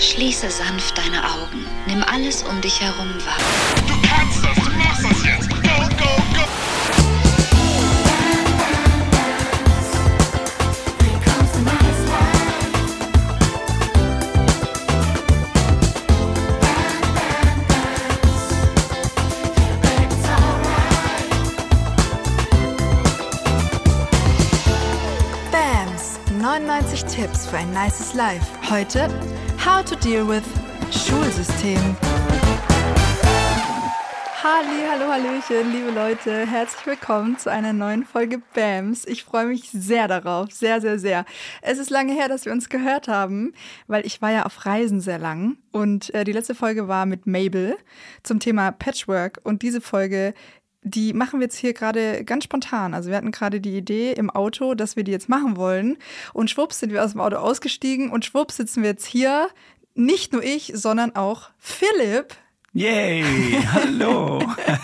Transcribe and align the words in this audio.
Schließe 0.00 0.50
sanft 0.50 0.96
deine 0.96 1.22
Augen. 1.22 1.66
Nimm 1.86 2.02
alles 2.02 2.42
um 2.42 2.58
dich 2.62 2.80
herum 2.80 3.14
wahr. 3.26 3.36
Du 3.86 3.94
kannst 4.08 4.42
das, 4.42 4.64
du 4.64 4.76
machst 4.78 5.04
das 5.04 5.24
jetzt. 5.24 5.59
Ein 27.60 27.74
nices 27.74 28.14
Life. 28.14 28.46
Heute 28.70 29.06
How 29.62 29.84
to 29.84 29.94
deal 29.96 30.26
with 30.26 30.42
Schulsystem. 30.90 31.78
Halli, 34.42 34.86
hallo, 34.90 35.12
hallöchen, 35.12 35.70
liebe 35.70 35.90
Leute. 35.90 36.46
Herzlich 36.46 36.86
willkommen 36.86 37.36
zu 37.36 37.50
einer 37.50 37.74
neuen 37.74 38.06
Folge 38.06 38.40
BAMS. 38.54 39.04
Ich 39.04 39.24
freue 39.24 39.44
mich 39.44 39.68
sehr 39.70 40.08
darauf, 40.08 40.50
sehr, 40.50 40.80
sehr, 40.80 40.98
sehr. 40.98 41.26
Es 41.60 41.76
ist 41.76 41.90
lange 41.90 42.14
her, 42.14 42.28
dass 42.28 42.46
wir 42.46 42.52
uns 42.52 42.70
gehört 42.70 43.08
haben, 43.08 43.52
weil 43.86 44.06
ich 44.06 44.22
war 44.22 44.32
ja 44.32 44.46
auf 44.46 44.64
Reisen 44.64 45.02
sehr 45.02 45.18
lang 45.18 45.58
und 45.70 46.14
äh, 46.14 46.24
die 46.24 46.32
letzte 46.32 46.54
Folge 46.54 46.88
war 46.88 47.04
mit 47.04 47.26
Mabel 47.26 47.76
zum 48.22 48.40
Thema 48.40 48.72
Patchwork 48.72 49.38
und 49.44 49.60
diese 49.60 49.82
Folge 49.82 50.32
die 50.82 51.12
machen 51.12 51.40
wir 51.40 51.44
jetzt 51.44 51.58
hier 51.58 51.74
gerade 51.74 52.24
ganz 52.24 52.44
spontan. 52.44 52.94
Also 52.94 53.10
wir 53.10 53.16
hatten 53.16 53.32
gerade 53.32 53.60
die 53.60 53.76
Idee 53.76 54.12
im 54.12 54.30
Auto, 54.30 54.74
dass 54.74 54.96
wir 54.96 55.04
die 55.04 55.12
jetzt 55.12 55.28
machen 55.28 55.56
wollen. 55.56 55.98
Und 56.32 56.50
schwupps 56.50 56.78
sind 56.78 56.92
wir 56.92 57.04
aus 57.04 57.12
dem 57.12 57.20
Auto 57.20 57.36
ausgestiegen 57.36 58.10
und 58.10 58.24
schwupps 58.24 58.56
sitzen 58.56 58.82
wir 58.82 58.90
jetzt 58.90 59.06
hier. 59.06 59.48
Nicht 59.94 60.32
nur 60.32 60.42
ich, 60.42 60.72
sondern 60.74 61.14
auch 61.16 61.50
Philipp, 61.58 62.36
Yay, 62.72 63.24
hallo. 63.72 64.40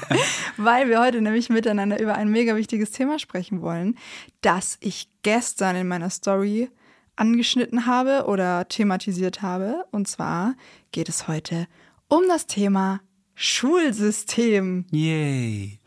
weil 0.56 0.88
wir 0.88 1.00
heute 1.00 1.20
nämlich 1.20 1.50
miteinander 1.50 2.00
über 2.00 2.16
ein 2.16 2.28
mega 2.28 2.56
wichtiges 2.56 2.90
Thema 2.90 3.20
sprechen 3.20 3.62
wollen, 3.62 3.96
das 4.40 4.76
ich 4.80 5.08
gestern 5.22 5.76
in 5.76 5.86
meiner 5.86 6.10
Story 6.10 6.68
angeschnitten 7.14 7.86
habe 7.86 8.24
oder 8.26 8.66
thematisiert 8.68 9.40
habe. 9.40 9.84
Und 9.92 10.08
zwar 10.08 10.54
geht 10.90 11.08
es 11.08 11.28
heute 11.28 11.68
um 12.08 12.22
das 12.28 12.46
Thema 12.46 13.00
Schulsystem. 13.36 14.86
Yay. 14.90 15.78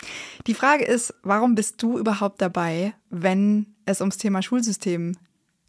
Die 0.46 0.54
Frage 0.54 0.86
ist, 0.86 1.16
warum 1.24 1.56
bist 1.56 1.82
du 1.82 1.98
überhaupt 1.98 2.42
dabei, 2.42 2.94
wenn 3.10 3.66
es 3.86 4.02
ums 4.02 4.18
Thema 4.18 4.44
Schulsystem 4.44 5.18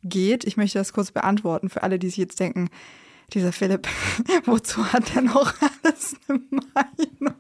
geht? 0.05 0.45
Ich 0.45 0.59
möchte 0.59 0.79
das 0.79 0.93
kurz 0.93 1.11
beantworten 1.11 1.71
für 1.71 1.83
alle, 1.83 1.99
die 1.99 2.09
sich 2.09 2.19
jetzt 2.19 2.39
denken, 2.39 2.69
dieser 3.33 3.53
Philipp, 3.53 3.89
wozu 4.45 4.93
hat 4.93 5.17
er 5.17 5.23
noch 5.23 5.55
alles 5.61 6.17
eine 6.29 6.41
Meinung? 6.51 7.35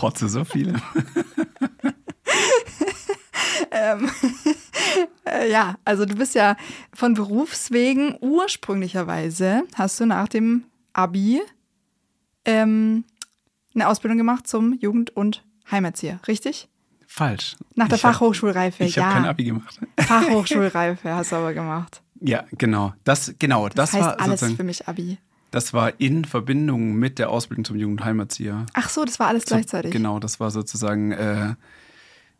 Rotze 0.00 0.28
so 0.28 0.44
viele. 0.44 0.80
Ähm, 3.70 4.10
äh, 5.24 5.50
ja, 5.50 5.76
also 5.84 6.04
du 6.04 6.14
bist 6.14 6.34
ja 6.34 6.56
von 6.92 7.14
Berufswegen 7.14 8.16
ursprünglicherweise, 8.20 9.62
hast 9.74 9.98
du 9.98 10.04
nach 10.04 10.28
dem 10.28 10.64
Abi 10.92 11.40
ähm, 12.44 13.04
eine 13.74 13.88
Ausbildung 13.88 14.18
gemacht 14.18 14.46
zum 14.46 14.74
Jugend- 14.80 15.10
und 15.10 15.44
Heimerzieher, 15.70 16.20
richtig? 16.26 16.68
Falsch. 17.06 17.56
Nach 17.74 17.88
der 17.88 17.96
Ich 17.98 18.04
hab- 18.04 18.14
Fachhochschulreife, 18.14 18.84
Ich 18.84 18.96
ja. 18.96 19.04
habe 19.04 19.14
kein 19.14 19.24
Abi 19.26 19.44
gemacht. 19.44 19.80
Fachhochschulreife 20.00 21.14
hast 21.14 21.32
du 21.32 21.36
aber 21.36 21.52
gemacht. 21.54 22.02
Ja, 22.20 22.44
genau. 22.52 22.94
Das, 23.04 23.34
genau, 23.38 23.68
das, 23.68 23.74
Das, 23.90 23.92
heißt 23.94 24.04
war 24.04 24.20
alles 24.20 24.40
für 24.40 24.62
mich 24.64 24.88
Abi. 24.88 25.18
das 25.50 25.72
war 25.74 26.00
in 26.00 26.24
Verbindung 26.24 26.94
mit 26.94 27.18
der 27.18 27.30
Ausbildung 27.30 27.64
zum 27.64 27.76
Jugendheimerzieher. 27.76 28.66
Ach 28.74 28.88
so, 28.88 29.04
das 29.04 29.18
war 29.18 29.26
alles 29.28 29.44
So, 29.44 29.54
gleichzeitig. 29.54 29.90
Genau, 29.92 30.18
das 30.20 30.40
war 30.40 30.50
sozusagen 30.50 31.12
äh, 31.12 31.54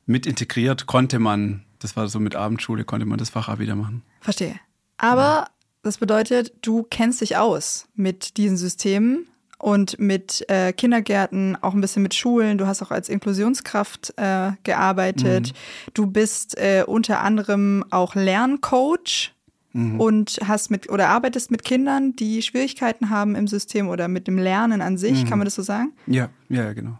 mit 0.07 0.27
integriert, 0.27 0.87
konnte 0.87 1.19
man, 1.19 1.65
das 1.81 1.97
war 1.97 2.09
so 2.09 2.19
mit 2.21 2.35
Abendschule, 2.37 2.85
konnte 2.85 3.07
man 3.07 3.19
das 3.19 3.29
Fachabi 3.31 3.67
da 3.67 3.75
machen. 3.75 4.03
Verstehe. 4.21 4.55
Aber 4.99 5.49
das 5.83 5.99
bedeutet, 5.99 6.53
du 6.63 6.85
kennst 6.85 7.21
dich 7.21 7.37
aus 7.37 7.89
mit 7.95 8.37
diesen 8.37 8.57
Systemen 8.57 9.27
und 9.63 9.97
mit 10.01 10.45
äh, 10.51 10.73
Kindergärten, 10.73 11.57
auch 11.63 11.73
ein 11.73 11.81
bisschen 11.81 12.03
mit 12.03 12.15
Schulen. 12.15 12.59
Du 12.59 12.67
hast 12.67 12.83
auch 12.83 12.91
als 12.91 13.09
Inklusionskraft 13.09 14.13
äh, 14.17 14.51
gearbeitet. 14.65 15.53
Du 15.95 16.07
bist 16.07 16.59
äh, 16.59 16.83
unter 16.85 17.21
anderem 17.21 17.85
auch 17.91 18.17
Lerncoach 18.17 19.33
und 19.73 20.39
hast 20.47 20.71
mit 20.71 20.91
oder 20.91 21.09
arbeitest 21.09 21.51
mit 21.51 21.65
Kindern, 21.65 22.15
die 22.15 22.43
Schwierigkeiten 22.43 23.09
haben 23.09 23.37
im 23.37 23.47
System 23.47 23.89
oder 23.89 24.07
mit 24.09 24.27
dem 24.27 24.37
Lernen 24.37 24.83
an 24.83 24.99
sich. 24.99 25.25
Kann 25.25 25.39
man 25.39 25.47
das 25.47 25.55
so 25.55 25.63
sagen? 25.63 25.93
Ja, 26.07 26.29
ja, 26.51 26.65
ja, 26.65 26.73
genau. 26.75 26.99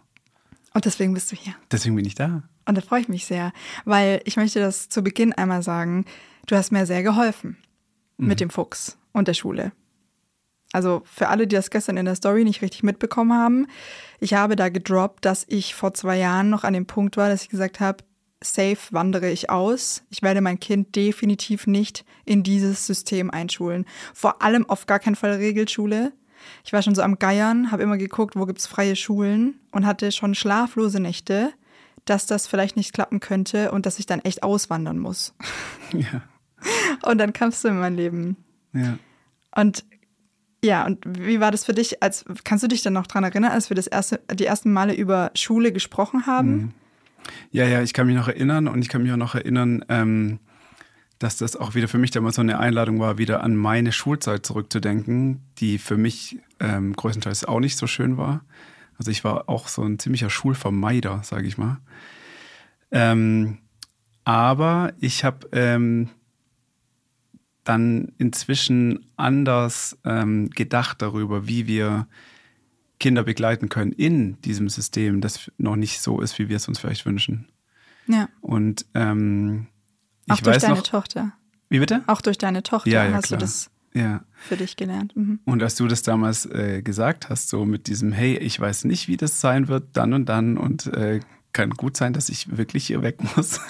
Und 0.73 0.85
deswegen 0.85 1.13
bist 1.13 1.31
du 1.31 1.35
hier. 1.35 1.53
Deswegen 1.71 1.95
bin 1.95 2.05
ich 2.05 2.15
da. 2.15 2.43
Und 2.65 2.77
da 2.77 2.81
freue 2.81 3.01
ich 3.01 3.09
mich 3.09 3.25
sehr, 3.25 3.51
weil 3.85 4.21
ich 4.23 4.37
möchte 4.37 4.59
das 4.59 4.89
zu 4.89 5.03
Beginn 5.03 5.33
einmal 5.33 5.61
sagen, 5.61 6.05
du 6.47 6.55
hast 6.55 6.71
mir 6.71 6.85
sehr 6.85 7.03
geholfen 7.03 7.57
mit 8.17 8.39
dem 8.39 8.49
Fuchs 8.49 8.97
und 9.11 9.27
der 9.27 9.33
Schule. 9.33 9.73
Also 10.73 11.03
für 11.05 11.29
alle, 11.29 11.47
die 11.47 11.55
das 11.55 11.69
gestern 11.69 11.95
in 11.97 12.05
der 12.05 12.15
Story 12.15 12.43
nicht 12.43 12.61
richtig 12.61 12.83
mitbekommen 12.83 13.31
haben, 13.33 13.67
ich 14.19 14.33
habe 14.33 14.55
da 14.57 14.67
gedroppt, 14.69 15.23
dass 15.23 15.45
ich 15.47 15.75
vor 15.75 15.93
zwei 15.93 16.17
Jahren 16.17 16.49
noch 16.49 16.63
an 16.65 16.73
dem 16.73 16.85
Punkt 16.85 17.15
war, 17.15 17.29
dass 17.29 17.43
ich 17.43 17.49
gesagt 17.49 17.79
habe, 17.79 18.03
safe 18.43 18.77
wandere 18.91 19.29
ich 19.29 19.49
aus. 19.49 20.03
Ich 20.09 20.21
werde 20.21 20.41
mein 20.41 20.59
Kind 20.59 20.95
definitiv 20.95 21.67
nicht 21.67 22.03
in 22.25 22.43
dieses 22.43 22.85
System 22.85 23.31
einschulen. 23.31 23.85
Vor 24.13 24.41
allem 24.41 24.67
auf 24.69 24.85
gar 24.85 24.99
keinen 24.99 25.15
Fall 25.15 25.31
Regelschule. 25.33 26.11
Ich 26.65 26.73
war 26.73 26.81
schon 26.81 26.95
so 26.95 27.01
am 27.03 27.19
Geiern, 27.19 27.71
habe 27.71 27.83
immer 27.83 27.97
geguckt, 27.97 28.35
wo 28.35 28.45
gibt's 28.45 28.67
freie 28.67 28.97
Schulen 28.97 29.59
und 29.71 29.85
hatte 29.85 30.11
schon 30.11 30.35
schlaflose 30.35 30.99
Nächte, 30.99 31.53
dass 32.03 32.25
das 32.25 32.47
vielleicht 32.47 32.75
nicht 32.75 32.93
klappen 32.93 33.21
könnte 33.21 33.71
und 33.71 33.85
dass 33.85 33.97
ich 33.99 34.05
dann 34.07 34.19
echt 34.21 34.43
auswandern 34.43 34.97
muss. 34.99 35.33
Ja, 35.93 36.23
Und 37.03 37.19
dann 37.19 37.33
kamst 37.33 37.63
du 37.63 37.67
in 37.67 37.79
mein 37.79 37.95
Leben. 37.95 38.35
ja. 38.73 38.97
Und 39.55 39.85
ja, 40.63 40.85
und 40.85 41.03
wie 41.05 41.39
war 41.39 41.51
das 41.51 41.65
für 41.65 41.73
dich? 41.73 42.01
Als 42.01 42.23
kannst 42.43 42.63
du 42.63 42.67
dich 42.69 42.81
dann 42.81 42.93
noch 42.93 43.05
dran 43.05 43.23
erinnern, 43.23 43.51
als 43.51 43.69
wir 43.69 43.75
das 43.75 43.87
erste, 43.87 44.21
die 44.33 44.45
ersten 44.45 44.71
Male 44.71 44.95
über 44.95 45.31
Schule 45.35 45.73
gesprochen 45.73 46.25
haben? 46.25 46.73
Ja, 47.51 47.65
ja, 47.65 47.81
ich 47.81 47.93
kann 47.93 48.07
mich 48.07 48.15
noch 48.15 48.29
erinnern 48.29 48.67
und 48.67 48.81
ich 48.81 48.89
kann 48.89 49.03
mich 49.03 49.11
auch 49.11 49.17
noch 49.17 49.35
erinnern, 49.35 49.83
ähm, 49.89 50.39
dass 51.19 51.37
das 51.37 51.55
auch 51.55 51.75
wieder 51.75 51.87
für 51.87 51.97
mich 51.97 52.11
damals 52.11 52.35
so 52.35 52.41
eine 52.41 52.59
Einladung 52.59 52.99
war, 52.99 53.17
wieder 53.17 53.43
an 53.43 53.55
meine 53.55 53.91
Schulzeit 53.91 54.45
zurückzudenken, 54.45 55.41
die 55.57 55.77
für 55.77 55.97
mich 55.97 56.39
ähm, 56.59 56.93
größtenteils 56.93 57.45
auch 57.45 57.59
nicht 57.59 57.77
so 57.77 57.87
schön 57.87 58.17
war. 58.17 58.45
Also 58.97 59.11
ich 59.11 59.23
war 59.23 59.49
auch 59.49 59.67
so 59.67 59.83
ein 59.83 59.99
ziemlicher 59.99 60.29
Schulvermeider, 60.29 61.21
sage 61.23 61.47
ich 61.47 61.57
mal. 61.57 61.77
Ähm, 62.91 63.59
aber 64.23 64.93
ich 64.99 65.23
habe 65.23 65.47
ähm, 65.51 66.09
dann 67.63 68.11
inzwischen 68.17 69.05
anders 69.15 69.97
ähm, 70.03 70.49
gedacht 70.49 71.01
darüber, 71.01 71.47
wie 71.47 71.67
wir 71.67 72.07
Kinder 72.99 73.23
begleiten 73.23 73.69
können 73.69 73.91
in 73.91 74.39
diesem 74.41 74.69
System, 74.69 75.21
das 75.21 75.51
noch 75.57 75.75
nicht 75.75 76.01
so 76.01 76.21
ist, 76.21 76.39
wie 76.39 76.49
wir 76.49 76.57
es 76.57 76.67
uns 76.67 76.79
vielleicht 76.79 77.05
wünschen. 77.05 77.47
Ja. 78.07 78.29
Und 78.41 78.85
ähm, 78.93 79.67
Auch 80.29 80.39
durch 80.41 80.57
deine 80.57 80.75
noch, 80.75 80.83
Tochter. 80.83 81.33
wie 81.69 81.79
bitte? 81.79 82.03
Auch 82.07 82.21
durch 82.21 82.37
deine 82.37 82.63
Tochter 82.63 82.89
Ja, 82.89 83.05
ja, 83.05 83.13
hast 83.13 83.27
klar. 83.27 83.39
du 83.39 83.45
das 83.45 83.69
Ja. 83.93 84.23
für 84.35 84.57
dich 84.57 84.75
gelernt. 84.75 85.15
Mhm. 85.15 85.39
Und 85.45 85.63
als 85.63 85.75
du 85.75 85.87
das 85.87 86.01
damals 86.01 86.45
äh, 86.45 86.81
gesagt 86.81 87.29
hast, 87.29 87.49
so 87.49 87.65
mit 87.65 87.87
diesem, 87.87 88.11
hey, 88.11 88.37
ich 88.37 88.59
weiß 88.59 88.85
nicht, 88.85 89.07
wie 89.07 89.17
das 89.17 89.39
sein 89.41 89.67
wird, 89.69 89.95
dann 89.97 90.13
und 90.13 90.27
dann 90.27 90.57
und 90.57 90.87
äh, 90.87 91.19
kann 91.53 91.69
gut 91.71 91.95
sein, 91.97 92.13
dass 92.13 92.29
ich 92.29 92.57
wirklich 92.57 92.87
hier 92.87 93.01
weg 93.03 93.19
muss. 93.35 93.59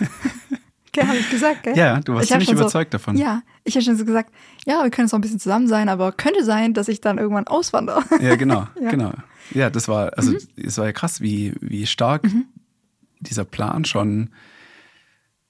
Gell, 0.94 1.06
habe 1.08 1.18
ich 1.18 1.30
gesagt, 1.30 1.64
gell? 1.64 1.76
ja, 1.78 2.00
du 2.00 2.14
warst 2.14 2.30
ziemlich 2.30 2.52
überzeugt 2.52 2.92
so, 2.92 2.98
davon. 2.98 3.18
Ja, 3.18 3.42
ich 3.66 3.76
habe 3.76 3.84
schon 3.84 3.98
so 3.98 4.06
gesagt, 4.06 4.32
ja, 4.66 4.82
wir 4.84 4.90
können 4.92 5.06
jetzt 5.08 5.12
noch 5.12 5.18
ein 5.20 5.22
bisschen 5.22 5.40
zusammen 5.40 5.68
sein, 5.68 5.90
aber 5.90 6.12
könnte 6.14 6.44
sein, 6.46 6.74
dass 6.74 6.88
ich 6.88 7.02
dann 7.02 7.18
irgendwann 7.18 7.48
auswandere. 7.48 8.04
Ja, 8.22 8.36
genau, 8.36 8.68
Ja. 8.80 8.86
Mhm. 8.86 8.90
genau. 8.90 9.14
Ja, 9.52 9.70
das 9.70 9.88
war, 9.90 10.18
also 10.18 10.34
es 10.56 10.78
war 10.78 10.86
ja 10.86 10.92
krass, 10.94 11.20
wie, 11.20 11.54
wie 11.60 11.86
stark 11.86 12.24
dieser 13.20 13.44
Plan 13.44 13.84
schon, 13.86 14.30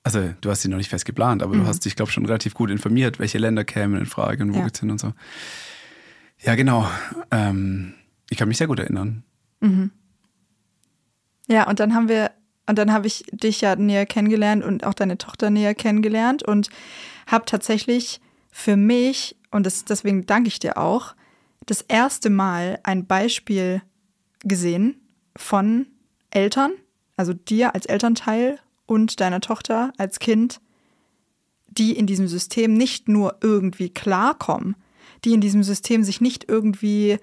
also 0.03 0.33
du 0.41 0.49
hast 0.49 0.65
ihn 0.65 0.71
noch 0.71 0.77
nicht 0.77 0.89
fest 0.89 1.05
geplant, 1.05 1.43
aber 1.43 1.53
Mhm. 1.55 1.59
du 1.61 1.67
hast 1.67 1.85
dich, 1.85 1.95
glaube 1.95 2.09
ich, 2.09 2.13
schon 2.13 2.25
relativ 2.25 2.53
gut 2.55 2.69
informiert, 2.71 3.19
welche 3.19 3.37
Länder 3.37 3.63
kämen 3.63 3.99
in 3.99 4.05
Frage 4.05 4.43
und 4.43 4.53
wo 4.53 4.57
Ja. 4.59 4.63
geht's 4.65 4.79
hin 4.79 4.89
und 4.91 4.99
so. 4.99 5.13
Ja, 6.41 6.55
genau. 6.55 6.89
Ähm, 7.31 7.93
ich 8.29 8.37
kann 8.37 8.47
mich 8.47 8.57
sehr 8.57 8.67
gut 8.67 8.79
erinnern. 8.79 9.23
Ja, 11.47 11.67
und 11.69 11.79
dann 11.79 11.93
haben 11.93 12.07
wir, 12.09 12.31
und 12.67 12.77
dann 12.77 12.93
habe 12.93 13.07
ich 13.07 13.25
dich 13.31 13.61
ja 13.61 13.75
näher 13.75 14.05
kennengelernt 14.05 14.63
und 14.63 14.85
auch 14.85 14.93
deine 14.93 15.17
Tochter 15.17 15.49
näher 15.49 15.75
kennengelernt 15.75 16.43
und 16.43 16.69
habe 17.27 17.45
tatsächlich 17.45 18.21
für 18.51 18.77
mich, 18.77 19.35
und 19.51 19.65
das, 19.65 19.85
deswegen 19.85 20.25
danke 20.25 20.47
ich 20.47 20.59
dir 20.59 20.77
auch, 20.77 21.15
das 21.65 21.81
erste 21.81 22.29
Mal 22.29 22.79
ein 22.83 23.05
Beispiel 23.05 23.81
gesehen 24.43 25.01
von 25.35 25.87
Eltern, 26.29 26.71
also 27.17 27.33
dir 27.33 27.75
als 27.75 27.85
Elternteil 27.85 28.59
und 28.85 29.19
deiner 29.19 29.41
Tochter 29.41 29.93
als 29.97 30.19
Kind, 30.19 30.59
die 31.67 31.97
in 31.97 32.05
diesem 32.05 32.27
System 32.27 32.73
nicht 32.73 33.07
nur 33.07 33.37
irgendwie 33.41 33.89
klarkommen, 33.89 34.75
die 35.25 35.33
in 35.33 35.41
diesem 35.41 35.63
System 35.63 36.03
sich 36.03 36.21
nicht 36.21 36.47
irgendwie 36.47 37.17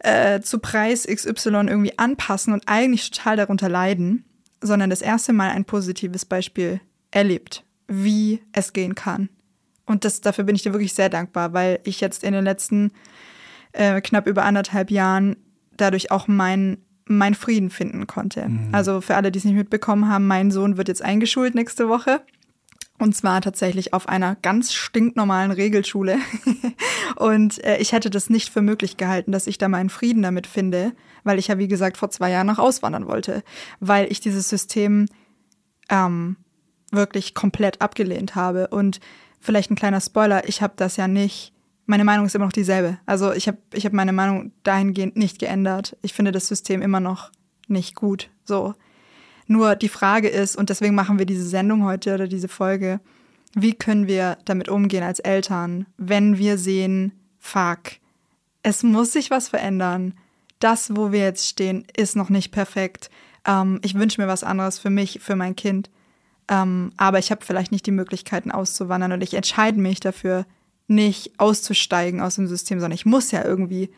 äh, 0.00 0.40
zu 0.40 0.58
Preis 0.58 1.06
XY 1.06 1.66
irgendwie 1.68 1.98
anpassen 1.98 2.52
und 2.52 2.64
eigentlich 2.66 3.10
total 3.10 3.36
darunter 3.36 3.68
leiden, 3.68 4.24
sondern 4.64 4.90
das 4.90 5.02
erste 5.02 5.32
Mal 5.32 5.50
ein 5.50 5.64
positives 5.64 6.24
Beispiel 6.24 6.80
erlebt, 7.10 7.64
wie 7.86 8.40
es 8.52 8.72
gehen 8.72 8.94
kann. 8.94 9.28
Und 9.86 10.04
das, 10.04 10.20
dafür 10.20 10.44
bin 10.44 10.56
ich 10.56 10.62
dir 10.62 10.72
wirklich 10.72 10.94
sehr 10.94 11.10
dankbar, 11.10 11.52
weil 11.52 11.80
ich 11.84 12.00
jetzt 12.00 12.24
in 12.24 12.32
den 12.32 12.44
letzten 12.44 12.90
äh, 13.72 14.00
knapp 14.00 14.26
über 14.26 14.44
anderthalb 14.44 14.90
Jahren 14.90 15.36
dadurch 15.76 16.10
auch 16.10 16.28
meinen 16.28 16.78
mein 17.06 17.34
Frieden 17.34 17.68
finden 17.68 18.06
konnte. 18.06 18.48
Mhm. 18.48 18.68
Also 18.72 19.02
für 19.02 19.14
alle, 19.14 19.30
die 19.30 19.38
es 19.38 19.44
nicht 19.44 19.56
mitbekommen 19.56 20.08
haben, 20.08 20.26
mein 20.26 20.50
Sohn 20.50 20.78
wird 20.78 20.88
jetzt 20.88 21.02
eingeschult 21.02 21.54
nächste 21.54 21.90
Woche. 21.90 22.22
Und 22.98 23.16
zwar 23.16 23.40
tatsächlich 23.40 23.92
auf 23.92 24.08
einer 24.08 24.36
ganz 24.36 24.72
stinknormalen 24.72 25.50
Regelschule. 25.50 26.18
und 27.16 27.62
äh, 27.64 27.78
ich 27.78 27.92
hätte 27.92 28.08
das 28.08 28.30
nicht 28.30 28.50
für 28.50 28.62
möglich 28.62 28.96
gehalten, 28.96 29.32
dass 29.32 29.46
ich 29.46 29.58
da 29.58 29.68
meinen 29.68 29.90
Frieden 29.90 30.22
damit 30.22 30.46
finde, 30.46 30.92
weil 31.24 31.38
ich 31.38 31.48
ja, 31.48 31.58
wie 31.58 31.68
gesagt, 31.68 31.96
vor 31.96 32.10
zwei 32.10 32.30
Jahren 32.30 32.46
noch 32.46 32.58
auswandern 32.58 33.06
wollte. 33.08 33.42
Weil 33.80 34.10
ich 34.10 34.20
dieses 34.20 34.48
System 34.48 35.06
ähm, 35.88 36.36
wirklich 36.92 37.34
komplett 37.34 37.80
abgelehnt 37.80 38.36
habe. 38.36 38.68
Und 38.68 39.00
vielleicht 39.40 39.70
ein 39.70 39.76
kleiner 39.76 40.00
Spoiler, 40.00 40.48
ich 40.48 40.62
habe 40.62 40.74
das 40.76 40.96
ja 40.96 41.08
nicht 41.08 41.54
meine 41.86 42.04
Meinung 42.04 42.26
ist 42.26 42.34
immer 42.34 42.46
noch 42.46 42.52
dieselbe. 42.52 42.98
Also 43.06 43.32
ich 43.32 43.48
habe 43.48 43.58
ich 43.72 43.84
hab 43.84 43.92
meine 43.92 44.12
Meinung 44.12 44.52
dahingehend 44.62 45.16
nicht 45.16 45.38
geändert. 45.38 45.96
Ich 46.02 46.14
finde 46.14 46.32
das 46.32 46.48
System 46.48 46.82
immer 46.82 47.00
noch 47.00 47.30
nicht 47.68 47.94
gut. 47.94 48.30
So. 48.44 48.74
Nur 49.46 49.76
die 49.76 49.88
Frage 49.88 50.28
ist, 50.28 50.56
und 50.56 50.70
deswegen 50.70 50.94
machen 50.94 51.18
wir 51.18 51.26
diese 51.26 51.46
Sendung 51.46 51.84
heute 51.84 52.14
oder 52.14 52.28
diese 52.28 52.48
Folge, 52.48 53.00
wie 53.54 53.74
können 53.74 54.06
wir 54.06 54.38
damit 54.44 54.68
umgehen 54.68 55.02
als 55.02 55.20
Eltern, 55.20 55.86
wenn 55.96 56.38
wir 56.38 56.58
sehen, 56.58 57.12
fuck, 57.38 57.98
es 58.62 58.82
muss 58.82 59.12
sich 59.12 59.30
was 59.30 59.48
verändern. 59.48 60.14
Das, 60.58 60.96
wo 60.96 61.12
wir 61.12 61.20
jetzt 61.20 61.46
stehen, 61.46 61.84
ist 61.96 62.16
noch 62.16 62.30
nicht 62.30 62.50
perfekt. 62.50 63.10
Ähm, 63.46 63.80
ich 63.82 63.94
wünsche 63.94 64.20
mir 64.20 64.28
was 64.28 64.42
anderes 64.42 64.78
für 64.78 64.90
mich, 64.90 65.20
für 65.22 65.36
mein 65.36 65.54
Kind. 65.54 65.90
Ähm, 66.48 66.92
aber 66.96 67.18
ich 67.18 67.30
habe 67.30 67.44
vielleicht 67.44 67.72
nicht 67.72 67.86
die 67.86 67.90
Möglichkeiten 67.90 68.50
auszuwandern 68.50 69.12
und 69.12 69.22
ich 69.22 69.34
entscheide 69.34 69.78
mich 69.78 70.00
dafür, 70.00 70.46
nicht 70.86 71.38
auszusteigen 71.38 72.20
aus 72.20 72.34
dem 72.34 72.46
System, 72.46 72.78
sondern 72.80 72.94
ich 72.94 73.06
muss 73.06 73.30
ja 73.30 73.44
irgendwie 73.44 73.90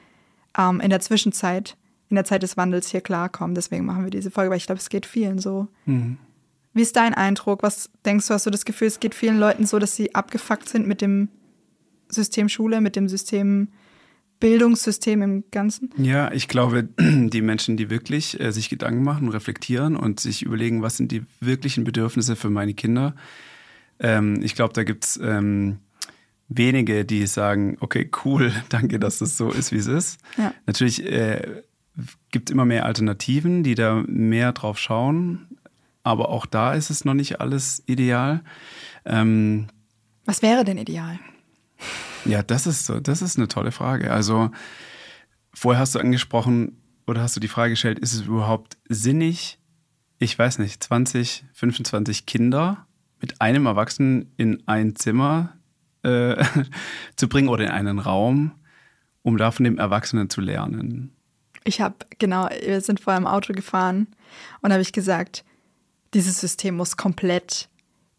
ähm, 0.57 0.81
in 0.81 0.91
der 0.91 1.01
Zwischenzeit, 1.01 1.77
in 2.08 2.14
der 2.14 2.25
Zeit 2.25 2.43
des 2.43 2.56
Wandels 2.56 2.91
hier 2.91 3.00
klarkommen. 3.00 3.55
Deswegen 3.55 3.85
machen 3.85 4.05
wir 4.05 4.11
diese 4.11 4.31
Folge, 4.31 4.50
weil 4.50 4.58
ich 4.58 4.67
glaube, 4.67 4.81
es 4.81 4.88
geht 4.88 5.06
vielen 5.06 5.38
so. 5.38 5.69
Mhm. 5.87 6.19
Wie 6.73 6.82
ist 6.82 6.97
dein 6.97 7.14
Eindruck? 7.14 7.62
Was 7.62 7.91
denkst 8.05 8.29
du, 8.29 8.35
hast 8.35 8.47
du 8.47 8.50
das 8.50 8.64
Gefühl, 8.64 8.88
es 8.88 9.00
geht 9.00 9.14
vielen 9.14 9.38
Leuten 9.38 9.67
so, 9.67 9.79
dass 9.79 9.97
sie 9.97 10.14
abgefuckt 10.14 10.69
sind 10.69 10.87
mit 10.87 11.00
dem 11.00 11.29
System 12.08 12.49
Schule, 12.49 12.81
mit 12.81 12.97
dem 12.97 13.08
System 13.08 13.69
Bildungssystem 14.41 15.23
im 15.23 15.44
Ganzen? 15.50 15.91
Ja, 15.97 16.31
ich 16.32 16.49
glaube, 16.49 16.88
die 16.99 17.41
Menschen, 17.41 17.76
die 17.76 17.91
wirklich 17.91 18.38
äh, 18.38 18.52
sich 18.52 18.69
Gedanken 18.69 19.02
machen, 19.02 19.29
reflektieren 19.31 19.97
und 19.97 20.20
sich 20.20 20.43
überlegen, 20.43 20.82
was 20.82 20.97
sind 20.97 21.12
die 21.12 21.23
wirklichen 21.41 21.85
Bedürfnisse 21.85 22.37
für 22.37 22.50
meine 22.50 22.75
Kinder. 22.75 23.14
Ähm, 23.99 24.41
ich 24.43 24.55
glaube, 24.55 24.75
da 24.75 24.85
gibt 24.85 25.05
es 25.05 25.20
ähm, 25.23 25.79
wenige, 26.49 27.05
die 27.05 27.26
sagen, 27.26 27.76
okay, 27.81 28.11
cool, 28.25 28.52
danke, 28.69 28.99
dass 28.99 29.19
das 29.19 29.37
so 29.37 29.50
ist, 29.50 29.73
wie 29.73 29.79
es 29.79 29.87
ist. 29.87 30.19
Ja. 30.37 30.52
Natürlich 30.67 31.05
äh, 31.05 31.62
gibt 32.31 32.51
immer 32.51 32.65
mehr 32.65 32.85
Alternativen, 32.85 33.63
die 33.63 33.75
da 33.75 34.05
mehr 34.07 34.53
drauf 34.53 34.79
schauen, 34.79 35.47
aber 36.03 36.29
auch 36.29 36.47
da 36.47 36.75
ist 36.75 36.91
es 36.91 37.05
noch 37.05 37.15
nicht 37.15 37.41
alles 37.41 37.83
ideal. 37.87 38.43
Ähm, 39.05 39.67
Was 40.25 40.43
wäre 40.43 40.65
denn 40.65 40.79
ideal? 40.79 41.19
Ja, 42.25 42.43
das 42.43 42.67
ist 42.67 42.87
so, 42.87 43.01
das 43.01 43.23
ist 43.23 43.39
eine 43.39 43.49
tolle 43.49 43.73
Frage. 43.73 44.13
Also 44.13 44.51
vorher 45.53 45.81
hast 45.81 45.95
du 45.95 45.99
angesprochen 45.99 46.77
oder 47.07 47.23
hast 47.23 47.37
du 47.37 47.41
die 47.41 47.49
Frage 47.49 47.71
gestellt, 47.71 47.99
ist 47.99 48.13
es 48.13 48.23
überhaupt 48.23 48.77
sinnig, 48.89 49.59
ich 50.19 50.39
weiß 50.39 50.59
nicht, 50.59 50.83
20, 50.83 51.45
25 51.53 52.27
Kinder 52.27 52.87
mit 53.21 53.41
einem 53.41 53.67
Erwachsenen 53.67 54.33
in 54.37 54.63
ein 54.67 54.97
Zimmer 54.97 55.55
äh, 56.03 56.43
zu 57.17 57.29
bringen 57.29 57.49
oder 57.49 57.65
in 57.65 57.71
einen 57.71 57.99
Raum, 57.99 58.53
um 59.23 59.37
da 59.39 59.51
von 59.51 59.65
dem 59.65 59.79
Erwachsenen 59.79 60.31
zu 60.31 60.41
lernen. 60.41 61.16
Ich 61.67 61.81
habe, 61.81 61.97
genau, 62.19 62.49
wir 62.49 62.81
sind 62.81 63.01
vorher 63.01 63.21
im 63.21 63.27
Auto 63.27 63.53
gefahren 63.53 64.07
und 64.63 64.73
habe 64.73 64.83
ich 64.83 64.93
gesagt, 64.93 65.45
dieses 66.15 66.41
System 66.41 66.77
muss 66.77 66.97
komplett 66.97 67.69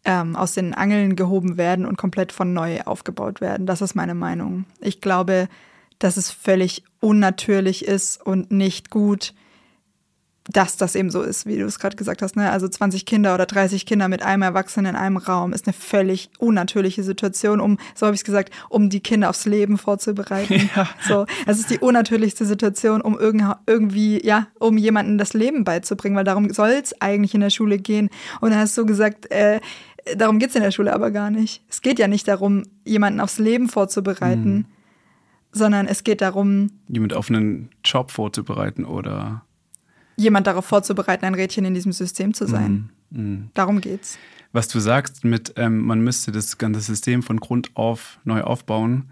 ähm, 0.04 0.36
aus 0.36 0.52
den 0.52 0.74
Angeln 0.74 1.16
gehoben 1.16 1.56
werden 1.56 1.86
und 1.86 1.96
komplett 1.96 2.30
von 2.32 2.52
neu 2.52 2.82
aufgebaut 2.82 3.40
werden. 3.40 3.66
Das 3.66 3.80
ist 3.80 3.94
meine 3.94 4.14
Meinung. 4.14 4.64
Ich 4.80 5.00
glaube, 5.00 5.48
dass 5.98 6.16
es 6.16 6.30
völlig 6.30 6.84
unnatürlich 7.00 7.84
ist 7.84 8.24
und 8.24 8.50
nicht 8.50 8.90
gut, 8.90 9.34
dass 10.50 10.78
das 10.78 10.94
eben 10.94 11.10
so 11.10 11.22
ist, 11.22 11.44
wie 11.44 11.58
du 11.58 11.66
es 11.66 11.78
gerade 11.78 11.96
gesagt 11.96 12.22
hast. 12.22 12.34
Ne? 12.34 12.50
Also 12.50 12.68
20 12.68 13.04
Kinder 13.04 13.34
oder 13.34 13.44
30 13.44 13.84
Kinder 13.84 14.08
mit 14.08 14.22
einem 14.22 14.42
Erwachsenen 14.42 14.94
in 14.94 14.96
einem 14.96 15.18
Raum 15.18 15.52
ist 15.52 15.66
eine 15.66 15.74
völlig 15.74 16.30
unnatürliche 16.38 17.02
Situation, 17.02 17.60
um, 17.60 17.78
so 17.94 18.06
habe 18.06 18.14
ich 18.14 18.20
es 18.20 18.24
gesagt, 18.24 18.52
um 18.70 18.88
die 18.88 19.00
Kinder 19.00 19.28
aufs 19.28 19.44
Leben 19.44 19.78
vorzubereiten. 19.78 20.48
Ja. 20.76 20.88
So, 21.06 21.26
es 21.46 21.58
ist 21.58 21.70
die 21.70 21.78
unnatürlichste 21.78 22.44
Situation, 22.44 23.00
um 23.00 23.18
irgendwie, 23.18 24.24
ja, 24.24 24.48
um 24.58 24.76
jemandem 24.76 25.18
das 25.18 25.32
Leben 25.32 25.64
beizubringen, 25.64 26.16
weil 26.16 26.24
darum 26.24 26.50
soll 26.50 26.70
es 26.70 27.00
eigentlich 27.00 27.34
in 27.34 27.40
der 27.40 27.50
Schule 27.50 27.78
gehen. 27.78 28.10
Und 28.40 28.50
dann 28.50 28.60
hast 28.60 28.76
du 28.76 28.84
gesagt, 28.84 29.30
äh, 29.30 29.60
darum 30.16 30.38
geht 30.38 30.50
es 30.50 30.56
in 30.56 30.62
der 30.62 30.70
Schule 30.70 30.92
aber 30.92 31.10
gar 31.10 31.30
nicht. 31.30 31.62
Es 31.68 31.80
geht 31.80 31.98
ja 31.98 32.06
nicht 32.06 32.28
darum, 32.28 32.64
jemanden 32.84 33.20
aufs 33.20 33.38
Leben 33.38 33.68
vorzubereiten, 33.68 34.54
mhm. 34.54 34.64
sondern 35.52 35.86
es 35.86 36.04
geht 36.04 36.20
darum, 36.20 36.70
jemand 36.88 37.14
auf 37.14 37.30
einen 37.30 37.70
Job 37.84 38.10
vorzubereiten 38.10 38.84
oder 38.84 39.42
jemand 40.18 40.46
darauf 40.46 40.66
vorzubereiten, 40.66 41.24
ein 41.24 41.34
Rädchen 41.34 41.64
in 41.64 41.74
diesem 41.74 41.92
System 41.92 42.34
zu 42.34 42.46
sein. 42.46 42.90
Mm, 43.10 43.20
mm. 43.20 43.50
Darum 43.54 43.80
geht's. 43.80 44.18
Was 44.52 44.68
du 44.68 44.80
sagst 44.80 45.24
mit, 45.24 45.54
ähm, 45.56 45.78
man 45.78 46.00
müsste 46.00 46.32
das 46.32 46.58
ganze 46.58 46.80
System 46.80 47.22
von 47.22 47.38
Grund 47.38 47.70
auf 47.74 48.18
neu 48.24 48.42
aufbauen. 48.42 49.10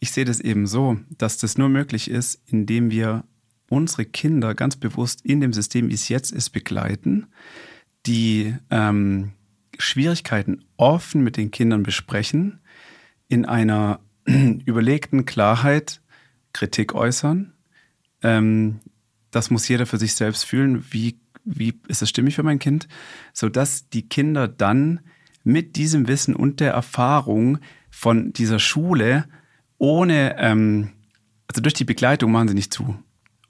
Ich 0.00 0.12
sehe 0.12 0.24
das 0.24 0.40
eben 0.40 0.66
so, 0.66 0.98
dass 1.18 1.38
das 1.38 1.58
nur 1.58 1.68
möglich 1.68 2.10
ist, 2.10 2.40
indem 2.46 2.90
wir 2.90 3.24
unsere 3.68 4.04
Kinder 4.04 4.54
ganz 4.54 4.76
bewusst 4.76 5.24
in 5.24 5.40
dem 5.40 5.52
System, 5.52 5.88
wie 5.88 5.94
es 5.94 6.08
jetzt 6.08 6.30
ist, 6.30 6.50
begleiten, 6.50 7.28
die 8.06 8.54
ähm, 8.70 9.32
Schwierigkeiten 9.78 10.64
offen 10.76 11.22
mit 11.22 11.36
den 11.36 11.50
Kindern 11.50 11.82
besprechen, 11.82 12.60
in 13.28 13.46
einer 13.46 14.00
überlegten 14.26 15.24
Klarheit 15.24 16.02
Kritik 16.52 16.94
äußern, 16.94 17.54
ähm, 18.22 18.80
das 19.32 19.50
muss 19.50 19.66
jeder 19.66 19.86
für 19.86 19.98
sich 19.98 20.14
selbst 20.14 20.44
fühlen, 20.44 20.84
wie, 20.90 21.16
wie 21.44 21.74
ist 21.88 22.02
das 22.02 22.08
stimmig 22.08 22.36
für 22.36 22.44
mein 22.44 22.60
Kind, 22.60 22.86
sodass 23.32 23.88
die 23.88 24.08
Kinder 24.08 24.46
dann 24.46 25.00
mit 25.42 25.74
diesem 25.74 26.06
Wissen 26.06 26.36
und 26.36 26.60
der 26.60 26.72
Erfahrung 26.72 27.58
von 27.90 28.32
dieser 28.32 28.60
Schule 28.60 29.24
ohne, 29.78 30.36
ähm, 30.38 30.90
also 31.48 31.60
durch 31.60 31.74
die 31.74 31.84
Begleitung 31.84 32.30
machen 32.30 32.46
sie 32.46 32.54
nicht 32.54 32.72
zu 32.72 32.96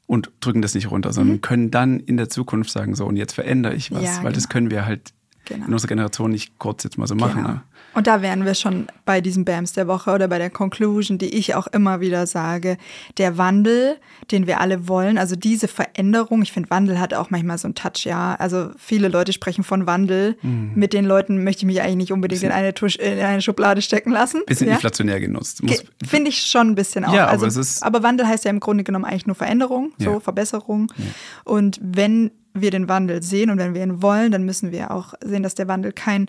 und 0.07 0.33
drücken 0.41 0.63
das 0.63 0.75
nicht 0.75 0.91
runter, 0.91 1.13
sondern 1.13 1.37
mhm. 1.37 1.41
können 1.43 1.71
dann 1.71 2.01
in 2.01 2.17
der 2.17 2.31
Zukunft 2.31 2.71
sagen, 2.71 2.95
so 2.95 3.05
und 3.05 3.17
jetzt 3.17 3.35
verändere 3.35 3.75
ich 3.75 3.91
was, 3.91 4.03
ja, 4.03 4.17
weil 4.17 4.23
genau. 4.23 4.35
das 4.35 4.49
können 4.49 4.71
wir 4.71 4.87
halt 4.87 5.13
genau. 5.45 5.67
in 5.67 5.73
unserer 5.73 5.89
Generation 5.89 6.31
nicht 6.31 6.59
kurz 6.59 6.85
jetzt 6.85 6.97
mal 6.97 7.07
so 7.07 7.15
machen. 7.15 7.43
Genau. 7.43 7.49
Ne? 7.55 7.63
Und 7.95 8.07
da 8.07 8.23
wären 8.23 8.45
wir 8.45 8.55
schon 8.55 8.87
bei 9.05 9.21
diesen 9.21 9.45
BAMs 9.45 9.73
der 9.73 9.87
Woche 9.87 10.13
oder 10.13 10.29
bei 10.29 10.39
der 10.39 10.51
Conclusion, 10.51 11.19
die 11.19 11.35
ich 11.35 11.55
auch 11.55 11.67
immer 11.67 12.01
wieder 12.01 12.27
sage. 12.27 12.79
Der 13.19 13.39
Wandel, 13.39 13.97
den 14.31 14.47
wir 14.47 14.61
alle 14.61 14.89
wollen, 14.89 15.19
also 15.19 15.37
diese 15.37 15.69
Veränderung, 15.69 16.43
ich 16.43 16.53
finde, 16.53 16.71
Wandel 16.71 16.99
hat 16.99 17.15
auch 17.15 17.31
manchmal 17.31 17.59
so 17.59 17.69
einen 17.69 17.75
Touch, 17.75 18.05
ja. 18.05 18.35
Also 18.37 18.71
viele 18.79 19.09
Leute 19.09 19.33
sprechen 19.33 19.65
von 19.65 19.87
Wandel. 19.87 20.37
Mhm. 20.43 20.73
Mit 20.75 20.93
den 20.93 21.05
Leuten 21.05 21.45
möchte 21.45 21.61
ich 21.61 21.67
mich 21.67 21.83
eigentlich 21.83 21.97
nicht 21.97 22.13
unbedingt 22.13 22.43
in 22.43 22.51
eine, 22.51 22.75
Tusch, 22.75 22.97
in 22.97 23.19
eine 23.19 23.43
Schublade 23.43 23.83
stecken 23.83 24.11
lassen. 24.11 24.43
Bisschen 24.47 24.69
ja? 24.69 24.75
inflationär 24.75 25.21
genutzt. 25.21 25.63
Finde 26.07 26.31
ich 26.31 26.43
schon 26.43 26.69
ein 26.69 26.75
bisschen 26.75 27.05
auch. 27.05 27.15
Ja, 27.15 27.29
aber, 27.29 27.45
also, 27.45 27.61
ist 27.61 27.83
aber 27.83 28.03
Wandel 28.03 28.27
heißt 28.27 28.45
ja 28.45 28.51
im 28.51 28.61
Grunde 28.61 28.85
genommen 28.85 29.05
eigentlich 29.05 29.27
nur 29.27 29.37
Veränderung, 29.37 29.93
so 29.99 30.13
ja. 30.13 30.21
Verbesserung. 30.21 30.91
Ja. 30.97 31.05
Und 31.45 31.79
wenn 31.83 32.31
wir 32.55 32.71
den 32.71 32.89
Wandel 32.89 33.23
sehen 33.23 33.51
und 33.51 33.59
wenn 33.59 33.75
wir 33.75 33.83
ihn 33.83 34.03
wollen, 34.03 34.33
dann 34.33 34.45
müssen 34.45 34.73
wir 34.73 34.91
auch 34.91 35.15
sehen, 35.25 35.43
dass 35.43 35.55
der 35.55 35.69
Wandel 35.69 35.93
kein 35.93 36.29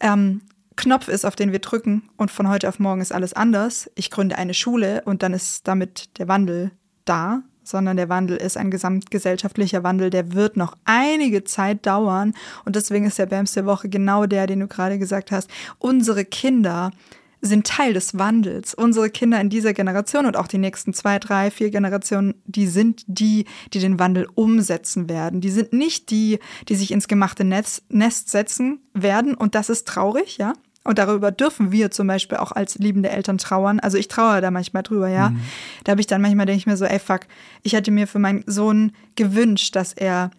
ähm, 0.00 0.42
Knopf 0.78 1.08
ist, 1.08 1.26
auf 1.26 1.36
den 1.36 1.52
wir 1.52 1.58
drücken 1.58 2.08
und 2.16 2.30
von 2.30 2.48
heute 2.48 2.68
auf 2.68 2.78
morgen 2.78 3.02
ist 3.02 3.12
alles 3.12 3.34
anders. 3.34 3.90
Ich 3.96 4.10
gründe 4.10 4.38
eine 4.38 4.54
Schule 4.54 5.02
und 5.04 5.22
dann 5.22 5.34
ist 5.34 5.68
damit 5.68 6.18
der 6.18 6.28
Wandel 6.28 6.70
da, 7.04 7.42
sondern 7.64 7.96
der 7.96 8.08
Wandel 8.08 8.36
ist 8.36 8.56
ein 8.56 8.70
gesamtgesellschaftlicher 8.70 9.82
Wandel, 9.82 10.08
der 10.08 10.32
wird 10.32 10.56
noch 10.56 10.76
einige 10.84 11.44
Zeit 11.44 11.84
dauern 11.84 12.32
und 12.64 12.76
deswegen 12.76 13.06
ist 13.06 13.18
der 13.18 13.26
BAMS 13.26 13.52
der 13.52 13.66
Woche 13.66 13.88
genau 13.88 14.26
der, 14.26 14.46
den 14.46 14.60
du 14.60 14.68
gerade 14.68 14.98
gesagt 14.98 15.32
hast. 15.32 15.50
Unsere 15.78 16.24
Kinder 16.24 16.92
sind 17.40 17.66
Teil 17.66 17.92
des 17.92 18.18
Wandels. 18.18 18.74
Unsere 18.74 19.10
Kinder 19.10 19.40
in 19.40 19.50
dieser 19.50 19.72
Generation 19.72 20.26
und 20.26 20.36
auch 20.36 20.48
die 20.48 20.58
nächsten 20.58 20.92
zwei, 20.92 21.18
drei, 21.18 21.50
vier 21.50 21.70
Generationen, 21.70 22.34
die 22.46 22.66
sind 22.66 23.04
die, 23.06 23.46
die 23.72 23.78
den 23.78 23.98
Wandel 23.98 24.28
umsetzen 24.34 25.08
werden. 25.08 25.40
Die 25.40 25.50
sind 25.50 25.72
nicht 25.72 26.10
die, 26.10 26.40
die 26.68 26.74
sich 26.74 26.90
ins 26.90 27.06
gemachte 27.06 27.44
Netz, 27.44 27.82
Nest 27.88 28.30
setzen 28.30 28.80
werden. 28.92 29.34
Und 29.34 29.54
das 29.54 29.68
ist 29.68 29.86
traurig, 29.86 30.38
ja 30.38 30.52
Und 30.88 30.98
darüber 30.98 31.30
dürfen 31.30 31.70
wir 31.70 31.90
zum 31.90 32.06
Beispiel 32.06 32.38
auch 32.38 32.50
als 32.50 32.78
liebende 32.78 33.10
Eltern 33.10 33.36
trauern. 33.36 33.78
Also 33.78 33.98
ich 33.98 34.08
trauere 34.08 34.40
da 34.40 34.50
manchmal 34.50 34.82
drüber, 34.82 35.08
ja. 35.08 35.28
Mhm. 35.28 35.40
Da 35.84 35.90
habe 35.90 36.00
ich 36.00 36.06
dann 36.06 36.22
manchmal, 36.22 36.46
denke 36.46 36.60
ich 36.60 36.66
mir 36.66 36.78
so, 36.78 36.86
ey 36.86 36.98
fuck, 36.98 37.26
ich 37.62 37.74
hätte 37.74 37.90
mir 37.90 38.06
für 38.06 38.18
meinen 38.18 38.42
Sohn 38.46 38.92
gewünscht, 39.14 39.76
dass 39.76 39.92
er 39.92 40.30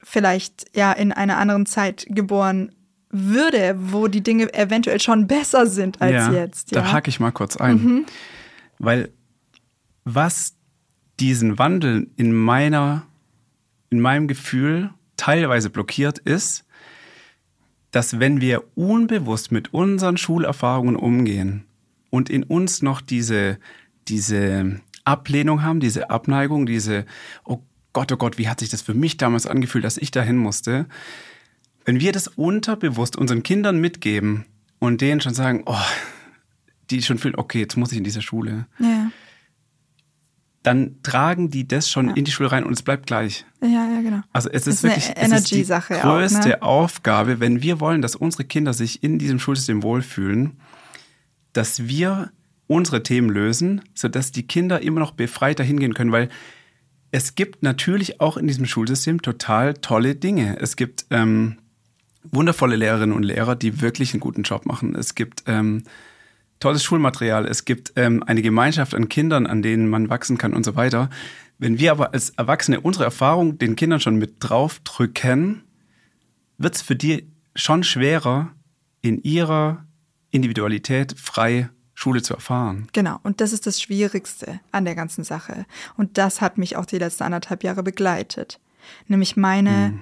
vielleicht 0.00 0.66
ja 0.76 0.92
in 0.92 1.10
einer 1.10 1.38
anderen 1.38 1.66
Zeit 1.66 2.06
geboren 2.08 2.70
würde, 3.10 3.74
wo 3.76 4.06
die 4.06 4.22
Dinge 4.22 4.54
eventuell 4.54 5.00
schon 5.00 5.26
besser 5.26 5.66
sind 5.66 6.00
als 6.00 6.12
ja, 6.12 6.32
jetzt. 6.32 6.70
Ja? 6.70 6.82
Da 6.82 6.92
hake 6.92 7.08
ich 7.08 7.18
mal 7.18 7.32
kurz 7.32 7.56
ein. 7.56 8.06
Weil 8.78 9.10
was 10.04 10.54
diesen 11.18 11.58
Wandel 11.58 12.06
in 12.14 12.32
meiner, 12.32 13.06
in 13.90 13.98
meinem 13.98 14.28
Gefühl 14.28 14.90
teilweise 15.16 15.68
blockiert 15.68 16.20
ist, 16.20 16.63
dass 17.94 18.18
wenn 18.18 18.40
wir 18.40 18.64
unbewusst 18.74 19.52
mit 19.52 19.72
unseren 19.72 20.16
Schulerfahrungen 20.16 20.96
umgehen 20.96 21.64
und 22.10 22.28
in 22.28 22.42
uns 22.42 22.82
noch 22.82 23.00
diese, 23.00 23.58
diese 24.08 24.80
Ablehnung 25.04 25.62
haben, 25.62 25.78
diese 25.78 26.10
Abneigung, 26.10 26.66
diese, 26.66 27.06
oh 27.44 27.60
Gott, 27.92 28.10
oh 28.10 28.16
Gott, 28.16 28.36
wie 28.36 28.48
hat 28.48 28.58
sich 28.58 28.70
das 28.70 28.82
für 28.82 28.94
mich 28.94 29.16
damals 29.16 29.46
angefühlt, 29.46 29.84
dass 29.84 29.96
ich 29.96 30.10
dahin 30.10 30.36
musste, 30.36 30.86
wenn 31.84 32.00
wir 32.00 32.10
das 32.10 32.26
unterbewusst 32.26 33.16
unseren 33.16 33.44
Kindern 33.44 33.80
mitgeben 33.80 34.44
und 34.80 35.00
denen 35.00 35.20
schon 35.20 35.34
sagen, 35.34 35.62
oh, 35.66 35.76
die 36.90 37.00
schon 37.00 37.18
fühlen, 37.18 37.36
okay, 37.36 37.60
jetzt 37.60 37.76
muss 37.76 37.92
ich 37.92 37.98
in 37.98 38.04
diese 38.04 38.22
Schule, 38.22 38.66
ja. 38.80 39.12
Dann 40.64 40.96
tragen 41.02 41.50
die 41.50 41.68
das 41.68 41.90
schon 41.90 42.08
in 42.16 42.24
die 42.24 42.30
Schule 42.30 42.50
rein 42.50 42.64
und 42.64 42.72
es 42.72 42.82
bleibt 42.82 43.06
gleich. 43.06 43.44
ja, 43.60 43.68
ja, 43.68 44.00
genau. 44.00 44.22
Also 44.32 44.48
es 44.48 44.66
ist, 44.66 44.76
Ist 44.76 44.82
wirklich 44.82 45.04
es 45.04 45.08
ist 45.10 45.16
die 45.16 45.20
Energy-Sache 45.20 45.98
auch, 45.98 46.16
größte 46.16 46.48
ne? 46.48 46.62
Aufgabe, 46.62 47.38
wenn 47.38 47.62
wir 47.62 47.80
wollen, 47.80 48.00
dass 48.00 48.16
unsere 48.16 48.44
Kinder 48.44 48.72
sich 48.72 49.02
in 49.02 49.18
diesem 49.18 49.38
Schulsystem 49.38 49.82
wohlfühlen, 49.82 50.56
dass 51.52 51.86
wir 51.86 52.32
unsere 52.66 53.02
Themen 53.02 53.28
lösen, 53.28 53.82
sodass 53.92 54.32
die 54.32 54.46
Kinder 54.46 54.80
immer 54.80 55.00
noch 55.00 55.10
befreit 55.10 55.58
dahin 55.58 55.78
gehen 55.78 55.92
können, 55.92 56.12
weil 56.12 56.30
es 57.10 57.34
gibt 57.34 57.62
natürlich 57.62 58.22
auch 58.22 58.38
in 58.38 58.46
diesem 58.46 58.64
Schulsystem 58.64 59.20
total 59.20 59.74
tolle 59.74 60.14
Dinge. 60.14 60.58
Es 60.60 60.76
gibt 60.76 61.04
ähm, 61.10 61.58
wundervolle 62.24 62.76
Lehrerinnen 62.76 63.14
und 63.14 63.22
Lehrer, 63.22 63.54
die 63.54 63.82
wirklich 63.82 64.14
einen 64.14 64.20
guten 64.20 64.44
Job 64.44 64.64
machen. 64.64 64.94
Es 64.94 65.14
gibt 65.14 65.44
ähm, 65.46 65.84
tolles 66.64 66.82
Schulmaterial, 66.82 67.46
es 67.46 67.66
gibt 67.66 67.92
ähm, 67.96 68.22
eine 68.22 68.40
Gemeinschaft 68.40 68.94
an 68.94 69.10
Kindern, 69.10 69.46
an 69.46 69.60
denen 69.60 69.86
man 69.86 70.08
wachsen 70.08 70.38
kann 70.38 70.54
und 70.54 70.64
so 70.64 70.76
weiter. 70.76 71.10
Wenn 71.58 71.78
wir 71.78 71.92
aber 71.92 72.14
als 72.14 72.30
Erwachsene 72.30 72.80
unsere 72.80 73.04
Erfahrung 73.04 73.58
den 73.58 73.76
Kindern 73.76 74.00
schon 74.00 74.16
mit 74.16 74.36
draufdrücken, 74.40 75.62
wird 76.56 76.74
es 76.74 76.80
für 76.80 76.96
die 76.96 77.30
schon 77.54 77.84
schwerer, 77.84 78.50
in 79.02 79.22
ihrer 79.22 79.84
Individualität 80.30 81.14
frei 81.18 81.68
Schule 81.92 82.22
zu 82.22 82.32
erfahren. 82.32 82.88
Genau, 82.94 83.20
und 83.24 83.42
das 83.42 83.52
ist 83.52 83.66
das 83.66 83.82
Schwierigste 83.82 84.58
an 84.72 84.86
der 84.86 84.94
ganzen 84.94 85.22
Sache. 85.22 85.66
Und 85.98 86.16
das 86.16 86.40
hat 86.40 86.56
mich 86.56 86.76
auch 86.76 86.86
die 86.86 86.96
letzten 86.96 87.24
anderthalb 87.24 87.62
Jahre 87.62 87.82
begleitet. 87.82 88.58
Nämlich 89.06 89.36
meine, 89.36 89.98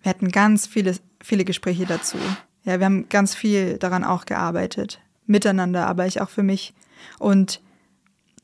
wir 0.00 0.08
hatten 0.08 0.32
ganz 0.32 0.66
viele, 0.66 0.96
viele 1.22 1.44
Gespräche 1.44 1.84
dazu. 1.84 2.16
Ja, 2.64 2.78
wir 2.78 2.86
haben 2.86 3.06
ganz 3.10 3.34
viel 3.34 3.76
daran 3.76 4.02
auch 4.02 4.24
gearbeitet. 4.24 4.98
Miteinander, 5.26 5.86
aber 5.86 6.06
ich 6.06 6.20
auch 6.20 6.30
für 6.30 6.42
mich. 6.42 6.74
Und 7.18 7.60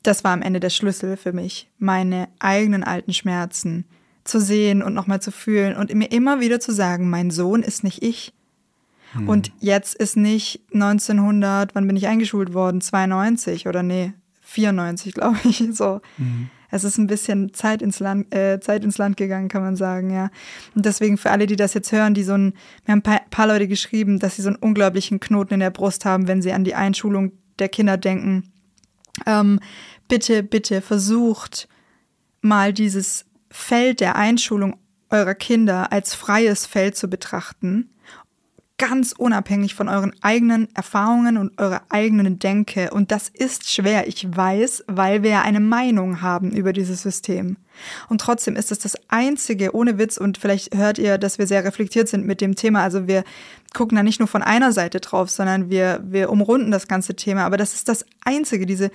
das 0.03 0.23
war 0.23 0.31
am 0.31 0.41
Ende 0.41 0.59
der 0.59 0.69
Schlüssel 0.69 1.17
für 1.17 1.33
mich, 1.33 1.69
meine 1.77 2.27
eigenen 2.39 2.83
alten 2.83 3.13
Schmerzen 3.13 3.85
zu 4.23 4.39
sehen 4.39 4.81
und 4.83 4.93
nochmal 4.93 5.21
zu 5.21 5.31
fühlen 5.31 5.75
und 5.75 5.93
mir 5.93 6.11
immer 6.11 6.39
wieder 6.39 6.59
zu 6.59 6.71
sagen, 6.71 7.09
mein 7.09 7.31
Sohn 7.31 7.61
ist 7.61 7.83
nicht 7.83 8.03
ich. 8.03 8.33
Und 9.27 9.51
jetzt 9.59 9.93
ist 9.95 10.17
nicht 10.17 10.61
1900, 10.73 11.75
wann 11.75 11.85
bin 11.85 11.95
ich 11.95 12.07
eingeschult 12.07 12.53
worden? 12.53 12.81
92 12.81 13.67
oder 13.67 13.83
nee, 13.83 14.13
94, 14.41 15.13
glaube 15.13 15.37
ich. 15.43 15.63
So. 15.73 16.01
Es 16.73 16.83
ist 16.83 16.97
ein 16.97 17.07
bisschen 17.07 17.53
Zeit 17.53 17.81
ins 17.81 17.99
Land, 17.99 18.33
äh, 18.33 18.59
Zeit 18.59 18.83
ins 18.83 18.97
Land 18.97 19.15
gegangen, 19.15 19.47
kann 19.47 19.61
man 19.61 19.75
sagen, 19.75 20.09
ja. 20.11 20.29
Und 20.75 20.85
deswegen 20.85 21.17
für 21.17 21.29
alle, 21.29 21.45
die 21.45 21.55
das 21.55 21.73
jetzt 21.73 21.91
hören, 21.91 22.13
die 22.13 22.23
so 22.23 22.33
ein, 22.33 22.53
wir 22.85 22.93
haben 22.93 23.03
ein 23.05 23.29
paar, 23.29 23.47
Leute 23.47 23.67
geschrieben, 23.67 24.19
dass 24.19 24.35
sie 24.35 24.41
so 24.41 24.49
einen 24.49 24.57
unglaublichen 24.57 25.19
Knoten 25.19 25.53
in 25.53 25.59
der 25.59 25.69
Brust 25.69 26.03
haben, 26.05 26.27
wenn 26.27 26.41
sie 26.41 26.51
an 26.51 26.63
die 26.63 26.75
Einschulung 26.75 27.33
der 27.59 27.69
Kinder 27.69 27.97
denken. 27.97 28.51
Ähm, 29.27 29.59
bitte, 30.07 30.41
bitte 30.41 30.81
versucht 30.81 31.67
mal 32.41 32.73
dieses 32.73 33.25
Feld 33.51 33.99
der 33.99 34.15
Einschulung 34.15 34.77
eurer 35.11 35.35
Kinder 35.35 35.91
als 35.91 36.15
freies 36.15 36.65
Feld 36.65 36.97
zu 36.97 37.07
betrachten 37.07 37.92
ganz 38.77 39.13
unabhängig 39.15 39.75
von 39.75 39.87
euren 39.87 40.13
eigenen 40.21 40.67
Erfahrungen 40.75 41.37
und 41.37 41.59
eurer 41.59 41.83
eigenen 41.89 42.39
Denke. 42.39 42.89
Und 42.91 43.11
das 43.11 43.29
ist 43.29 43.71
schwer, 43.71 44.07
ich 44.07 44.35
weiß, 44.35 44.85
weil 44.87 45.21
wir 45.21 45.29
ja 45.29 45.41
eine 45.41 45.59
Meinung 45.59 46.21
haben 46.21 46.51
über 46.51 46.73
dieses 46.73 47.03
System. 47.03 47.57
Und 48.09 48.21
trotzdem 48.21 48.55
ist 48.55 48.71
es 48.71 48.79
das 48.79 48.97
einzige, 49.09 49.75
ohne 49.75 49.97
Witz, 49.99 50.17
und 50.17 50.37
vielleicht 50.37 50.75
hört 50.75 50.97
ihr, 50.97 51.17
dass 51.17 51.37
wir 51.37 51.47
sehr 51.47 51.63
reflektiert 51.63 52.07
sind 52.07 52.25
mit 52.25 52.41
dem 52.41 52.55
Thema. 52.55 52.81
Also 52.81 53.07
wir 53.07 53.23
gucken 53.73 53.95
da 53.95 54.03
nicht 54.03 54.19
nur 54.19 54.27
von 54.27 54.41
einer 54.41 54.71
Seite 54.71 54.99
drauf, 54.99 55.29
sondern 55.29 55.69
wir, 55.69 56.01
wir 56.03 56.29
umrunden 56.29 56.71
das 56.71 56.87
ganze 56.87 57.15
Thema. 57.15 57.45
Aber 57.45 57.57
das 57.57 57.75
ist 57.75 57.87
das 57.89 58.05
einzige, 58.25 58.65
diese, 58.65 58.89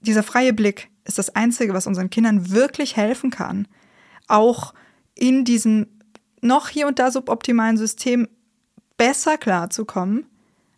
dieser 0.00 0.22
freie 0.22 0.54
Blick 0.54 0.88
ist 1.04 1.18
das 1.18 1.34
einzige, 1.34 1.74
was 1.74 1.86
unseren 1.86 2.10
Kindern 2.10 2.50
wirklich 2.50 2.96
helfen 2.96 3.30
kann. 3.30 3.68
Auch 4.26 4.74
in 5.14 5.44
diesem 5.44 5.86
noch 6.40 6.68
hier 6.68 6.86
und 6.86 6.98
da 6.98 7.10
suboptimalen 7.10 7.76
System 7.76 8.28
besser 8.98 9.38
klarzukommen, 9.38 10.26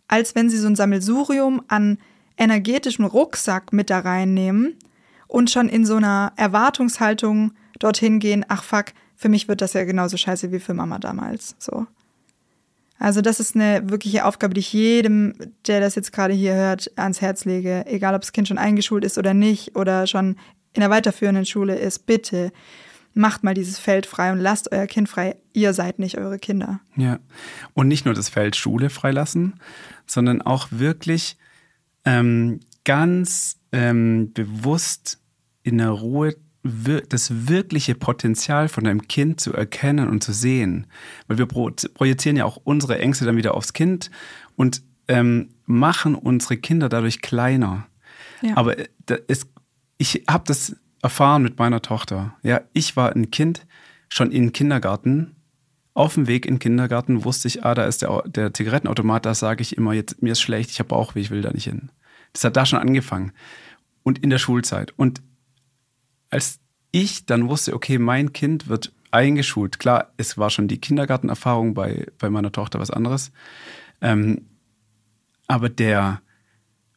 als 0.06 0.36
wenn 0.36 0.48
sie 0.48 0.58
so 0.58 0.68
ein 0.68 0.76
Sammelsurium 0.76 1.62
an 1.66 1.98
energetischem 2.36 3.04
Rucksack 3.04 3.72
mit 3.72 3.90
da 3.90 3.98
reinnehmen 3.98 4.76
und 5.26 5.50
schon 5.50 5.68
in 5.68 5.84
so 5.84 5.96
einer 5.96 6.32
Erwartungshaltung 6.36 7.52
dorthin 7.78 8.20
gehen, 8.20 8.44
ach 8.48 8.62
fuck, 8.62 8.86
für 9.16 9.28
mich 9.28 9.48
wird 9.48 9.60
das 9.60 9.72
ja 9.72 9.84
genauso 9.84 10.16
scheiße 10.16 10.52
wie 10.52 10.60
für 10.60 10.74
Mama 10.74 10.98
damals. 10.98 11.56
So. 11.58 11.86
Also 12.98 13.22
das 13.22 13.40
ist 13.40 13.56
eine 13.56 13.88
wirkliche 13.90 14.24
Aufgabe, 14.24 14.54
die 14.54 14.60
ich 14.60 14.72
jedem, 14.72 15.34
der 15.66 15.80
das 15.80 15.94
jetzt 15.94 16.12
gerade 16.12 16.34
hier 16.34 16.54
hört, 16.54 16.90
ans 16.96 17.20
Herz 17.20 17.44
lege. 17.44 17.84
Egal, 17.86 18.14
ob 18.14 18.20
das 18.20 18.32
Kind 18.32 18.48
schon 18.48 18.58
eingeschult 18.58 19.04
ist 19.04 19.18
oder 19.18 19.34
nicht 19.34 19.76
oder 19.76 20.06
schon 20.06 20.36
in 20.72 20.80
der 20.80 20.90
weiterführenden 20.90 21.46
Schule 21.46 21.76
ist, 21.76 22.06
bitte 22.06 22.52
macht 23.14 23.42
mal 23.44 23.54
dieses 23.54 23.78
Feld 23.78 24.06
frei 24.06 24.32
und 24.32 24.38
lasst 24.38 24.72
euer 24.72 24.86
Kind 24.86 25.08
frei. 25.08 25.36
Ihr 25.52 25.72
seid 25.72 25.98
nicht 25.98 26.18
eure 26.18 26.38
Kinder. 26.38 26.80
Ja. 26.96 27.18
Und 27.74 27.88
nicht 27.88 28.04
nur 28.04 28.14
das 28.14 28.28
Feld 28.28 28.56
Schule 28.56 28.90
freilassen, 28.90 29.54
sondern 30.06 30.42
auch 30.42 30.68
wirklich 30.70 31.36
ähm, 32.04 32.60
ganz 32.84 33.58
ähm, 33.72 34.32
bewusst 34.32 35.20
in 35.62 35.78
der 35.78 35.90
Ruhe 35.90 36.36
wir- 36.62 37.02
das 37.02 37.48
wirkliche 37.48 37.94
Potenzial 37.94 38.68
von 38.68 38.84
deinem 38.84 39.08
Kind 39.08 39.40
zu 39.40 39.52
erkennen 39.52 40.08
und 40.08 40.22
zu 40.22 40.32
sehen. 40.32 40.86
Weil 41.26 41.38
wir 41.38 41.46
pro 41.46 41.70
projizieren 41.94 42.36
ja 42.36 42.44
auch 42.44 42.60
unsere 42.64 42.98
Ängste 42.98 43.24
dann 43.24 43.36
wieder 43.36 43.54
aufs 43.54 43.72
Kind 43.72 44.10
und 44.56 44.82
ähm, 45.08 45.54
machen 45.66 46.14
unsere 46.14 46.56
Kinder 46.56 46.88
dadurch 46.88 47.22
kleiner. 47.22 47.86
Ja. 48.42 48.56
Aber 48.56 48.78
äh, 48.78 48.88
da 49.06 49.16
ist, 49.26 49.48
ich 49.98 50.24
habe 50.28 50.44
das 50.46 50.76
erfahren 51.02 51.42
mit 51.42 51.58
meiner 51.58 51.82
Tochter. 51.82 52.34
Ja, 52.42 52.60
ich 52.72 52.96
war 52.96 53.14
ein 53.14 53.30
Kind 53.30 53.66
schon 54.08 54.32
im 54.32 54.52
Kindergarten. 54.52 55.36
Auf 55.94 56.14
dem 56.14 56.26
Weg 56.26 56.46
in 56.46 56.54
den 56.54 56.60
Kindergarten 56.60 57.24
wusste 57.24 57.48
ich, 57.48 57.64
ah, 57.64 57.74
da 57.74 57.84
ist 57.84 58.02
der, 58.02 58.22
der 58.26 58.54
Zigarettenautomat, 58.54 59.26
da 59.26 59.34
sage 59.34 59.62
ich 59.62 59.76
immer, 59.76 59.92
jetzt, 59.92 60.22
mir 60.22 60.32
ist 60.32 60.40
schlecht, 60.40 60.70
ich 60.70 60.78
habe 60.78 60.88
Bauchweh, 60.88 61.20
ich 61.20 61.30
will 61.30 61.42
da 61.42 61.50
nicht 61.52 61.64
hin. 61.64 61.90
Das 62.32 62.44
hat 62.44 62.56
da 62.56 62.64
schon 62.64 62.78
angefangen. 62.78 63.32
Und 64.02 64.18
in 64.18 64.30
der 64.30 64.38
Schulzeit. 64.38 64.92
Und 64.96 65.20
als 66.30 66.60
ich 66.92 67.26
dann 67.26 67.48
wusste, 67.48 67.74
okay, 67.74 67.98
mein 67.98 68.32
Kind 68.32 68.68
wird 68.68 68.92
eingeschult, 69.10 69.78
klar, 69.78 70.12
es 70.16 70.38
war 70.38 70.50
schon 70.50 70.68
die 70.68 70.80
Kindergartenerfahrung 70.80 71.74
bei, 71.74 72.06
bei 72.18 72.30
meiner 72.30 72.52
Tochter 72.52 72.78
was 72.78 72.90
anderes. 72.90 73.32
Ähm, 74.00 74.46
aber 75.48 75.68
der 75.68 76.22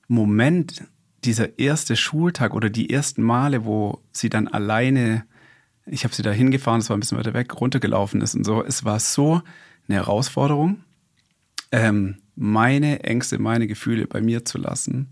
Moment, 0.07 0.83
dieser 1.25 1.57
erste 1.59 1.95
Schultag 1.95 2.53
oder 2.53 2.69
die 2.69 2.89
ersten 2.89 3.21
Male, 3.23 3.65
wo 3.65 4.01
sie 4.11 4.29
dann 4.29 4.47
alleine, 4.47 5.25
ich 5.85 6.03
habe 6.03 6.13
sie 6.13 6.21
da 6.23 6.31
hingefahren, 6.31 6.81
es 6.81 6.89
war 6.89 6.97
ein 6.97 6.99
bisschen 6.99 7.17
weiter 7.17 7.33
weg, 7.33 7.59
runtergelaufen 7.59 8.21
ist 8.21 8.35
und 8.35 8.43
so, 8.43 8.63
es 8.63 8.83
war 8.85 8.99
so 8.99 9.41
eine 9.87 9.97
Herausforderung, 9.97 10.83
ähm, 11.71 12.17
meine 12.35 13.03
Ängste, 13.03 13.37
meine 13.39 13.67
Gefühle 13.67 14.07
bei 14.07 14.21
mir 14.21 14.43
zu 14.45 14.57
lassen. 14.57 15.07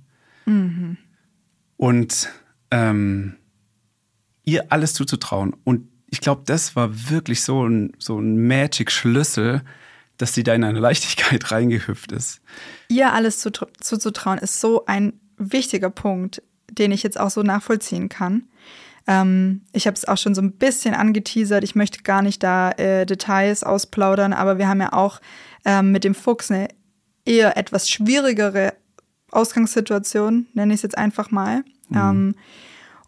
Und 1.77 2.29
ähm, 2.71 3.35
ihr 4.43 4.71
alles 4.71 4.93
zuzutrauen. 4.93 5.55
Und 5.63 5.87
ich 6.09 6.19
glaube, 6.21 6.43
das 6.45 6.75
war 6.75 7.09
wirklich 7.09 7.41
so 7.41 7.67
ein, 7.67 7.93
so 7.99 8.19
ein 8.19 8.47
Magic-Schlüssel, 8.47 9.61
dass 10.17 10.33
sie 10.33 10.43
da 10.43 10.53
in 10.53 10.63
eine 10.63 10.79
Leichtigkeit 10.79 11.51
reingehüpft 11.51 12.11
ist. 12.11 12.41
Ihr 12.89 13.13
alles 13.13 13.39
zu- 13.39 13.51
zuzutrauen 13.51 14.37
ist 14.39 14.59
so 14.59 14.85
ein 14.85 15.13
wichtiger 15.41 15.89
Punkt, 15.89 16.41
den 16.69 16.91
ich 16.91 17.03
jetzt 17.03 17.19
auch 17.19 17.29
so 17.29 17.43
nachvollziehen 17.43 18.09
kann. 18.09 18.43
Ähm, 19.07 19.61
ich 19.73 19.87
habe 19.87 19.95
es 19.95 20.07
auch 20.07 20.17
schon 20.17 20.35
so 20.35 20.41
ein 20.41 20.53
bisschen 20.53 20.93
angeteasert. 20.93 21.63
Ich 21.63 21.75
möchte 21.75 22.03
gar 22.03 22.21
nicht 22.21 22.43
da 22.43 22.71
äh, 22.71 23.05
Details 23.05 23.63
ausplaudern, 23.63 24.33
aber 24.33 24.57
wir 24.57 24.67
haben 24.67 24.81
ja 24.81 24.93
auch 24.93 25.19
ähm, 25.65 25.91
mit 25.91 26.03
dem 26.03 26.15
Fuchs 26.15 26.51
eine 26.51 26.67
eher 27.25 27.57
etwas 27.57 27.89
schwierigere 27.89 28.73
Ausgangssituation, 29.31 30.47
nenne 30.53 30.73
ich 30.73 30.79
es 30.79 30.83
jetzt 30.83 30.97
einfach 30.97 31.31
mal. 31.31 31.63
Ähm, 31.93 32.35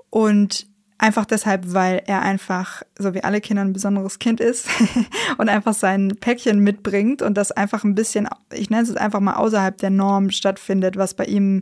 und 0.10 0.68
einfach 0.98 1.25
deshalb, 1.25 1.74
weil 1.74 2.02
er 2.06 2.22
einfach, 2.22 2.84
so 2.98 3.13
wie 3.13 3.24
alle 3.24 3.42
Kinder, 3.42 3.62
ein 3.62 3.74
besonderes 3.74 4.20
Kind 4.20 4.40
ist 4.40 4.68
und 5.38 5.50
einfach 5.50 5.74
sein 5.74 6.16
Päckchen 6.20 6.60
mitbringt 6.60 7.22
und 7.22 7.36
das 7.36 7.52
einfach 7.52 7.84
ein 7.84 7.96
bisschen, 7.96 8.28
ich 8.54 8.70
nenne 8.70 8.84
es 8.84 8.90
jetzt 8.90 9.00
einfach 9.00 9.20
mal 9.20 9.36
außerhalb 9.36 9.78
der 9.78 9.90
Norm 9.90 10.30
stattfindet, 10.32 10.96
was 10.98 11.13
bei 11.13 11.25
ihm 11.25 11.62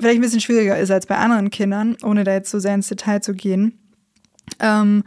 vielleicht 0.00 0.18
ein 0.18 0.22
bisschen 0.22 0.40
schwieriger 0.40 0.78
ist 0.78 0.90
als 0.90 1.06
bei 1.06 1.16
anderen 1.16 1.50
Kindern, 1.50 1.96
ohne 2.02 2.24
da 2.24 2.32
jetzt 2.32 2.50
so 2.50 2.58
sehr 2.58 2.74
ins 2.74 2.88
Detail 2.88 3.20
zu 3.20 3.34
gehen. 3.34 3.78
Ähm, 4.58 5.04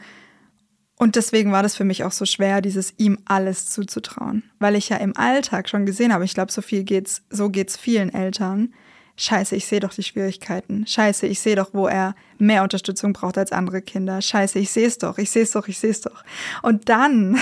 und 0.98 1.16
deswegen 1.16 1.52
war 1.52 1.64
das 1.64 1.76
für 1.76 1.84
mich 1.84 2.04
auch 2.04 2.12
so 2.12 2.26
schwer, 2.26 2.62
dieses 2.62 2.94
ihm 2.98 3.18
alles 3.26 3.70
zuzutrauen, 3.70 4.44
weil 4.60 4.76
ich 4.76 4.90
ja 4.90 4.98
im 4.98 5.18
Alltag 5.18 5.68
schon 5.68 5.86
gesehen 5.86 6.14
habe, 6.14 6.24
ich 6.24 6.34
glaube, 6.34 6.52
so 6.52 6.62
viel 6.62 6.84
geht's, 6.84 7.24
so 7.30 7.50
geht's 7.50 7.76
vielen 7.76 8.14
Eltern. 8.14 8.74
Scheiße, 9.16 9.56
ich 9.56 9.66
sehe 9.66 9.80
doch 9.80 9.94
die 9.94 10.02
Schwierigkeiten. 10.02 10.88
Scheiße, 10.88 11.28
ich 11.28 11.40
sehe 11.40 11.56
doch, 11.56 11.70
wo 11.74 11.88
er 11.88 12.16
mehr 12.40 12.64
Unterstützung 12.64 13.14
braucht 13.14 13.38
als 13.38 13.52
andere 13.52 13.82
Kinder. 13.84 14.22
Scheiße, 14.22 14.58
ich 14.58 14.72
sehe 14.72 14.88
es 14.88 14.98
doch, 14.98 15.20
ich 15.20 15.30
sehe 15.30 15.44
es 15.44 15.52
doch, 15.52 15.68
ich 15.68 15.78
sehe 15.78 15.92
es 15.92 16.02
doch. 16.02 16.24
Und 16.64 16.90
dann 16.90 17.38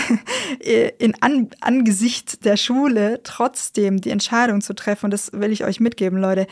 in 0.98 1.14
An 1.22 1.48
Angesicht 1.60 2.44
der 2.44 2.58
Schule 2.58 3.20
trotzdem 3.22 4.00
die 4.02 4.10
Entscheidung 4.10 4.60
zu 4.60 4.74
treffen, 4.74 5.06
und 5.06 5.12
das 5.12 5.32
will 5.32 5.50
ich 5.50 5.64
euch 5.64 5.80
mitgeben, 5.80 6.18
Leute, 6.18 6.46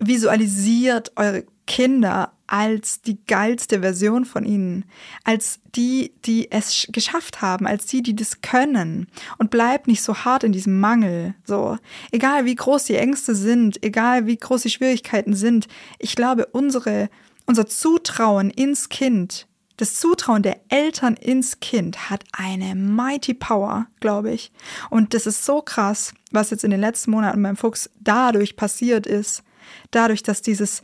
visualisiert 0.00 1.12
eure 1.16 1.44
Kinder 1.66 2.32
als 2.46 3.02
die 3.02 3.18
geilste 3.26 3.80
Version 3.80 4.24
von 4.24 4.44
ihnen, 4.44 4.84
als 5.24 5.58
die, 5.74 6.12
die 6.24 6.50
es 6.52 6.86
geschafft 6.90 7.42
haben, 7.42 7.66
als 7.66 7.86
die, 7.86 8.02
die 8.02 8.14
das 8.14 8.40
können 8.40 9.08
und 9.38 9.50
bleibt 9.50 9.88
nicht 9.88 10.02
so 10.02 10.14
hart 10.18 10.44
in 10.44 10.52
diesem 10.52 10.78
Mangel, 10.78 11.34
so. 11.44 11.76
Egal 12.12 12.44
wie 12.44 12.54
groß 12.54 12.84
die 12.84 12.94
Ängste 12.94 13.34
sind, 13.34 13.82
egal 13.82 14.26
wie 14.26 14.36
groß 14.36 14.62
die 14.62 14.70
Schwierigkeiten 14.70 15.34
sind, 15.34 15.66
ich 15.98 16.14
glaube, 16.14 16.46
unsere, 16.46 17.10
unser 17.46 17.66
Zutrauen 17.66 18.50
ins 18.50 18.88
Kind, 18.88 19.48
das 19.76 19.94
Zutrauen 19.96 20.42
der 20.42 20.60
Eltern 20.68 21.14
ins 21.14 21.60
Kind 21.60 22.08
hat 22.08 22.24
eine 22.32 22.74
mighty 22.74 23.34
Power, 23.34 23.88
glaube 24.00 24.30
ich. 24.30 24.50
Und 24.88 25.12
das 25.12 25.26
ist 25.26 25.44
so 25.44 25.60
krass, 25.60 26.14
was 26.30 26.50
jetzt 26.50 26.64
in 26.64 26.70
den 26.70 26.80
letzten 26.80 27.10
Monaten 27.10 27.42
beim 27.42 27.56
Fuchs 27.56 27.90
dadurch 28.00 28.56
passiert 28.56 29.06
ist, 29.06 29.42
dadurch, 29.90 30.22
dass 30.22 30.42
dieses 30.42 30.82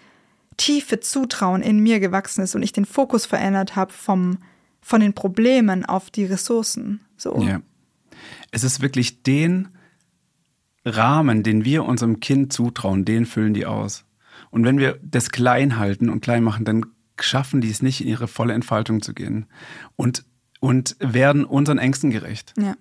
tiefe 0.56 1.00
Zutrauen 1.00 1.62
in 1.62 1.80
mir 1.80 2.00
gewachsen 2.00 2.42
ist 2.42 2.54
und 2.54 2.62
ich 2.62 2.72
den 2.72 2.84
Fokus 2.84 3.26
verändert 3.26 3.76
habe 3.76 3.92
vom 3.92 4.38
von 4.82 5.00
den 5.00 5.14
Problemen 5.14 5.86
auf 5.86 6.10
die 6.10 6.24
Ressourcen. 6.24 7.00
So. 7.16 7.40
Ja. 7.40 7.62
Es 8.50 8.64
ist 8.64 8.82
wirklich 8.82 9.22
den 9.22 9.68
Rahmen, 10.84 11.44
den 11.44 11.64
wir 11.64 11.84
unserem 11.84 12.20
Kind 12.20 12.52
zutrauen, 12.52 13.04
den 13.04 13.24
füllen 13.24 13.54
die 13.54 13.64
aus. 13.64 14.04
Und 14.50 14.64
wenn 14.64 14.78
wir 14.78 14.98
das 15.02 15.30
klein 15.30 15.78
halten 15.78 16.10
und 16.10 16.20
klein 16.20 16.42
machen, 16.42 16.64
dann 16.64 16.84
schaffen 17.18 17.60
die 17.60 17.70
es 17.70 17.80
nicht, 17.80 18.00
in 18.00 18.08
ihre 18.08 18.26
volle 18.26 18.52
Entfaltung 18.52 19.00
zu 19.00 19.14
gehen. 19.14 19.46
Und, 19.94 20.24
und 20.58 20.96
werden 20.98 21.44
unseren 21.44 21.78
Ängsten 21.78 22.10
gerecht. 22.10 22.52
Ja. 22.58 22.74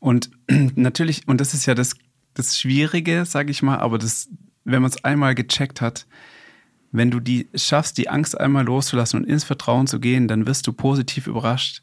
Und 0.00 0.30
natürlich, 0.74 1.28
und 1.28 1.40
das 1.40 1.54
ist 1.54 1.66
ja 1.66 1.74
das, 1.74 1.94
das 2.34 2.58
Schwierige, 2.58 3.24
sage 3.24 3.52
ich 3.52 3.62
mal, 3.62 3.78
aber 3.78 3.98
das, 3.98 4.28
wenn 4.64 4.82
man 4.82 4.90
es 4.90 5.04
einmal 5.04 5.34
gecheckt 5.34 5.80
hat, 5.80 6.06
wenn 6.92 7.10
du 7.10 7.20
die 7.20 7.48
schaffst, 7.54 7.98
die 7.98 8.08
Angst 8.08 8.38
einmal 8.38 8.64
loszulassen 8.64 9.20
und 9.20 9.28
ins 9.28 9.44
Vertrauen 9.44 9.86
zu 9.86 9.98
gehen, 9.98 10.28
dann 10.28 10.46
wirst 10.46 10.66
du 10.66 10.72
positiv 10.72 11.26
überrascht. 11.26 11.82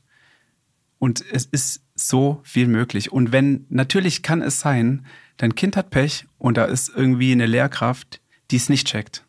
Und 1.00 1.23
es 1.31 1.45
ist 1.45 1.83
so 1.95 2.39
viel 2.43 2.67
möglich. 2.67 3.11
Und 3.11 3.31
wenn, 3.31 3.65
natürlich 3.69 4.23
kann 4.23 4.41
es 4.41 4.59
sein, 4.59 5.05
dein 5.38 5.55
Kind 5.55 5.75
hat 5.75 5.89
Pech 5.89 6.27
und 6.38 6.57
da 6.57 6.65
ist 6.65 6.89
irgendwie 6.95 7.31
eine 7.31 7.45
Lehrkraft, 7.45 8.21
die 8.51 8.55
es 8.55 8.69
nicht 8.69 8.88
checkt. 8.88 9.25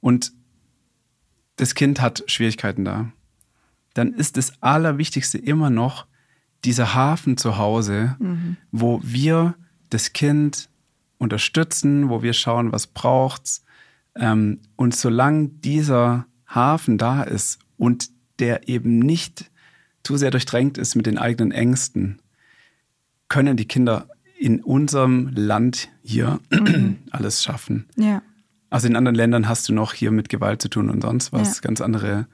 Und 0.00 0.32
das 1.56 1.74
Kind 1.74 2.00
hat 2.00 2.24
Schwierigkeiten 2.26 2.84
da. 2.84 3.12
Dann 3.94 4.12
ist 4.12 4.36
das 4.36 4.62
Allerwichtigste 4.62 5.38
immer 5.38 5.70
noch 5.70 6.06
dieser 6.64 6.94
Hafen 6.94 7.36
zu 7.36 7.56
Hause, 7.56 8.16
mhm. 8.18 8.56
wo 8.72 9.00
wir 9.02 9.54
das 9.90 10.12
Kind 10.12 10.68
unterstützen, 11.18 12.08
wo 12.08 12.22
wir 12.22 12.32
schauen, 12.32 12.72
was 12.72 12.86
braucht's, 12.86 13.64
ähm, 14.18 14.60
und 14.76 14.94
solange 14.94 15.48
dieser 15.48 16.26
Hafen 16.46 16.98
da 16.98 17.22
ist 17.22 17.58
und 17.76 18.10
der 18.38 18.68
eben 18.68 18.98
nicht 18.98 19.50
zu 20.02 20.16
sehr 20.16 20.30
durchdrängt 20.30 20.78
ist 20.78 20.94
mit 20.94 21.06
den 21.06 21.18
eigenen 21.18 21.52
Ängsten, 21.52 22.20
können 23.28 23.56
die 23.56 23.66
Kinder 23.66 24.08
in 24.38 24.62
unserem 24.62 25.30
Land 25.34 25.88
hier 26.02 26.40
mhm. 26.50 26.98
alles 27.10 27.42
schaffen. 27.42 27.86
Ja. 27.96 28.22
Also 28.70 28.86
in 28.86 28.96
anderen 28.96 29.14
Ländern 29.14 29.48
hast 29.48 29.68
du 29.68 29.72
noch 29.72 29.92
hier 29.92 30.10
mit 30.10 30.28
Gewalt 30.28 30.62
zu 30.62 30.68
tun 30.68 30.90
und 30.90 31.02
sonst 31.02 31.32
was, 31.32 31.56
ja. 31.56 31.60
ganz 31.62 31.80
andere 31.80 32.26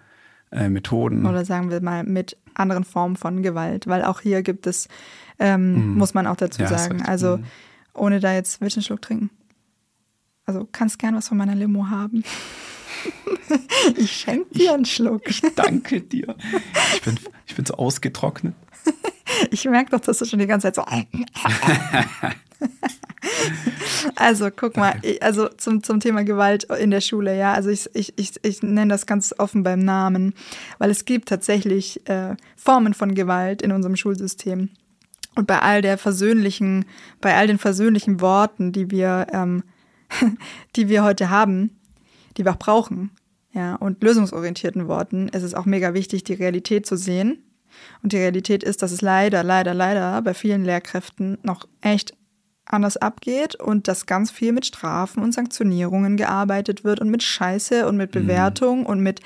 äh, 0.50 0.68
Methoden. 0.68 1.26
Oder 1.26 1.44
sagen 1.44 1.70
wir 1.70 1.80
mal 1.80 2.04
mit 2.04 2.36
anderen 2.54 2.84
Formen 2.84 3.16
von 3.16 3.42
Gewalt, 3.42 3.86
weil 3.86 4.04
auch 4.04 4.20
hier 4.20 4.42
gibt 4.42 4.66
es, 4.66 4.88
ähm, 5.38 5.92
mhm. 5.92 5.98
muss 5.98 6.14
man 6.14 6.26
auch 6.26 6.36
dazu 6.36 6.62
ja, 6.62 6.68
sagen, 6.68 7.02
also 7.02 7.38
mhm. 7.38 7.44
Ohne 7.94 8.20
da 8.20 8.34
jetzt, 8.34 8.60
willst 8.60 8.76
du 8.76 8.80
einen 8.80 8.84
Schluck 8.84 9.02
trinken? 9.02 9.30
Also 10.46 10.68
kannst 10.70 10.98
gern 10.98 11.14
was 11.14 11.28
von 11.28 11.38
meiner 11.38 11.54
Limo 11.54 11.88
haben. 11.88 12.22
ich 13.96 14.12
schenke 14.12 14.52
dir 14.54 14.74
einen 14.74 14.84
Schluck. 14.84 15.22
Ich 15.28 15.40
danke 15.54 16.00
dir. 16.00 16.34
Ich 16.94 17.02
bin, 17.02 17.18
ich 17.46 17.54
bin 17.54 17.66
so 17.66 17.74
ausgetrocknet. 17.74 18.54
Ich 19.50 19.64
merke 19.64 19.90
doch, 19.90 20.00
dass 20.00 20.18
du 20.18 20.24
schon 20.24 20.38
die 20.38 20.46
ganze 20.46 20.72
Zeit 20.72 20.76
so. 20.76 20.84
also, 24.16 24.50
guck 24.54 24.76
mal, 24.76 25.00
also 25.20 25.48
zum, 25.48 25.82
zum 25.82 26.00
Thema 26.00 26.24
Gewalt 26.24 26.64
in 26.64 26.90
der 26.90 27.00
Schule, 27.00 27.36
ja. 27.36 27.52
Also 27.52 27.70
ich, 27.70 27.90
ich, 27.94 28.12
ich, 28.16 28.32
ich 28.42 28.62
nenne 28.62 28.92
das 28.92 29.06
ganz 29.06 29.34
offen 29.36 29.62
beim 29.62 29.80
Namen, 29.80 30.34
weil 30.78 30.90
es 30.90 31.04
gibt 31.04 31.28
tatsächlich 31.28 32.08
äh, 32.08 32.36
Formen 32.56 32.94
von 32.94 33.14
Gewalt 33.14 33.60
in 33.60 33.72
unserem 33.72 33.96
Schulsystem. 33.96 34.70
Und 35.34 35.46
bei 35.46 35.60
all 35.60 35.82
der 35.82 35.98
versöhnlichen, 35.98 36.84
bei 37.20 37.34
all 37.34 37.46
den 37.46 37.58
versöhnlichen 37.58 38.20
Worten, 38.20 38.72
die 38.72 38.90
wir 38.90 39.26
ähm, 39.32 39.64
die 40.76 40.88
wir 40.88 41.04
heute 41.04 41.30
haben, 41.30 41.70
die 42.36 42.44
wir 42.44 42.52
auch 42.52 42.58
brauchen, 42.58 43.10
ja, 43.52 43.76
und 43.76 44.02
lösungsorientierten 44.02 44.88
Worten, 44.88 45.28
ist 45.28 45.42
es 45.42 45.54
auch 45.54 45.64
mega 45.64 45.94
wichtig, 45.94 46.24
die 46.24 46.34
Realität 46.34 46.86
zu 46.86 46.96
sehen. 46.96 47.38
Und 48.02 48.12
die 48.12 48.18
Realität 48.18 48.62
ist, 48.62 48.82
dass 48.82 48.92
es 48.92 49.00
leider, 49.00 49.42
leider, 49.42 49.74
leider 49.74 50.20
bei 50.22 50.34
vielen 50.34 50.64
Lehrkräften 50.64 51.38
noch 51.42 51.66
echt 51.80 52.14
anders 52.66 52.96
abgeht 52.96 53.56
und 53.56 53.88
dass 53.88 54.06
ganz 54.06 54.30
viel 54.30 54.52
mit 54.52 54.66
Strafen 54.66 55.22
und 55.22 55.32
Sanktionierungen 55.32 56.16
gearbeitet 56.16 56.82
wird 56.82 57.00
und 57.00 57.10
mit 57.10 57.22
Scheiße 57.22 57.86
und 57.86 57.96
mit 57.96 58.14
mhm. 58.14 58.20
Bewertung 58.20 58.80
mhm. 58.80 58.86
und 58.86 59.00
mit 59.00 59.20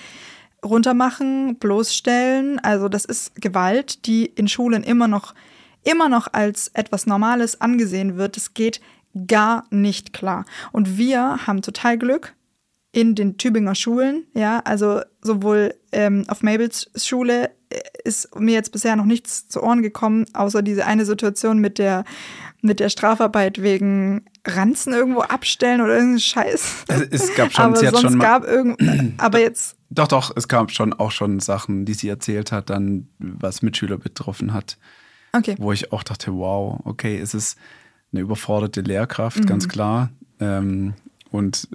runtermachen, 0.64 1.56
bloßstellen. 1.56 2.58
Also 2.58 2.88
das 2.88 3.04
ist 3.04 3.40
Gewalt, 3.40 4.06
die 4.06 4.26
in 4.26 4.48
Schulen 4.48 4.82
immer 4.82 5.08
noch 5.08 5.34
immer 5.88 6.08
noch 6.08 6.28
als 6.32 6.68
etwas 6.74 7.06
Normales 7.06 7.60
angesehen 7.60 8.16
wird. 8.16 8.36
Es 8.36 8.54
geht 8.54 8.80
gar 9.26 9.64
nicht 9.70 10.12
klar. 10.12 10.44
Und 10.70 10.98
wir 10.98 11.46
haben 11.46 11.62
total 11.62 11.98
Glück 11.98 12.34
in 12.92 13.14
den 13.14 13.38
Tübinger 13.38 13.74
Schulen, 13.74 14.24
ja, 14.34 14.60
also 14.60 15.02
sowohl 15.20 15.74
ähm, 15.92 16.24
auf 16.28 16.42
Mabels 16.42 16.90
Schule 16.96 17.50
äh, 17.70 17.80
ist 18.04 18.34
mir 18.38 18.54
jetzt 18.54 18.72
bisher 18.72 18.96
noch 18.96 19.04
nichts 19.04 19.46
zu 19.48 19.62
Ohren 19.62 19.82
gekommen, 19.82 20.24
außer 20.32 20.62
diese 20.62 20.86
eine 20.86 21.04
Situation 21.04 21.58
mit 21.58 21.78
der 21.78 22.04
mit 22.60 22.80
der 22.80 22.88
Strafarbeit 22.88 23.62
wegen 23.62 24.24
Ranzen 24.44 24.92
irgendwo 24.92 25.20
abstellen 25.20 25.80
oder 25.80 25.92
irgendeinen 25.92 26.20
Scheiß. 26.20 26.84
Es 27.10 27.34
gab 27.34 27.52
schon, 27.52 27.64
aber 27.66 27.76
sie 27.76 27.86
sonst 27.88 28.00
schon 28.02 28.18
gab 28.18 28.44
irgend, 28.44 28.80
aber 29.18 29.38
jetzt. 29.38 29.76
Doch, 29.90 30.08
doch, 30.08 30.32
es 30.34 30.48
gab 30.48 30.70
schon 30.72 30.92
auch 30.92 31.12
schon 31.12 31.40
Sachen, 31.40 31.84
die 31.84 31.94
sie 31.94 32.08
erzählt 32.08 32.52
hat, 32.52 32.70
dann 32.70 33.08
was 33.18 33.62
Mitschüler 33.62 33.98
betroffen 33.98 34.52
hat. 34.52 34.78
Okay. 35.38 35.56
Wo 35.58 35.72
ich 35.72 35.92
auch 35.92 36.02
dachte, 36.02 36.34
wow, 36.34 36.80
okay, 36.84 37.18
es 37.18 37.34
ist 37.34 37.58
eine 38.12 38.22
überforderte 38.22 38.80
Lehrkraft, 38.80 39.38
mhm. 39.38 39.46
ganz 39.46 39.68
klar. 39.68 40.10
Ähm, 40.40 40.94
und 41.30 41.68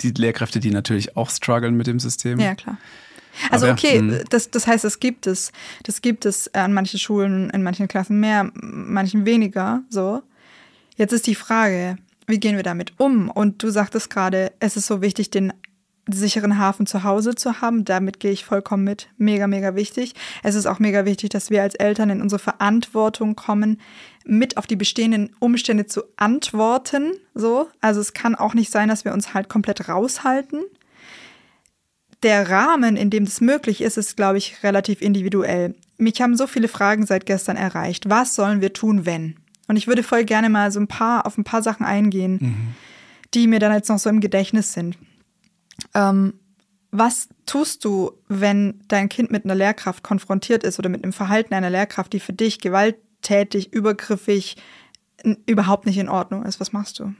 die 0.00 0.10
Lehrkräfte, 0.10 0.60
die 0.60 0.70
natürlich 0.70 1.16
auch 1.16 1.30
strugglen 1.30 1.76
mit 1.76 1.86
dem 1.86 2.00
System. 2.00 2.40
Ja, 2.40 2.54
klar. 2.54 2.78
Also 3.50 3.68
okay, 3.68 4.00
ja, 4.00 4.24
das, 4.30 4.50
das 4.50 4.66
heißt, 4.66 4.84
es 4.86 4.98
gibt 4.98 5.26
es. 5.26 5.52
Das 5.82 6.00
gibt 6.00 6.24
es 6.24 6.52
an 6.54 6.72
manchen 6.72 6.98
Schulen, 6.98 7.50
in 7.50 7.62
manchen 7.62 7.86
Klassen 7.86 8.18
mehr, 8.18 8.50
manchen 8.54 9.26
weniger. 9.26 9.82
So. 9.90 10.22
Jetzt 10.96 11.12
ist 11.12 11.26
die 11.26 11.34
Frage, 11.34 11.98
wie 12.26 12.40
gehen 12.40 12.56
wir 12.56 12.62
damit 12.62 12.98
um? 12.98 13.30
Und 13.30 13.62
du 13.62 13.70
sagtest 13.70 14.08
gerade, 14.08 14.52
es 14.58 14.76
ist 14.76 14.86
so 14.86 15.02
wichtig, 15.02 15.30
den 15.30 15.52
sicheren 16.08 16.58
Hafen 16.58 16.86
zu 16.86 17.02
Hause 17.02 17.34
zu 17.34 17.60
haben. 17.60 17.84
Damit 17.84 18.20
gehe 18.20 18.30
ich 18.30 18.44
vollkommen 18.44 18.84
mit. 18.84 19.08
Mega, 19.18 19.46
mega 19.46 19.74
wichtig. 19.74 20.14
Es 20.42 20.54
ist 20.54 20.66
auch 20.66 20.78
mega 20.78 21.04
wichtig, 21.04 21.30
dass 21.30 21.50
wir 21.50 21.62
als 21.62 21.74
Eltern 21.74 22.10
in 22.10 22.22
unsere 22.22 22.38
Verantwortung 22.38 23.34
kommen, 23.34 23.80
mit 24.24 24.56
auf 24.56 24.66
die 24.66 24.76
bestehenden 24.76 25.34
Umstände 25.40 25.86
zu 25.86 26.02
antworten. 26.16 27.12
So. 27.34 27.68
Also 27.80 28.00
es 28.00 28.12
kann 28.12 28.34
auch 28.34 28.54
nicht 28.54 28.70
sein, 28.70 28.88
dass 28.88 29.04
wir 29.04 29.12
uns 29.12 29.34
halt 29.34 29.48
komplett 29.48 29.88
raushalten. 29.88 30.60
Der 32.22 32.48
Rahmen, 32.48 32.96
in 32.96 33.10
dem 33.10 33.24
das 33.24 33.40
möglich 33.40 33.80
ist, 33.82 33.98
ist, 33.98 34.16
glaube 34.16 34.38
ich, 34.38 34.62
relativ 34.62 35.02
individuell. 35.02 35.74
Mich 35.98 36.20
haben 36.20 36.36
so 36.36 36.46
viele 36.46 36.68
Fragen 36.68 37.04
seit 37.06 37.26
gestern 37.26 37.56
erreicht. 37.56 38.08
Was 38.08 38.34
sollen 38.34 38.60
wir 38.60 38.72
tun, 38.72 39.06
wenn? 39.06 39.36
Und 39.68 39.76
ich 39.76 39.86
würde 39.86 40.02
voll 40.02 40.24
gerne 40.24 40.48
mal 40.48 40.70
so 40.70 40.80
ein 40.80 40.88
paar 40.88 41.26
auf 41.26 41.36
ein 41.36 41.44
paar 41.44 41.62
Sachen 41.62 41.84
eingehen, 41.84 42.38
Mhm. 42.40 42.74
die 43.34 43.46
mir 43.48 43.58
dann 43.58 43.72
jetzt 43.72 43.88
noch 43.88 43.98
so 43.98 44.08
im 44.08 44.20
Gedächtnis 44.20 44.72
sind. 44.72 44.96
Ähm, 45.94 46.34
was 46.90 47.28
tust 47.44 47.84
du, 47.84 48.12
wenn 48.28 48.80
dein 48.88 49.08
Kind 49.08 49.30
mit 49.30 49.44
einer 49.44 49.54
Lehrkraft 49.54 50.02
konfrontiert 50.02 50.64
ist 50.64 50.78
oder 50.78 50.88
mit 50.88 51.04
einem 51.04 51.12
Verhalten 51.12 51.54
einer 51.54 51.70
Lehrkraft, 51.70 52.12
die 52.12 52.20
für 52.20 52.32
dich 52.32 52.60
gewalttätig, 52.60 53.72
übergriffig, 53.72 54.56
überhaupt 55.46 55.86
nicht 55.86 55.98
in 55.98 56.08
Ordnung 56.08 56.44
ist? 56.44 56.60
Was 56.60 56.72
machst 56.72 56.98
du? 56.98 57.12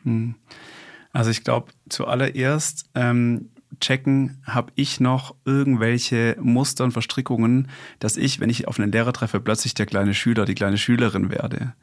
Also 1.12 1.30
ich 1.30 1.44
glaube, 1.44 1.72
zuallererst 1.88 2.86
ähm, 2.94 3.50
checken, 3.80 4.42
habe 4.44 4.72
ich 4.76 5.00
noch 5.00 5.34
irgendwelche 5.44 6.36
Muster 6.40 6.84
und 6.84 6.92
Verstrickungen, 6.92 7.68
dass 7.98 8.16
ich, 8.16 8.40
wenn 8.40 8.50
ich 8.50 8.68
auf 8.68 8.78
einen 8.78 8.92
Lehrer 8.92 9.12
treffe, 9.12 9.40
plötzlich 9.40 9.74
der 9.74 9.86
kleine 9.86 10.14
Schüler, 10.14 10.44
die 10.44 10.54
kleine 10.54 10.78
Schülerin 10.78 11.30
werde. 11.30 11.74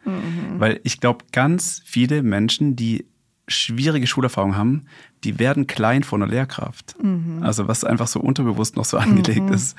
Weil 0.57 0.79
ich 0.83 0.99
glaube, 0.99 1.25
ganz 1.31 1.81
viele 1.85 2.23
Menschen, 2.23 2.75
die 2.75 3.05
schwierige 3.47 4.07
Schulerfahrung 4.07 4.55
haben, 4.55 4.85
die 5.23 5.39
werden 5.39 5.67
klein 5.67 6.03
vor 6.03 6.17
einer 6.17 6.27
Lehrkraft. 6.27 6.95
Also 7.43 7.67
was 7.67 7.83
einfach 7.83 8.07
so 8.07 8.19
unterbewusst 8.19 8.75
noch 8.75 8.85
so 8.85 8.97
angelegt 8.97 9.49
ist. 9.49 9.77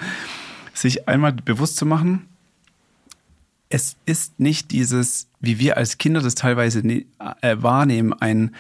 Sich 0.73 1.09
einmal 1.09 1.33
bewusst 1.33 1.77
zu 1.77 1.87
machen, 1.87 2.27
es 3.69 3.97
ist 4.07 4.39
nicht 4.39 4.71
dieses, 4.71 5.29
wie 5.41 5.59
wir 5.59 5.77
als 5.77 5.99
Kinder 5.99 6.21
das 6.21 6.35
teilweise 6.35 6.87
ne, 6.87 7.07
äh, 7.41 7.57
wahrnehmen, 7.61 8.13
ein, 8.13 8.55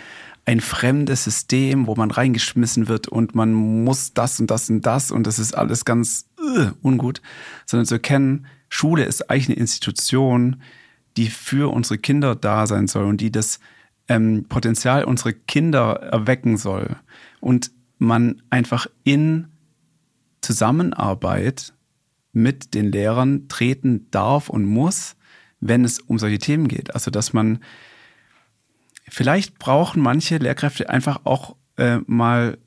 ein 0.44 0.60
fremdes 0.60 1.24
System, 1.24 1.86
wo 1.86 1.94
man 1.94 2.10
reingeschmissen 2.10 2.88
wird 2.88 3.08
und 3.08 3.34
man 3.34 3.52
muss 3.52 4.12
das 4.12 4.40
und 4.40 4.50
das 4.50 4.68
und 4.70 4.84
das 4.84 5.10
und 5.10 5.26
das 5.26 5.38
ist 5.38 5.54
alles 5.54 5.84
ganz 5.84 6.26
äh, 6.38 6.66
ungut, 6.82 7.22
sondern 7.66 7.86
zu 7.86 7.94
erkennen, 7.94 8.46
Schule 8.68 9.04
ist 9.04 9.30
eigentlich 9.30 9.50
eine 9.50 9.58
Institution, 9.58 10.62
die 11.16 11.28
für 11.28 11.72
unsere 11.72 11.98
Kinder 11.98 12.34
da 12.34 12.66
sein 12.66 12.88
soll 12.88 13.04
und 13.04 13.20
die 13.20 13.30
das 13.30 13.60
ähm, 14.08 14.46
Potenzial 14.48 15.04
unserer 15.04 15.32
Kinder 15.32 15.94
erwecken 16.02 16.56
soll. 16.56 16.96
Und 17.40 17.70
man 17.98 18.42
einfach 18.50 18.86
in 19.04 19.48
Zusammenarbeit 20.40 21.72
mit 22.32 22.74
den 22.74 22.90
Lehrern 22.90 23.48
treten 23.48 24.10
darf 24.10 24.48
und 24.48 24.64
muss, 24.64 25.16
wenn 25.60 25.84
es 25.84 26.00
um 26.00 26.18
solche 26.18 26.38
Themen 26.38 26.68
geht. 26.68 26.94
Also 26.94 27.10
dass 27.10 27.32
man 27.32 27.60
vielleicht 29.08 29.58
brauchen 29.58 30.02
manche 30.02 30.38
Lehrkräfte 30.38 30.90
einfach 30.90 31.20
auch 31.24 31.56
äh, 31.76 31.98
mal 32.06 32.58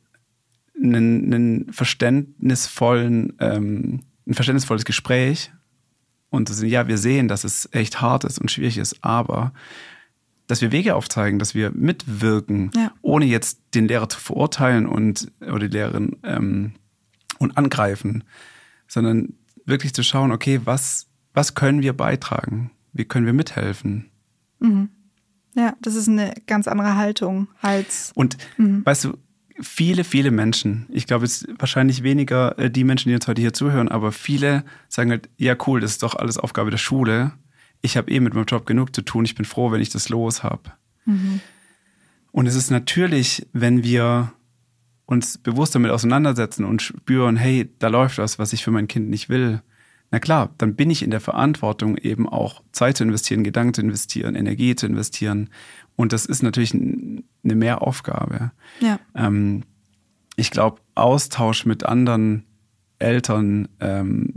einen, 0.76 1.34
einen 1.34 1.74
verständnisvollen, 1.74 3.34
ähm, 3.40 4.04
ein 4.26 4.34
verständnisvolles 4.34 4.86
Gespräch 4.86 5.52
und 6.30 6.50
ja, 6.62 6.88
wir 6.88 6.98
sehen, 6.98 7.28
dass 7.28 7.44
es 7.44 7.70
echt 7.72 8.02
hart 8.02 8.24
ist 8.24 8.40
und 8.40 8.52
schwierig 8.52 8.78
ist, 8.78 9.04
aber 9.04 9.54
dass 10.48 10.62
wir 10.62 10.72
Wege 10.72 10.96
aufzeigen, 10.96 11.40
dass 11.40 11.54
wir 11.56 11.72
mitwirken, 11.72 12.72
Ja. 12.76 12.92
ohne 13.02 13.26
jetzt 13.26 13.60
den 13.76 13.88
Lehrer 13.88 14.10
zu 14.10 14.20
verurteilen 14.20 14.86
und 14.88 15.32
oder 15.42 15.60
die 15.68 15.68
Lehrerin 15.78 16.18
ähm, 16.24 16.74
und 17.40 17.58
angreifen, 17.58 18.24
sondern 18.88 19.34
wirklich 19.66 19.94
zu 19.94 20.04
schauen, 20.04 20.32
okay, 20.32 20.62
was, 20.64 21.08
was 21.34 21.54
können 21.54 21.82
wir 21.82 21.94
beitragen? 21.94 22.72
Wie 22.94 23.06
können 23.06 23.26
wir 23.26 23.34
mithelfen? 23.34 24.10
Ja, 25.56 25.76
das 25.82 25.96
ist 25.96 26.08
eine 26.08 26.34
ganz 26.48 26.68
andere 26.68 26.96
Haltung 26.96 27.48
als. 27.62 28.12
Und 28.16 28.38
weißt 28.58 29.06
du, 29.06 29.18
viele, 29.60 30.04
viele 30.04 30.32
Menschen, 30.32 30.88
ich 30.90 31.06
glaube, 31.08 31.26
es 31.26 31.42
ist 31.44 31.60
wahrscheinlich 31.60 32.04
weniger 32.04 32.58
äh, 32.60 32.70
die 32.72 32.84
Menschen, 32.84 33.10
die 33.10 33.16
uns 33.16 33.28
heute 33.28 33.42
hier 33.42 33.54
zuhören, 33.54 33.90
aber 33.90 34.12
viele 34.12 34.64
sagen 34.88 35.10
halt, 35.12 35.30
ja 35.38 35.56
cool, 35.68 35.80
das 35.82 35.92
ist 35.92 36.04
doch 36.04 36.16
alles 36.16 36.38
Aufgabe 36.38 36.70
der 36.72 36.78
Schule. 36.78 37.34
Ich 37.82 37.98
habe 37.98 38.12
eh 38.12 38.20
mit 38.20 38.34
meinem 38.34 38.46
Job 38.46 38.66
genug 38.66 38.96
zu 38.96 39.02
tun. 39.02 39.26
Ich 39.26 39.36
bin 39.36 39.46
froh, 39.46 39.72
wenn 39.72 39.82
ich 39.82 39.90
das 39.90 40.10
los 40.10 40.44
habe. 40.44 40.72
Und 42.32 42.48
es 42.48 42.56
ist 42.56 42.70
natürlich, 42.70 43.48
wenn 43.54 43.84
wir 43.84 44.34
uns 45.06 45.38
bewusst 45.38 45.74
damit 45.74 45.92
auseinandersetzen 45.92 46.66
und 46.66 46.82
spüren, 46.82 47.38
hey, 47.38 47.74
da 47.80 47.88
läuft 47.88 48.18
was, 48.18 48.40
was 48.40 48.54
ich 48.54 48.64
für 48.64 48.72
mein 48.72 48.88
Kind 48.88 49.10
nicht 49.10 49.30
will. 49.30 49.62
Na 50.12 50.20
klar, 50.20 50.54
dann 50.58 50.76
bin 50.76 50.90
ich 50.90 51.02
in 51.02 51.12
der 51.12 51.20
Verantwortung, 51.20 51.98
eben 51.98 52.28
auch 52.28 52.62
Zeit 52.72 52.98
zu 52.98 53.04
investieren, 53.04 53.44
Gedanken 53.44 53.74
zu 53.74 53.82
investieren, 53.82 54.36
Energie 54.36 54.76
zu 54.76 54.86
investieren. 54.86 55.50
Und 55.96 56.14
das 56.14 56.26
ist 56.26 56.44
natürlich 56.44 56.74
eine 56.74 57.24
Mehraufgabe. 57.44 58.52
Ja. 58.80 59.00
Ähm, 59.16 59.64
ich 60.36 60.52
glaube, 60.52 60.82
Austausch 60.96 61.66
mit 61.66 61.84
anderen 61.84 62.44
Eltern, 63.00 63.68
ähm, 63.80 64.34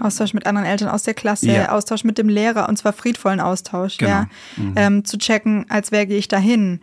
Austausch 0.00 0.32
mit 0.34 0.46
anderen 0.46 0.66
Eltern 0.66 0.88
aus 0.88 1.02
der 1.02 1.14
Klasse, 1.14 1.46
Ja. 1.50 1.70
Austausch 1.72 2.04
mit 2.04 2.18
dem 2.18 2.28
Lehrer 2.28 2.68
und 2.68 2.76
zwar 2.76 2.92
friedvollen 2.92 3.40
Austausch, 3.40 3.98
Genau. 3.98 4.10
ja. 4.10 4.26
Ähm, 4.76 5.04
zu 5.04 5.18
checken, 5.18 5.66
als 5.68 5.90
wer 5.92 6.06
gehe 6.06 6.18
ich 6.18 6.28
dahin. 6.28 6.80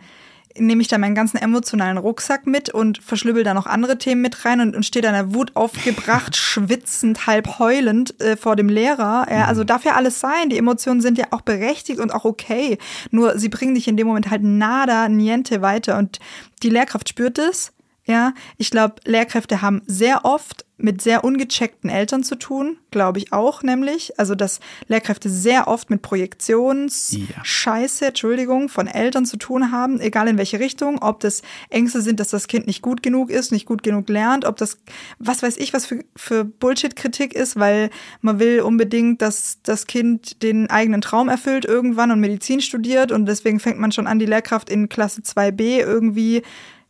Nehme 0.58 0.80
ich 0.80 0.88
da 0.88 0.96
meinen 0.96 1.14
ganzen 1.14 1.36
emotionalen 1.36 1.98
Rucksack 1.98 2.46
mit 2.46 2.70
und 2.70 2.96
verschlübbel 3.02 3.44
da 3.44 3.52
noch 3.52 3.66
andere 3.66 3.98
Themen 3.98 4.22
mit 4.22 4.46
rein 4.46 4.60
und, 4.62 4.74
und 4.74 4.86
stehe 4.86 5.02
da 5.02 5.08
in 5.10 5.14
der 5.14 5.34
Wut 5.34 5.54
aufgebracht, 5.54 6.34
schwitzend, 6.36 7.26
halb 7.26 7.58
heulend 7.58 8.18
äh, 8.22 8.38
vor 8.38 8.56
dem 8.56 8.70
Lehrer. 8.70 9.26
Ja, 9.30 9.44
also 9.44 9.64
darf 9.64 9.84
ja 9.84 9.96
alles 9.96 10.18
sein. 10.18 10.48
Die 10.48 10.56
Emotionen 10.56 11.02
sind 11.02 11.18
ja 11.18 11.26
auch 11.32 11.42
berechtigt 11.42 12.00
und 12.00 12.10
auch 12.10 12.24
okay. 12.24 12.78
Nur 13.10 13.38
sie 13.38 13.50
bringen 13.50 13.74
dich 13.74 13.86
in 13.86 13.98
dem 13.98 14.06
Moment 14.06 14.30
halt 14.30 14.42
nada, 14.44 15.10
niente 15.10 15.60
weiter. 15.60 15.98
Und 15.98 16.20
die 16.62 16.70
Lehrkraft 16.70 17.10
spürt 17.10 17.38
es. 17.38 17.72
Ja, 18.06 18.34
ich 18.56 18.70
glaube, 18.70 18.96
Lehrkräfte 19.04 19.62
haben 19.62 19.82
sehr 19.86 20.24
oft 20.24 20.64
mit 20.78 21.00
sehr 21.00 21.24
ungecheckten 21.24 21.88
Eltern 21.88 22.22
zu 22.22 22.36
tun, 22.36 22.76
glaube 22.90 23.18
ich 23.18 23.32
auch 23.32 23.62
nämlich. 23.62 24.18
Also, 24.18 24.34
dass 24.34 24.60
Lehrkräfte 24.88 25.30
sehr 25.30 25.68
oft 25.68 25.90
mit 25.90 26.02
Projektionsscheiße, 26.02 28.04
Ja. 28.04 28.08
Entschuldigung, 28.08 28.68
von 28.68 28.86
Eltern 28.86 29.24
zu 29.24 29.38
tun 29.38 29.72
haben, 29.72 30.00
egal 30.00 30.28
in 30.28 30.38
welche 30.38 30.60
Richtung, 30.60 31.02
ob 31.02 31.20
das 31.20 31.42
Ängste 31.70 32.02
sind, 32.02 32.20
dass 32.20 32.28
das 32.28 32.46
Kind 32.46 32.66
nicht 32.66 32.82
gut 32.82 33.02
genug 33.02 33.30
ist, 33.30 33.52
nicht 33.52 33.66
gut 33.66 33.82
genug 33.82 34.08
lernt, 34.08 34.44
ob 34.44 34.56
das, 34.56 34.78
was 35.18 35.42
weiß 35.42 35.56
ich, 35.56 35.72
was 35.72 35.86
für, 35.86 36.04
für 36.14 36.44
Bullshit-Kritik 36.44 37.34
ist, 37.34 37.58
weil 37.58 37.90
man 38.20 38.38
will 38.38 38.60
unbedingt, 38.60 39.22
dass 39.22 39.58
das 39.62 39.86
Kind 39.86 40.42
den 40.42 40.68
eigenen 40.70 41.00
Traum 41.00 41.28
erfüllt 41.28 41.64
irgendwann 41.64 42.10
und 42.10 42.20
Medizin 42.20 42.60
studiert 42.60 43.12
und 43.12 43.26
deswegen 43.26 43.60
fängt 43.60 43.80
man 43.80 43.92
schon 43.92 44.06
an, 44.06 44.18
die 44.18 44.26
Lehrkraft 44.26 44.68
in 44.70 44.88
Klasse 44.90 45.22
2b 45.22 45.80
irgendwie 45.80 46.42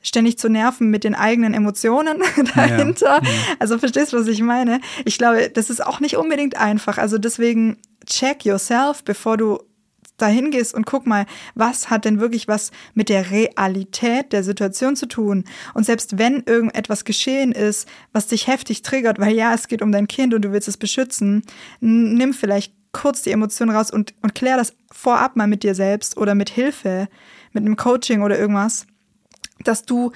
ständig 0.06 0.38
zu 0.38 0.48
nerven 0.48 0.88
mit 0.88 1.04
den 1.04 1.14
eigenen 1.14 1.52
Emotionen 1.52 2.22
dahinter. 2.54 3.20
Also 3.58 3.78
verstehst 3.78 4.12
du, 4.12 4.18
was 4.18 4.28
ich 4.28 4.40
meine? 4.40 4.80
Ich 5.04 5.18
glaube, 5.18 5.50
das 5.50 5.68
ist 5.68 5.84
auch 5.84 6.00
nicht 6.00 6.16
unbedingt 6.16 6.56
einfach. 6.56 6.98
Also 6.98 7.18
deswegen 7.18 7.76
check 8.06 8.44
yourself, 8.44 9.02
bevor 9.02 9.36
du 9.36 9.58
dahin 10.16 10.50
gehst 10.50 10.72
und 10.74 10.86
guck 10.86 11.06
mal, 11.06 11.26
was 11.54 11.90
hat 11.90 12.06
denn 12.06 12.20
wirklich 12.20 12.48
was 12.48 12.70
mit 12.94 13.08
der 13.10 13.30
Realität 13.30 14.32
der 14.32 14.42
Situation 14.44 14.96
zu 14.96 15.06
tun? 15.06 15.44
Und 15.74 15.84
selbst 15.84 16.18
wenn 16.18 16.42
irgendetwas 16.46 17.04
geschehen 17.04 17.52
ist, 17.52 17.86
was 18.12 18.28
dich 18.28 18.46
heftig 18.46 18.82
triggert, 18.82 19.18
weil 19.18 19.34
ja, 19.34 19.52
es 19.52 19.68
geht 19.68 19.82
um 19.82 19.92
dein 19.92 20.08
Kind 20.08 20.32
und 20.32 20.42
du 20.42 20.52
willst 20.52 20.68
es 20.68 20.78
beschützen, 20.78 21.42
nimm 21.80 22.32
vielleicht 22.32 22.72
kurz 22.92 23.22
die 23.22 23.32
Emotionen 23.32 23.76
raus 23.76 23.90
und, 23.90 24.14
und 24.22 24.34
klär 24.34 24.56
das 24.56 24.72
vorab 24.90 25.36
mal 25.36 25.46
mit 25.46 25.64
dir 25.64 25.74
selbst 25.74 26.16
oder 26.16 26.34
mit 26.34 26.48
Hilfe, 26.48 27.08
mit 27.52 27.62
einem 27.62 27.76
Coaching 27.76 28.22
oder 28.22 28.38
irgendwas 28.38 28.86
dass 29.64 29.84
du 29.84 30.12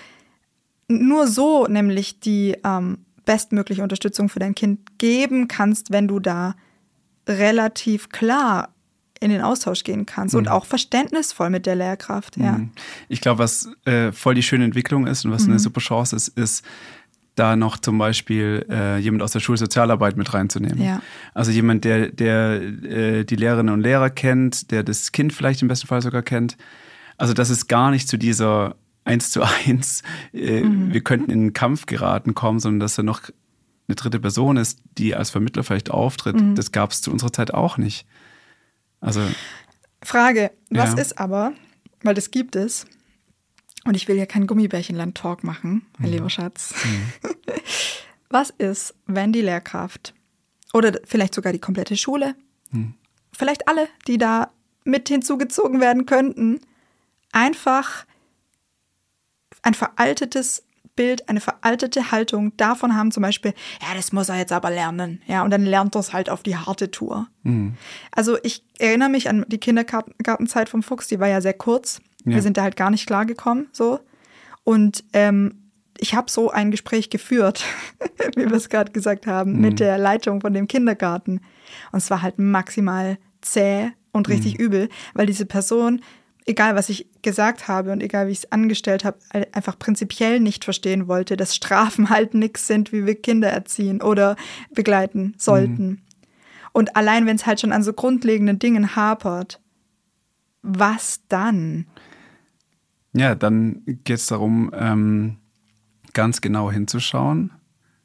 nur 0.89 1.27
so 1.27 1.67
nämlich 1.67 2.21
die 2.21 2.57
ähm, 2.65 2.99
bestmögliche 3.25 3.83
Unterstützung 3.83 4.29
für 4.29 4.41
dein 4.41 4.55
Kind 4.55 4.99
geben 4.99 5.49
kannst, 5.49 5.93
wenn 5.93 6.09
du 6.09 6.19
da 6.19 6.55
relativ 7.29 8.09
klar 8.09 8.71
in 9.21 9.31
den 9.31 9.43
Austausch 9.43 9.85
gehen 9.85 10.07
kannst 10.07 10.35
und 10.35 10.49
auch 10.49 10.65
verständnisvoll 10.65 11.51
mit 11.51 11.67
der 11.67 11.77
Lehrkraft. 11.77 12.39
Ja. 12.39 12.53
Mhm. 12.53 12.71
Ich 13.09 13.21
glaube, 13.21 13.39
was 13.39 13.69
äh, 13.85 14.13
voll 14.13 14.35
die 14.35 14.43
schöne 14.43 14.65
Entwicklung 14.65 15.07
ist 15.07 15.27
und 15.27 15.31
was 15.31 15.47
eine 15.47 15.59
super 15.59 15.81
Chance 15.81 16.17
ist, 16.17 16.29
ist, 16.29 16.65
da 17.41 17.57
noch 17.57 17.79
zum 17.79 17.97
Beispiel 17.97 18.67
äh, 18.69 18.99
jemand 18.99 19.23
aus 19.23 19.33
der 19.33 19.41
Schulsozialarbeit 19.41 20.17
mit 20.17 20.33
reinzunehmen. 20.35 20.83
Ja. 20.83 21.01
Also 21.33 21.51
jemand, 21.51 21.85
der, 21.85 22.11
der 22.11 22.61
äh, 22.61 23.25
die 23.25 23.37
Lehrerinnen 23.37 23.73
und 23.73 23.81
Lehrer 23.81 24.11
kennt, 24.11 24.71
der 24.71 24.83
das 24.83 25.13
Kind 25.13 25.33
vielleicht 25.33 25.63
im 25.63 25.69
besten 25.69 25.87
Fall 25.87 26.03
sogar 26.03 26.23
kennt. 26.23 26.57
Also 27.17 27.33
dass 27.33 27.51
es 27.51 27.67
gar 27.67 27.91
nicht 27.91 28.09
zu 28.09 28.19
dieser 28.19 28.77
eins 29.05 29.31
zu 29.31 29.43
eins, 29.43 30.03
äh, 30.33 30.63
wir 30.65 31.01
könnten 31.03 31.31
in 31.31 31.41
einen 31.41 31.53
Kampf 31.53 31.87
geraten 31.87 32.35
kommen, 32.35 32.61
sondern 32.61 32.81
dass 32.81 32.95
da 32.97 33.03
noch 33.03 33.23
eine 33.89 33.97
dritte 33.97 34.21
Person 34.21 34.57
ist, 34.57 34.81
die 34.99 35.15
als 35.17 35.31
Vermittler 35.31 35.65
vielleicht 35.65 35.91
auftritt. 35.91 36.37
Das 36.55 36.71
gab 36.71 36.93
es 36.93 37.03
zu 37.03 37.11
unserer 37.11 37.33
Zeit 37.33 37.53
auch 37.53 37.77
nicht. 37.77 38.07
Also 39.01 39.21
Frage, 40.03 40.53
was 40.71 40.93
Ja. 40.95 40.99
ist 40.99 41.19
aber, 41.19 41.53
weil 42.03 42.15
das 42.15 42.31
gibt 42.31 42.55
es, 42.57 42.87
und 43.85 43.97
ich 43.97 44.07
will 44.09 44.17
ja 44.17 44.27
kein 44.27 44.47
Gummibärchenland-Talk 44.47 45.43
machen, 45.43 45.87
mein 45.99 46.11
lieber 46.13 46.31
Schatz. 46.31 46.75
Was 48.29 48.51
ist, 48.51 48.95
wenn 49.07 49.33
die 49.33 49.41
Lehrkraft 49.41 50.15
oder 50.73 51.01
vielleicht 51.05 51.35
sogar 51.35 51.53
die 51.53 51.59
komplette 51.59 51.97
Schule, 51.97 52.37
vielleicht 53.33 53.67
alle, 53.67 53.89
die 54.07 54.19
da 54.19 54.51
mit 54.85 55.09
hinzugezogen 55.09 55.81
werden 55.81 56.07
könnten, 56.07 56.61
einfach 57.33 58.05
ein 59.63 59.75
veraltetes 59.75 60.65
Bild, 60.97 61.29
eine 61.29 61.41
veraltete 61.41 62.11
Haltung 62.11 62.57
davon 62.57 62.97
haben, 62.97 63.11
zum 63.11 63.23
Beispiel, 63.23 63.55
ja, 63.81 63.95
das 63.95 64.13
muss 64.13 64.29
er 64.29 64.37
jetzt 64.37 64.53
aber 64.53 64.71
lernen. 64.71 65.23
Ja, 65.27 65.43
und 65.43 65.51
dann 65.51 65.65
lernt 65.65 65.97
er 65.97 66.01
es 66.01 66.13
halt 66.13 66.29
auf 66.29 66.43
die 66.43 66.57
harte 66.57 66.91
Tour. 66.91 67.29
Also 68.13 68.37
ich 68.43 68.65
erinnere 68.79 69.09
mich 69.09 69.29
an 69.29 69.45
die 69.49 69.59
Kindergartenzeit 69.59 70.69
vom 70.69 70.83
Fuchs, 70.83 71.09
die 71.09 71.21
war 71.21 71.29
ja 71.29 71.41
sehr 71.41 71.55
kurz. 71.55 72.01
Ja. 72.25 72.35
Wir 72.35 72.43
sind 72.43 72.57
da 72.57 72.63
halt 72.63 72.77
gar 72.77 72.91
nicht 72.91 73.07
klargekommen, 73.07 73.69
so. 73.73 74.01
Und 74.65 75.05
ähm, 75.13 75.71
ich 75.99 76.15
habe 76.15 76.31
so 76.31 76.51
ein 76.51 76.71
Gespräch 76.71 77.11
geführt, 77.11 77.65
wie 78.37 78.45
wir 78.45 78.53
es 78.53 78.69
gerade 78.69 78.93
gesagt 78.93 79.27
haben, 79.27 79.61
mit 79.61 79.81
der 79.81 79.99
Leitung 79.99 80.41
von 80.41 80.53
dem 80.53 80.69
Kindergarten. 80.69 81.41
Und 81.93 81.99
es 81.99 82.11
war 82.11 82.23
halt 82.23 82.39
maximal 82.39 83.19
zäh 83.41 83.93
und 84.13 84.29
richtig 84.29 84.59
übel, 84.59 84.89
weil 85.15 85.27
diese 85.27 85.47
Person, 85.47 86.03
egal 86.47 86.75
was 86.75 86.89
ich 86.89 87.07
gesagt 87.23 87.69
habe 87.69 87.93
und 87.93 88.03
egal 88.03 88.27
wie 88.27 88.33
ich 88.33 88.39
es 88.39 88.53
angestellt 88.53 89.05
habe, 89.05 89.19
einfach 89.53 89.79
prinzipiell 89.79 90.41
nicht 90.41 90.65
verstehen 90.65 91.09
wollte, 91.09 91.37
dass 91.37 91.55
Strafen 91.55 92.11
halt 92.11 92.35
nichts 92.35 92.67
sind, 92.67 92.93
wie 92.93 93.07
wir 93.07 93.21
Kinder 93.21 93.51
erziehen 93.51 94.03
oder 94.03 94.37
begleiten 94.75 95.35
sollten. 95.39 96.03
Und 96.73 96.97
allein 96.97 97.27
wenn 97.27 97.37
es 97.37 97.47
halt 97.47 97.61
schon 97.61 97.73
an 97.73 97.83
so 97.83 97.93
grundlegenden 97.93 98.59
Dingen 98.59 98.95
hapert, 98.97 99.61
was 100.63 101.21
dann? 101.29 101.87
Ja, 103.13 103.35
dann 103.35 103.83
geht 103.85 104.19
es 104.19 104.27
darum, 104.27 104.71
ähm, 104.75 105.39
ganz 106.13 106.41
genau 106.41 106.71
hinzuschauen, 106.71 107.53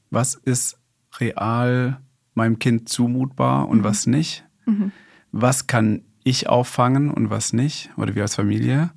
was 0.10 0.36
ist 0.36 0.80
real 1.20 2.00
meinem 2.34 2.60
Kind 2.60 2.90
zumutbar 2.90 3.68
und 3.68 3.84
was 3.84 4.08
nicht. 4.08 4.46
Was 5.32 5.68
kann 5.68 6.02
ich 6.26 6.50
auffangen 6.50 7.10
und 7.10 7.30
was 7.30 7.54
nicht, 7.54 7.92
oder 7.96 8.16
wir 8.16 8.24
als 8.24 8.36
Familie. 8.36 8.92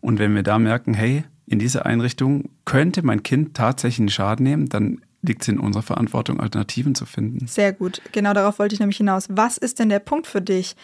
Und 0.00 0.20
wenn 0.20 0.34
wir 0.36 0.44
da 0.44 0.58
merken, 0.60 0.94
hey, 0.94 1.24
in 1.46 1.58
dieser 1.58 1.86
Einrichtung 1.86 2.50
könnte 2.64 3.02
mein 3.02 3.22
Kind 3.22 3.56
tatsächlich 3.56 4.00
einen 4.00 4.10
Schaden 4.10 4.44
nehmen, 4.44 4.68
dann 4.68 5.00
liegt 5.22 5.42
es 5.42 5.48
in 5.48 5.58
unserer 5.58 5.82
Verantwortung, 5.82 6.38
Alternativen 6.38 6.94
zu 6.94 7.06
finden. 7.06 7.46
Sehr 7.46 7.72
gut. 7.72 8.02
Genau 8.12 8.32
darauf 8.34 8.58
wollte 8.58 8.74
ich 8.74 8.80
nämlich 8.80 8.98
hinaus. 8.98 9.26
Was 9.30 9.56
ist 9.56 9.78
denn 9.78 9.88
der 9.88 9.98
Punkt 9.98 10.26
für 10.26 10.42
dich? 10.42 10.76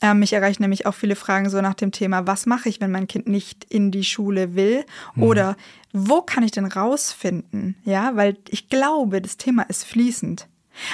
Ähm, 0.00 0.20
mich 0.20 0.32
erreichen 0.32 0.62
nämlich 0.62 0.86
auch 0.86 0.94
viele 0.94 1.16
Fragen 1.16 1.50
so 1.50 1.60
nach 1.60 1.74
dem 1.74 1.92
Thema, 1.92 2.26
was 2.26 2.46
mache 2.46 2.68
ich, 2.68 2.80
wenn 2.80 2.90
mein 2.90 3.08
Kind 3.08 3.28
nicht 3.28 3.64
in 3.64 3.90
die 3.90 4.04
Schule 4.04 4.54
will? 4.54 4.84
Oder 5.16 5.56
wo 5.92 6.22
kann 6.22 6.44
ich 6.44 6.52
denn 6.52 6.66
rausfinden? 6.66 7.76
Ja, 7.84 8.12
weil 8.14 8.36
ich 8.48 8.68
glaube, 8.68 9.20
das 9.20 9.36
Thema 9.36 9.62
ist 9.62 9.84
fließend. 9.84 10.48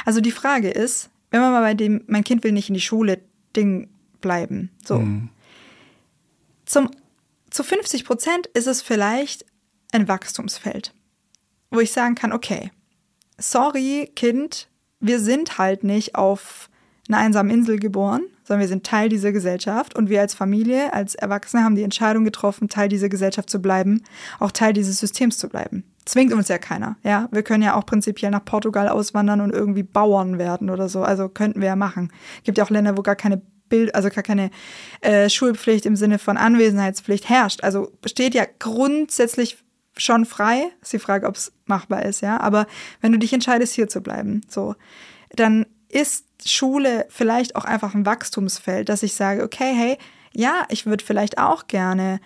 Also 0.05 0.21
die 0.21 0.33
Frage 0.33 0.71
ist, 0.71 1.11
wenn 1.31 1.41
wir 1.41 1.51
mal 1.51 1.61
bei 1.61 1.75
dem, 1.75 2.03
mein 2.07 2.25
Kind 2.25 2.45
will 2.45 2.53
nicht 2.53 2.69
in 2.69 2.75
die 2.75 2.81
Schule, 2.81 3.21
Ding 3.55 3.89
bleiben. 4.21 4.71
So. 4.85 5.03
Zum, 6.67 6.91
zu 7.51 7.63
50 7.63 8.05
Prozent 8.05 8.47
ist 8.49 8.67
es 8.67 8.83
vielleicht 8.83 9.45
ein 9.93 10.09
Wachstumsfeld, 10.09 10.95
wo 11.71 11.81
ich 11.81 11.93
sagen 11.93 12.15
kann, 12.15 12.33
okay, 12.33 12.71
sorry, 13.39 14.11
Kind, 14.15 14.69
wir 15.01 15.21
sind 15.21 15.59
halt 15.59 15.85
nicht 15.85 16.15
auf 16.15 16.69
einer 17.09 17.19
einsamen 17.19 17.51
Insel 17.51 17.79
geboren, 17.79 18.23
sondern 18.45 18.61
wir 18.61 18.69
sind 18.69 18.85
Teil 18.85 19.09
dieser 19.09 19.33
Gesellschaft 19.33 19.97
und 19.97 20.11
wir 20.11 20.21
als 20.21 20.35
Familie, 20.35 20.93
als 20.93 21.15
Erwachsene 21.15 21.65
haben 21.65 21.75
die 21.75 21.83
Entscheidung 21.83 22.25
getroffen, 22.25 22.69
Teil 22.69 22.89
dieser 22.89 23.09
Gesellschaft 23.09 23.49
zu 23.49 23.61
bleiben, 23.61 24.03
auch 24.39 24.51
Teil 24.51 24.73
dieses 24.75 24.99
Systems 24.99 25.39
zu 25.39 25.49
bleiben. 25.49 25.85
Zwingt 26.05 26.33
uns 26.33 26.49
ja 26.49 26.59
keiner, 26.59 26.97
ja. 27.03 27.29
Wir 27.31 27.43
können 27.43 27.63
ja 27.63 27.75
auch 27.75 27.85
prinzipiell 27.85 28.31
nach 28.31 28.45
Portugal 28.45 28.89
auswandern 28.89 29.41
und 29.41 29.53
irgendwie 29.53 29.83
Bauern 29.83 30.39
werden 30.39 30.71
oder 30.71 30.89
so. 30.89 31.03
Also 31.03 31.29
könnten 31.29 31.61
wir 31.61 31.69
ja 31.69 31.77
machen. 31.77 32.11
Gibt 32.45 32.59
ja 32.59 32.65
auch 32.65 32.71
Länder, 32.71 32.97
wo 32.97 33.03
gar 33.03 33.17
keine 33.17 33.43
Bild, 33.69 33.95
also 33.95 34.09
gar 34.09 34.23
keine 34.23 34.51
äh, 35.01 35.29
Schulpflicht 35.29 35.87
im 35.87 35.97
Sinne 35.97 36.19
von 36.19 36.37
Anwesenheitspflicht 36.37 37.29
herrscht. 37.29 37.63
Also 37.63 37.93
steht 38.05 38.35
ja 38.35 38.45
grundsätzlich 38.59 39.59
schon 39.97 40.25
frei. 40.25 40.71
Ist 40.81 40.93
die 40.93 40.99
Frage, 40.99 41.27
ob 41.27 41.37
es 41.37 41.53
machbar 41.67 42.05
ist, 42.05 42.21
ja. 42.21 42.41
Aber 42.41 42.67
wenn 43.01 43.13
du 43.13 43.19
dich 43.19 43.33
entscheidest, 43.33 43.75
hier 43.75 43.89
zu 43.89 44.01
bleiben, 44.01 44.43
so, 44.49 44.75
dann 45.31 45.67
ist 45.89 46.27
Schule 46.45 47.07
vielleicht 47.09 47.57
auch 47.57 47.65
einfach 47.65 47.95
ein 47.95 48.07
Wachstumsfeld, 48.07 48.89
dass 48.89 49.03
ich 49.03 49.15
sage, 49.15 49.43
okay, 49.43 49.73
hey, 49.75 49.99
ja, 50.33 50.65
ich 50.69 50.87
würde 50.87 51.05
vielleicht 51.05 51.39
auch 51.39 51.67
gerne 51.67 52.21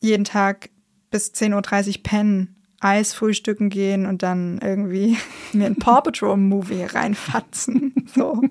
jeden 0.00 0.24
Tag 0.24 0.70
bis 1.10 1.32
10.30 1.32 1.88
Uhr 1.88 2.02
pennen, 2.02 2.56
Eis 2.80 3.12
frühstücken 3.12 3.68
gehen 3.68 4.06
und 4.06 4.22
dann 4.22 4.58
irgendwie 4.62 5.18
mir 5.52 5.66
ein 5.66 5.76
Paw 5.76 6.00
Patrol 6.00 6.36
Movie 6.36 6.84
reinfatzen. 6.84 7.94
So. 8.14 8.42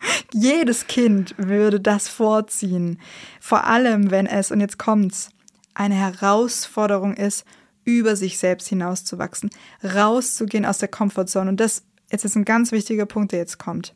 Jedes 0.32 0.86
Kind 0.86 1.34
würde 1.38 1.80
das 1.80 2.08
vorziehen. 2.08 3.00
Vor 3.40 3.64
allem, 3.64 4.10
wenn 4.10 4.26
es, 4.26 4.50
und 4.50 4.60
jetzt 4.60 4.78
kommt's, 4.78 5.30
eine 5.74 5.94
Herausforderung 5.94 7.14
ist, 7.14 7.44
über 7.84 8.16
sich 8.16 8.38
selbst 8.38 8.68
hinauszuwachsen, 8.68 9.50
rauszugehen 9.82 10.66
aus 10.66 10.78
der 10.78 10.88
Comfortzone. 10.88 11.50
Und 11.50 11.60
das 11.60 11.84
jetzt 12.10 12.24
ist 12.24 12.36
ein 12.36 12.44
ganz 12.44 12.72
wichtiger 12.72 13.06
Punkt, 13.06 13.32
der 13.32 13.40
jetzt 13.40 13.58
kommt. 13.58 13.94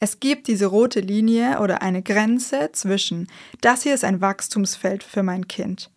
Es 0.00 0.18
gibt 0.18 0.48
diese 0.48 0.66
rote 0.66 1.00
Linie 1.00 1.60
oder 1.60 1.82
eine 1.82 2.02
Grenze 2.02 2.70
zwischen, 2.72 3.28
das 3.60 3.82
hier 3.82 3.94
ist 3.94 4.04
ein 4.04 4.20
Wachstumsfeld 4.20 5.04
für 5.04 5.22
mein 5.22 5.46
Kind. 5.46 5.90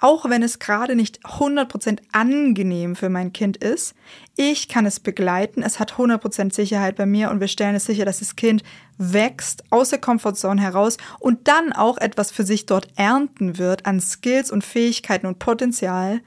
Auch 0.00 0.28
wenn 0.28 0.42
es 0.42 0.58
gerade 0.58 0.96
nicht 0.96 1.24
100% 1.24 2.00
angenehm 2.12 2.96
für 2.96 3.10
mein 3.10 3.32
Kind 3.32 3.56
ist, 3.56 3.94
ich 4.36 4.68
kann 4.68 4.84
es 4.84 4.98
begleiten, 4.98 5.62
es 5.62 5.78
hat 5.78 5.94
100% 5.94 6.52
Sicherheit 6.52 6.96
bei 6.96 7.06
mir 7.06 7.30
und 7.30 7.40
wir 7.40 7.46
stellen 7.46 7.76
es 7.76 7.84
sicher, 7.84 8.04
dass 8.04 8.18
das 8.18 8.34
Kind 8.34 8.64
wächst 8.98 9.64
aus 9.70 9.90
der 9.90 10.00
Comfortzone 10.00 10.60
heraus 10.60 10.96
und 11.20 11.46
dann 11.46 11.72
auch 11.72 11.98
etwas 11.98 12.30
für 12.32 12.44
sich 12.44 12.66
dort 12.66 12.88
ernten 12.96 13.58
wird 13.58 13.86
an 13.86 14.00
Skills 14.00 14.50
und 14.50 14.64
Fähigkeiten 14.64 15.26
und 15.26 15.38
Potenzial, 15.38 16.20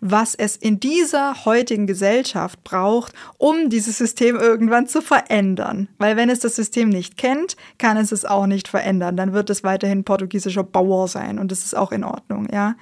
was 0.00 0.34
es 0.34 0.56
in 0.56 0.78
dieser 0.78 1.44
heutigen 1.44 1.86
Gesellschaft 1.86 2.62
braucht, 2.64 3.12
um 3.38 3.70
dieses 3.70 3.98
System 3.98 4.36
irgendwann 4.36 4.86
zu 4.86 5.00
verändern. 5.00 5.88
Weil 5.98 6.16
wenn 6.16 6.30
es 6.30 6.40
das 6.40 6.56
System 6.56 6.90
nicht 6.90 7.16
kennt, 7.16 7.56
kann 7.78 7.96
es 7.96 8.12
es 8.12 8.24
auch 8.24 8.46
nicht 8.46 8.68
verändern. 8.68 9.16
Dann 9.16 9.32
wird 9.32 9.48
es 9.50 9.64
weiterhin 9.64 10.04
portugiesischer 10.04 10.64
Bauer 10.64 11.08
sein 11.08 11.38
und 11.38 11.50
das 11.50 11.64
ist 11.64 11.76
auch 11.76 11.92
in 11.92 12.04
Ordnung, 12.04 12.48
ja. 12.52 12.76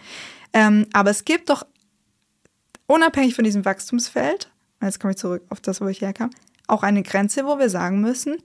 Ähm, 0.52 0.86
aber 0.92 1.10
es 1.10 1.24
gibt 1.24 1.50
doch 1.50 1.64
unabhängig 2.86 3.34
von 3.34 3.44
diesem 3.44 3.64
Wachstumsfeld, 3.64 4.51
jetzt 4.88 5.00
komme 5.00 5.12
ich 5.12 5.18
zurück 5.18 5.42
auf 5.48 5.60
das, 5.60 5.80
wo 5.80 5.86
ich 5.88 6.00
herkam, 6.00 6.30
auch 6.66 6.82
eine 6.82 7.02
Grenze, 7.02 7.44
wo 7.44 7.58
wir 7.58 7.68
sagen 7.70 8.00
müssen, 8.00 8.36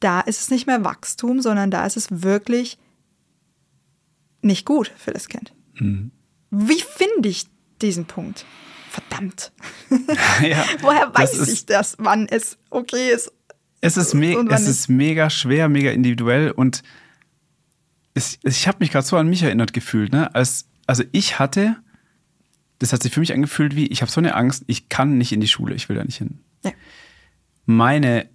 da 0.00 0.20
ist 0.20 0.40
es 0.40 0.50
nicht 0.50 0.66
mehr 0.66 0.84
Wachstum, 0.84 1.40
sondern 1.40 1.70
da 1.70 1.84
ist 1.86 1.96
es 1.96 2.22
wirklich 2.22 2.78
nicht 4.42 4.64
gut 4.64 4.92
für 4.96 5.12
das 5.12 5.28
Kind. 5.28 5.52
Wie 6.50 6.80
finde 6.82 7.28
ich 7.28 7.46
diesen 7.82 8.04
Punkt? 8.06 8.44
Verdammt. 8.90 9.52
Ja, 10.42 10.64
Woher 10.80 11.12
weiß 11.14 11.34
ist- 11.38 11.48
ich 11.52 11.66
das, 11.66 11.96
wann 11.98 12.26
es 12.28 12.58
okay 12.70 13.10
ist? 13.10 13.32
Es 13.80 13.96
ist, 13.96 14.12
me 14.14 14.34
es 14.50 14.66
ist 14.66 14.88
mega 14.88 15.30
schwer, 15.30 15.68
mega 15.68 15.90
individuell 15.92 16.50
und 16.50 16.82
es, 18.14 18.38
ich 18.42 18.66
habe 18.66 18.78
mich 18.80 18.90
gerade 18.90 19.06
so 19.06 19.16
an 19.16 19.28
mich 19.28 19.42
erinnert 19.44 19.72
gefühlt. 19.72 20.12
Ne? 20.12 20.34
Als, 20.34 20.66
also 20.88 21.04
ich 21.12 21.38
hatte, 21.38 21.76
das 22.78 22.92
hat 22.92 23.02
sich 23.02 23.12
für 23.12 23.20
mich 23.20 23.32
angefühlt 23.32 23.74
wie, 23.76 23.86
ich 23.86 24.02
habe 24.02 24.10
so 24.10 24.20
eine 24.20 24.34
Angst, 24.34 24.64
ich 24.66 24.88
kann 24.88 25.18
nicht 25.18 25.32
in 25.32 25.40
die 25.40 25.48
Schule, 25.48 25.74
ich 25.74 25.88
will 25.88 25.96
da 25.96 26.04
nicht 26.04 26.18
hin. 26.18 26.38
Ja. 26.64 26.72
Meine 27.66 28.28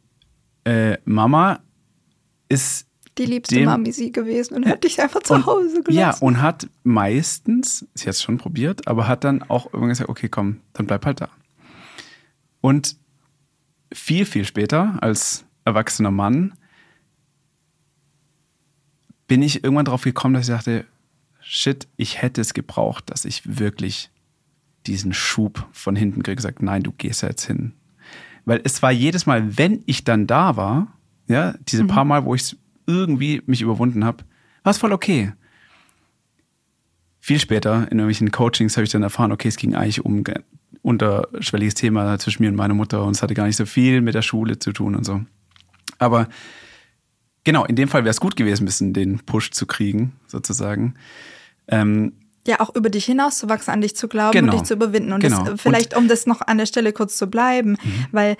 äh, 0.66 0.98
Mama 1.06 1.62
ist 2.50 2.88
Die 3.18 3.26
liebste 3.26 3.56
Dem- 3.56 3.66
Mami 3.66 3.92
sie 3.92 4.12
gewesen 4.12 4.56
und 4.56 4.66
hat 4.68 4.84
dich 4.84 5.02
einfach 5.02 5.22
zu 5.24 5.34
und, 5.34 5.46
Hause 5.46 5.82
gelassen. 5.84 5.94
Ja, 5.94 6.16
und 6.20 6.42
hat 6.42 6.68
meistens, 6.84 7.88
sie 7.94 8.04
hat 8.04 8.16
es 8.16 8.22
schon 8.24 8.38
probiert, 8.38 8.88
aber 8.88 9.08
hat 9.08 9.24
dann 9.24 9.44
auch 9.44 9.66
irgendwann 9.68 9.90
gesagt, 9.90 10.10
okay, 10.10 10.30
komm, 10.30 10.60
dann 10.74 10.88
bleib 10.88 11.06
halt 11.06 11.22
da. 11.22 11.30
Und 12.62 12.98
viel, 13.94 14.26
viel 14.26 14.46
später, 14.46 14.98
als 15.02 15.46
erwachsener 15.66 16.12
Mann, 16.12 16.54
bin 19.28 19.42
ich 19.42 19.64
irgendwann 19.64 19.86
drauf 19.86 20.04
gekommen, 20.04 20.34
dass 20.34 20.48
ich 20.48 20.54
dachte, 20.54 20.86
shit, 21.42 21.88
ich 21.98 22.22
hätte 22.22 22.42
es 22.42 22.54
gebraucht, 22.54 23.10
dass 23.10 23.26
ich 23.26 23.58
wirklich 23.60 24.10
diesen 24.88 25.14
Schub 25.14 25.68
von 25.72 25.96
hinten 25.96 26.24
kriege, 26.24 26.36
gesagt, 26.36 26.62
nein, 26.62 26.84
du 26.84 26.92
gehst 26.92 27.22
ja 27.22 27.30
jetzt 27.30 27.46
hin. 27.46 27.74
Weil 28.46 28.62
es 28.64 28.82
war 28.82 28.92
jedes 28.92 29.26
Mal, 29.26 29.58
wenn 29.58 29.84
ich 29.86 30.04
dann 30.04 30.28
da 30.28 30.58
war, 30.58 30.88
ja, 31.28 31.56
diese 31.68 31.86
paar 31.86 32.06
Mal, 32.06 32.26
wo 32.26 32.36
ich 32.36 32.58
irgendwie 32.86 33.42
mich 33.46 33.62
überwunden 33.62 34.04
habe, 34.04 34.26
war 34.64 34.72
es 34.72 34.78
voll 34.78 34.92
okay. 34.92 35.32
Viel 37.20 37.40
später 37.40 37.84
in 37.84 38.00
irgendwelchen 38.00 38.32
Coachings 38.32 38.76
habe 38.76 38.84
ich 38.84 38.92
dann 38.92 39.04
erfahren, 39.04 39.32
okay, 39.32 39.48
es 39.48 39.56
ging 39.56 39.76
eigentlich 39.76 40.04
um 40.04 40.24
ein 40.28 40.44
unterschwelliges 40.82 41.76
Thema 41.76 42.20
zwischen 42.20 42.44
mir 42.44 42.50
und 42.50 42.58
meiner 42.58 42.74
Mutter 42.74 43.04
und 43.06 43.16
es 43.16 43.24
hatte 43.24 43.34
gar 43.34 43.46
nicht 43.46 43.56
so 43.56 43.66
viel 43.66 44.02
mit 44.02 44.16
der 44.16 44.22
Schule 44.22 44.60
zu 44.60 44.74
tun 44.74 44.96
und 44.96 45.06
so. 45.06 45.22
Aber 45.98 46.28
genau, 47.46 47.64
in 47.64 47.78
dem 47.78 47.88
Fall 47.88 48.04
wäre 48.04 48.12
es 48.12 48.20
gut 48.20 48.36
gewesen, 48.36 48.64
ein 48.64 48.66
bisschen 48.66 48.94
den 48.94 49.20
Push 49.20 49.52
zu 49.52 49.66
kriegen, 49.66 50.14
sozusagen. 50.28 50.96
Ähm, 51.68 52.14
Ja, 52.48 52.60
auch 52.60 52.76
über 52.76 52.90
dich 52.90 53.06
hinauszuwachsen, 53.06 53.74
an 53.74 53.82
dich 53.82 53.96
zu 53.96 54.08
glauben 54.08 54.34
Genau. 54.34 54.52
und 54.52 54.60
dich 54.60 54.68
zu 54.68 54.74
überwinden. 54.74 55.14
Und 55.14 55.22
Genau. 55.22 55.44
das, 55.44 55.54
äh, 55.54 55.58
vielleicht, 55.58 55.96
um 55.96 56.08
das 56.08 56.26
noch 56.26 56.42
an 56.42 56.58
der 56.58 56.66
Stelle 56.66 56.92
kurz 56.92 57.16
zu 57.18 57.28
bleiben, 57.28 57.78
weil 58.12 58.36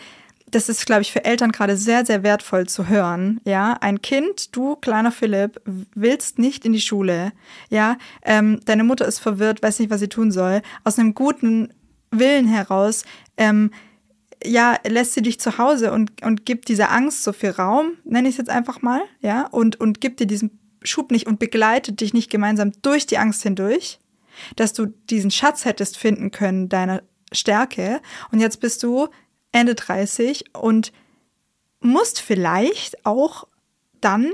das 0.52 0.70
ist, 0.70 0.86
glaube 0.86 1.02
ich, 1.02 1.12
für 1.12 1.26
Eltern 1.26 1.52
gerade 1.52 1.78
sehr, 1.78 2.06
sehr 2.06 2.22
wertvoll 2.22 2.68
zu 2.68 2.88
hören. 2.88 3.40
Ja, 3.44 3.74
ein 3.82 4.02
Kind, 4.02 4.56
du, 4.56 4.76
kleiner 4.76 5.12
Philipp, 5.12 5.60
willst 5.96 6.38
nicht 6.38 6.64
in 6.66 6.74
die 6.74 6.82
Schule. 6.82 7.32
Ja, 7.70 7.98
ähm, 8.24 8.60
deine 8.66 8.84
Mutter 8.84 9.08
ist 9.08 9.20
verwirrt, 9.20 9.64
weiß 9.64 9.80
nicht, 9.80 9.90
was 9.90 10.00
sie 10.02 10.10
tun 10.10 10.32
soll. 10.32 10.62
Aus 10.84 11.00
einem 11.00 11.16
guten 11.16 11.70
Willen 12.12 12.48
heraus, 12.48 13.04
ähm, 13.38 13.72
ja, 14.46 14.76
lässt 14.86 15.14
sie 15.14 15.22
dich 15.22 15.40
zu 15.40 15.58
Hause 15.58 15.92
und, 15.94 16.22
und 16.22 16.46
gibt 16.46 16.68
dieser 16.68 16.92
Angst 16.92 17.24
so 17.24 17.32
viel 17.34 17.52
Raum, 17.52 17.94
nenne 18.04 18.28
ich 18.28 18.34
es 18.36 18.38
jetzt 18.40 18.50
einfach 18.50 18.82
mal, 18.82 19.02
ja, 19.22 19.48
und, 19.48 19.80
und 19.80 20.02
gibt 20.02 20.20
dir 20.20 20.28
diesen 20.28 20.60
Schub 20.84 21.12
nicht 21.12 21.28
und 21.28 21.40
begleitet 21.40 22.02
dich 22.02 22.14
nicht 22.14 22.30
gemeinsam 22.30 22.72
durch 22.82 23.06
die 23.06 23.18
Angst 23.18 23.44
hindurch, 23.44 24.00
dass 24.56 24.74
du 24.74 24.88
diesen 25.10 25.32
Schatz 25.32 25.66
hättest 25.66 25.98
finden 25.98 26.32
können 26.32 26.70
deiner 26.70 27.04
Stärke. 27.32 28.02
Und 28.32 28.40
jetzt 28.40 28.60
bist 28.60 28.84
du 28.84 29.08
Ende 29.52 29.76
30 29.76 30.56
und 30.56 30.92
musst 31.80 32.22
vielleicht 32.22 33.06
auch 33.06 33.48
dann 34.02 34.32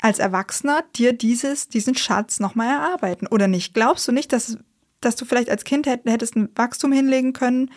als 0.00 0.18
Erwachsener 0.18 0.84
dir 0.94 1.12
dieses, 1.12 1.68
diesen 1.68 1.96
Schatz 1.96 2.40
nochmal 2.40 2.68
erarbeiten. 2.68 3.26
Oder 3.26 3.48
nicht? 3.48 3.74
Glaubst 3.74 4.06
du 4.06 4.12
nicht, 4.12 4.32
dass, 4.32 4.58
dass 5.00 5.16
du 5.16 5.24
vielleicht 5.24 5.50
als 5.50 5.64
Kind 5.64 5.86
hättest 5.86 6.36
ein 6.36 6.50
Wachstum 6.54 6.92
hinlegen 6.92 7.32
können, 7.32 7.70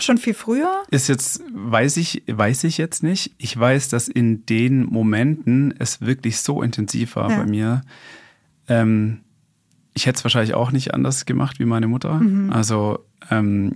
Schon 0.00 0.18
viel 0.18 0.34
früher? 0.34 0.82
Ist 0.90 1.08
jetzt, 1.08 1.42
weiß 1.52 1.96
ich, 1.96 2.22
weiß 2.26 2.64
ich 2.64 2.78
jetzt 2.78 3.02
nicht. 3.02 3.34
Ich 3.38 3.58
weiß, 3.58 3.88
dass 3.88 4.08
in 4.08 4.46
den 4.46 4.84
Momenten 4.84 5.74
es 5.78 6.00
wirklich 6.00 6.40
so 6.40 6.62
intensiv 6.62 7.16
war 7.16 7.30
ja. 7.30 7.38
bei 7.38 7.46
mir. 7.46 7.82
Ähm, 8.68 9.20
ich 9.94 10.06
hätte 10.06 10.18
es 10.18 10.24
wahrscheinlich 10.24 10.54
auch 10.54 10.70
nicht 10.70 10.94
anders 10.94 11.26
gemacht 11.26 11.58
wie 11.58 11.64
meine 11.64 11.88
Mutter. 11.88 12.14
Mhm. 12.14 12.52
Also 12.52 13.00
ähm, 13.30 13.74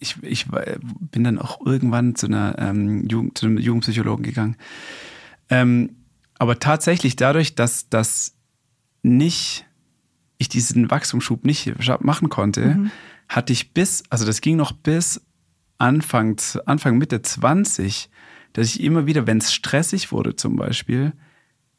ich, 0.00 0.16
ich 0.22 0.46
bin 0.48 1.24
dann 1.24 1.38
auch 1.38 1.64
irgendwann 1.64 2.14
zu, 2.14 2.26
einer, 2.26 2.56
ähm, 2.58 3.06
Jugend, 3.08 3.38
zu 3.38 3.46
einem 3.46 3.58
Jugendpsychologen 3.58 4.24
gegangen. 4.24 4.56
Ähm, 5.50 5.96
aber 6.38 6.58
tatsächlich 6.58 7.16
dadurch, 7.16 7.54
dass 7.54 7.88
das 7.88 8.34
nicht 9.02 9.64
ich 10.40 10.48
diesen 10.48 10.88
Wachstumsschub 10.88 11.44
nicht 11.44 11.74
machen 12.00 12.28
konnte, 12.28 12.74
mhm 12.74 12.90
hatte 13.28 13.52
ich 13.52 13.72
bis, 13.72 14.02
also 14.10 14.24
das 14.24 14.40
ging 14.40 14.56
noch 14.56 14.72
bis 14.72 15.20
Anfang, 15.78 16.36
Anfang 16.66 16.98
Mitte 16.98 17.22
20, 17.22 18.10
dass 18.52 18.66
ich 18.66 18.82
immer 18.82 19.06
wieder, 19.06 19.26
wenn 19.26 19.38
es 19.38 19.52
stressig 19.52 20.10
wurde 20.12 20.34
zum 20.34 20.56
Beispiel, 20.56 21.12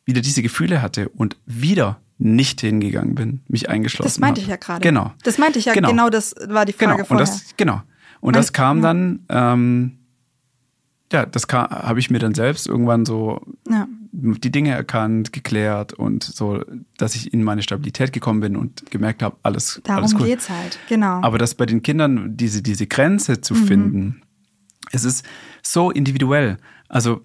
wieder 0.05 0.21
diese 0.21 0.41
Gefühle 0.41 0.81
hatte 0.81 1.09
und 1.09 1.37
wieder 1.45 1.99
nicht 2.17 2.61
hingegangen 2.61 3.15
bin, 3.15 3.41
mich 3.47 3.69
eingeschlossen 3.69 4.07
Das 4.07 4.19
meinte 4.19 4.41
habe. 4.41 4.45
ich 4.45 4.49
ja 4.49 4.55
gerade. 4.57 4.81
Genau. 4.81 5.13
Das 5.23 5.37
meinte 5.37 5.59
ich 5.59 5.65
ja, 5.65 5.73
genau, 5.73 5.89
genau 5.89 6.09
das 6.09 6.35
war 6.47 6.65
die 6.65 6.73
Frage 6.73 6.97
genau. 6.97 7.05
vorher. 7.05 7.25
Und 7.25 7.29
das, 7.29 7.57
genau. 7.57 7.81
Und 8.19 8.35
das 8.35 8.51
kam 8.51 8.81
dann, 8.81 9.25
ähm, 9.29 9.99
ja, 11.11 11.25
das 11.25 11.47
habe 11.49 11.99
ich 11.99 12.09
mir 12.09 12.19
dann 12.19 12.35
selbst 12.35 12.67
irgendwann 12.67 13.05
so. 13.05 13.41
Die 14.21 14.51
Dinge 14.51 14.71
erkannt, 14.71 15.33
geklärt 15.33 15.93
und 15.93 16.23
so, 16.23 16.63
dass 16.97 17.15
ich 17.15 17.33
in 17.33 17.43
meine 17.43 17.61
Stabilität 17.61 18.13
gekommen 18.13 18.39
bin 18.39 18.55
und 18.55 18.89
gemerkt 18.91 19.23
habe, 19.23 19.37
alles, 19.43 19.81
Darum 19.83 20.03
alles 20.03 20.15
cool. 20.15 20.27
geht's 20.27 20.49
halt, 20.49 20.79
genau. 20.87 21.21
Aber 21.21 21.37
das 21.37 21.55
bei 21.55 21.65
den 21.65 21.81
Kindern, 21.81 22.35
diese, 22.35 22.61
diese 22.61 22.87
Grenze 22.87 23.41
zu 23.41 23.53
mhm. 23.53 23.65
finden, 23.65 24.21
es 24.91 25.03
ist 25.03 25.25
so 25.63 25.91
individuell. 25.91 26.57
Also 26.87 27.21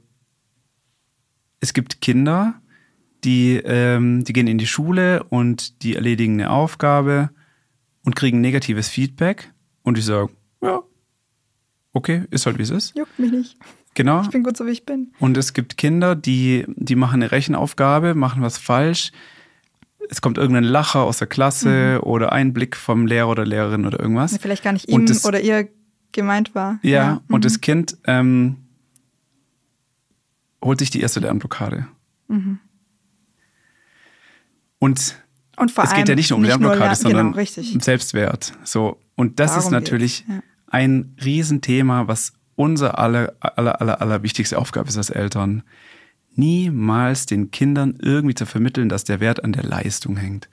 es 1.61 1.73
gibt 1.73 2.01
Kinder, 2.01 2.61
die, 3.25 3.57
ähm, 3.57 4.25
die 4.25 4.33
gehen 4.33 4.47
in 4.47 4.59
die 4.59 4.67
Schule 4.67 5.25
und 5.25 5.83
die 5.83 5.97
erledigen 5.97 6.35
eine 6.35 6.51
Aufgabe 6.51 7.31
und 8.05 8.17
kriegen 8.17 8.41
negatives 8.41 8.89
Feedback 8.89 9.53
und 9.83 9.99
ich 9.99 10.05
sage, 10.05 10.31
ja, 10.63 10.83
okay, 11.93 12.25
ist 12.31 12.47
halt 12.47 12.59
wie 12.59 12.63
es 12.63 12.71
ist. 12.71 12.97
Juckt 12.97 13.19
mich 13.19 13.31
nicht. 13.31 13.57
Genau. 13.95 14.23
Ich 14.23 14.31
bin 14.31 14.43
gut 14.43 14.57
so, 14.57 14.67
wie 14.67 14.71
ich 14.71 14.85
bin. 14.85 15.13
Und 15.21 15.37
es 15.37 15.53
gibt 15.53 15.77
Kinder, 15.77 16.17
die, 16.17 16.65
die 16.69 16.97
machen 16.97 17.23
eine 17.23 17.33
Rechenaufgabe, 17.33 18.15
machen 18.15 18.43
was 18.43 18.59
falsch. 18.59 19.13
Es 20.11 20.21
kommt 20.21 20.37
irgendein 20.37 20.65
Lacher 20.65 21.01
aus 21.01 21.19
der 21.19 21.29
Klasse 21.29 21.99
mhm. 21.99 22.09
oder 22.09 22.33
ein 22.33 22.53
Blick 22.53 22.77
vom 22.77 23.07
Lehrer 23.07 23.29
oder 23.29 23.47
Lehrerin 23.47 23.87
oder 23.87 24.01
irgendwas. 24.01 24.37
Vielleicht 24.37 24.63
gar 24.63 24.73
nicht 24.73 24.89
ihm 24.89 25.07
das, 25.07 25.25
oder 25.25 25.41
ihr 25.41 25.69
gemeint 26.13 26.55
war. 26.55 26.79
Ja, 26.83 26.91
ja. 26.91 27.21
und 27.29 27.39
mhm. 27.39 27.43
das 27.43 27.61
Kind 27.61 27.97
ähm, 28.07 28.57
holt 30.63 30.81
sich 30.81 30.91
die 30.91 31.01
erste 31.01 31.21
Lernblockade. 31.21 31.87
Mhm. 32.29 32.59
Und, 34.79 35.17
und 35.57 35.79
es 35.79 35.95
geht 35.95 36.09
ja 36.09 36.15
nicht 36.15 36.31
nur 36.31 36.39
um 36.39 36.45
Lernblockade, 36.45 36.85
Lern 36.85 36.97
sondern 36.97 37.33
genau, 37.33 37.81
Selbstwert. 37.81 38.53
So. 38.65 39.01
Und 39.15 39.41
das 39.41 39.53
Darum 39.53 39.65
ist 39.65 39.71
natürlich 39.71 40.25
ja 40.29 40.43
ein 40.75 41.15
Riesenthema, 41.25 42.09
was 42.09 42.33
unser 42.57 42.99
aller, 42.99 43.35
aller, 43.41 43.81
aller, 43.81 44.01
aller 44.01 44.23
wichtigste 44.23 44.59
Aufgabe 44.59 44.89
ist 44.89 44.97
als 44.97 45.11
Eltern. 45.11 45.63
Niemals 46.37 47.27
den 47.27 47.51
Kindern 47.51 47.99
irgendwie 48.01 48.35
zu 48.35 48.47
vermitteln, 48.47 48.89
dass 48.89 49.05
der 49.05 49.21
Wert 49.21 49.45
an 49.45 49.53
der 49.53 49.63
Leistung 49.63 50.17
hängt. 50.17 50.49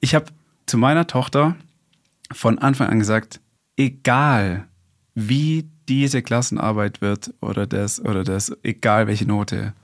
Ich 0.00 0.14
habe 0.14 0.26
zu 0.66 0.78
meiner 0.78 1.06
Tochter 1.06 1.56
von 2.32 2.58
Anfang 2.58 2.88
an 2.88 2.98
gesagt, 2.98 3.40
egal 3.76 4.66
wie 5.14 5.68
diese 5.88 6.22
Klassenarbeit 6.22 7.00
wird 7.00 7.34
oder 7.40 7.66
das 7.66 8.00
oder 8.00 8.24
das, 8.24 8.56
egal 8.62 9.06
welche 9.06 9.26
Note, 9.26 9.74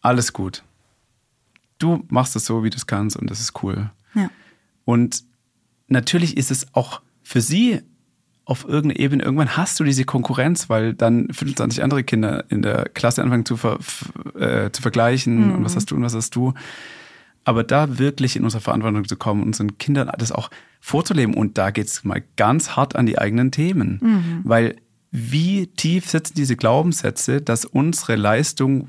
alles 0.00 0.32
gut. 0.32 0.64
Du 1.78 2.04
machst 2.08 2.34
es 2.36 2.44
so, 2.44 2.64
wie 2.64 2.70
du 2.70 2.76
es 2.76 2.86
kannst 2.86 3.16
und 3.16 3.30
das 3.30 3.40
ist 3.40 3.62
cool. 3.62 3.90
Ja. 4.14 4.30
Und 4.84 5.24
natürlich 5.88 6.36
ist 6.36 6.50
es 6.50 6.74
auch 6.74 7.00
für 7.22 7.40
sie 7.40 7.82
auf 8.50 8.64
irgendeiner 8.68 8.98
Ebene, 8.98 9.22
irgendwann 9.22 9.56
hast 9.56 9.78
du 9.78 9.84
diese 9.84 10.04
Konkurrenz, 10.04 10.68
weil 10.68 10.92
dann 10.92 11.28
25 11.30 11.84
andere 11.84 12.02
Kinder 12.02 12.44
in 12.48 12.62
der 12.62 12.88
Klasse 12.92 13.22
anfangen 13.22 13.46
zu, 13.46 13.56
ver, 13.56 13.78
äh, 14.34 14.72
zu 14.72 14.82
vergleichen 14.82 15.46
mhm. 15.46 15.54
und 15.54 15.64
was 15.64 15.76
hast 15.76 15.92
du 15.92 15.94
und 15.94 16.02
was 16.02 16.16
hast 16.16 16.34
du. 16.34 16.52
Aber 17.44 17.62
da 17.62 17.98
wirklich 18.00 18.34
in 18.34 18.42
unsere 18.42 18.60
Verantwortung 18.60 19.06
zu 19.06 19.16
kommen, 19.16 19.44
unseren 19.44 19.78
Kindern 19.78 20.10
das 20.18 20.32
auch 20.32 20.50
vorzuleben. 20.80 21.34
Und 21.34 21.58
da 21.58 21.70
geht 21.70 21.86
es 21.86 22.02
mal 22.02 22.24
ganz 22.36 22.70
hart 22.74 22.96
an 22.96 23.06
die 23.06 23.18
eigenen 23.18 23.52
Themen. 23.52 24.00
Mhm. 24.02 24.40
Weil 24.42 24.76
wie 25.12 25.68
tief 25.68 26.10
sitzen 26.10 26.34
diese 26.34 26.56
Glaubenssätze, 26.56 27.40
dass 27.40 27.64
unsere 27.64 28.16
Leistung 28.16 28.88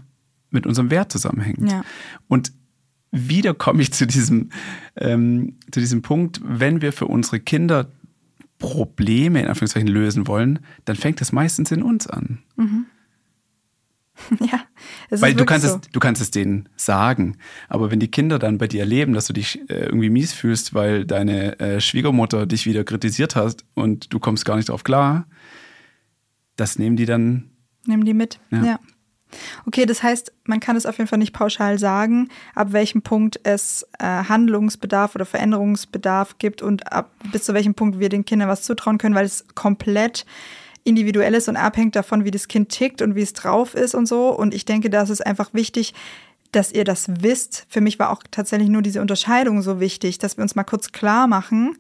mit 0.50 0.65
unserem 0.65 0.89
Wert 0.89 1.12
zusammenhängt. 1.12 1.71
Ja. 1.71 1.84
Und 2.28 2.52
wieder 3.12 3.54
komme 3.54 3.84
ich 3.84 3.93
zu 3.93 4.08
diesem, 4.08 4.50
ähm, 4.95 5.58
zu 5.71 5.80
diesem 5.80 6.02
Punkt, 6.02 6.41
wenn 6.43 6.82
wir 6.82 6.93
für 6.93 7.06
unsere 7.06 7.39
Kinder 7.39 7.88
Probleme 8.62 9.41
in 9.41 9.47
Anführungszeichen 9.47 9.89
lösen 9.89 10.28
wollen, 10.28 10.60
dann 10.86 10.95
fängt 10.95 11.19
das 11.19 11.34
meistens 11.34 11.71
in 11.71 11.84
uns 11.84 12.08
an. 12.08 12.39
Mhm. 12.56 12.86
Ja, 14.39 14.62
es 15.10 15.21
Weil 15.21 15.34
du 15.34 15.45
kannst, 15.45 15.67
so. 15.67 15.76
es, 15.76 15.82
du 15.91 16.00
kannst 16.00 16.21
es 16.21 16.30
denen 16.30 16.69
sagen, 16.76 17.38
aber 17.69 17.89
wenn 17.89 18.00
die 18.00 18.12
Kinder 18.12 18.38
dann 18.38 18.60
bei 18.60 18.67
dir 18.67 18.82
erleben, 18.82 19.13
dass 19.13 19.26
du 19.26 19.34
dich 19.34 19.60
äh, 19.69 19.86
irgendwie 19.86 20.12
mies 20.12 20.32
fühlst, 20.32 20.76
weil 20.76 21.06
deine 21.06 21.60
äh, 21.60 21.82
Schwiegermutter 21.82 22.45
dich 22.45 22.67
wieder 22.67 22.84
kritisiert 22.84 23.36
hat 23.36 23.63
und 23.74 24.13
du 24.13 24.19
kommst 24.19 24.45
gar 24.45 24.58
nicht 24.58 24.69
drauf 24.69 24.84
klar, 24.84 25.28
das 26.56 26.78
nehmen 26.78 26.97
die 26.97 27.06
dann. 27.06 27.50
Nehmen 27.88 28.06
die 28.06 28.13
mit, 28.13 28.39
ja. 28.52 28.63
ja. 28.63 28.80
Okay, 29.65 29.86
das 29.86 30.04
heißt, 30.04 30.32
man 30.46 30.60
kann 30.60 30.76
es 30.76 30.86
auf 30.86 30.98
jeden 30.98 31.08
Fall 31.08 31.20
nicht 31.20 31.34
pauschal 31.34 31.80
sagen, 31.80 32.30
ab 32.56 32.72
welchem 32.72 33.02
Punkt 33.02 33.39
es 33.44 33.86
äh, 34.00 34.06
Handlungsbedarf 34.06 35.15
oder 35.15 35.26
Veränderungsbedarf 35.26 36.38
gibt 36.38 36.62
und 36.62 36.91
ab 36.91 37.12
bis 37.32 37.44
zu 37.44 37.54
welchem 37.54 37.74
Punkt 37.74 38.00
wir 38.00 38.10
den 38.10 38.26
Kindern 38.26 38.50
was 38.50 38.63
zutrauen 38.63 38.98
können, 38.98 39.15
weil 39.15 39.26
es 39.26 39.46
komplett 39.56 40.26
individuell 40.84 41.34
ist 41.34 41.48
und 41.48 41.58
abhängt 41.58 41.96
davon, 41.96 42.26
wie 42.26 42.32
das 42.32 42.48
Kind 42.48 42.70
tickt 42.70 43.02
und 43.02 43.15
wie 43.15 43.22
es 43.22 43.34
drauf 43.34 43.76
ist 43.76 43.94
und 43.94 44.08
so. 44.08 44.30
Und 44.30 44.54
ich 44.54 44.65
denke, 44.65 44.89
da 44.89 45.04
ist 45.04 45.10
es 45.10 45.22
einfach 45.22 45.54
wichtig, 45.54 45.94
dass 46.52 46.72
ihr 46.72 46.84
das 46.84 47.08
wisst. 47.22 47.65
Für 47.70 47.82
mich 47.82 48.00
war 48.00 48.10
auch 48.10 48.24
tatsächlich 48.30 48.70
nur 48.70 48.82
diese 48.82 49.02
Unterscheidung 49.02 49.62
so 49.62 49.80
wichtig, 49.80 50.17
dass 50.17 50.38
wir 50.38 50.41
uns 50.41 50.56
mal 50.56 50.63
kurz 50.63 50.91
klar 50.91 51.28
machen, 51.28 51.78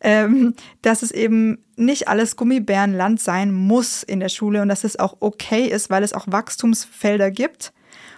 ähm, 0.00 0.54
dass 0.82 1.02
es 1.02 1.10
eben 1.10 1.64
nicht 1.76 2.08
alles 2.08 2.36
Gummibärenland 2.36 3.20
sein 3.20 3.52
muss 3.52 4.02
in 4.02 4.20
der 4.20 4.28
Schule 4.28 4.62
und 4.62 4.68
dass 4.68 4.84
es 4.84 4.98
auch 4.98 5.16
okay 5.20 5.66
ist, 5.66 5.90
weil 5.90 6.02
es 6.02 6.12
auch 6.12 6.26
Wachstumsfelder 6.26 7.30
gibt. 7.30 7.72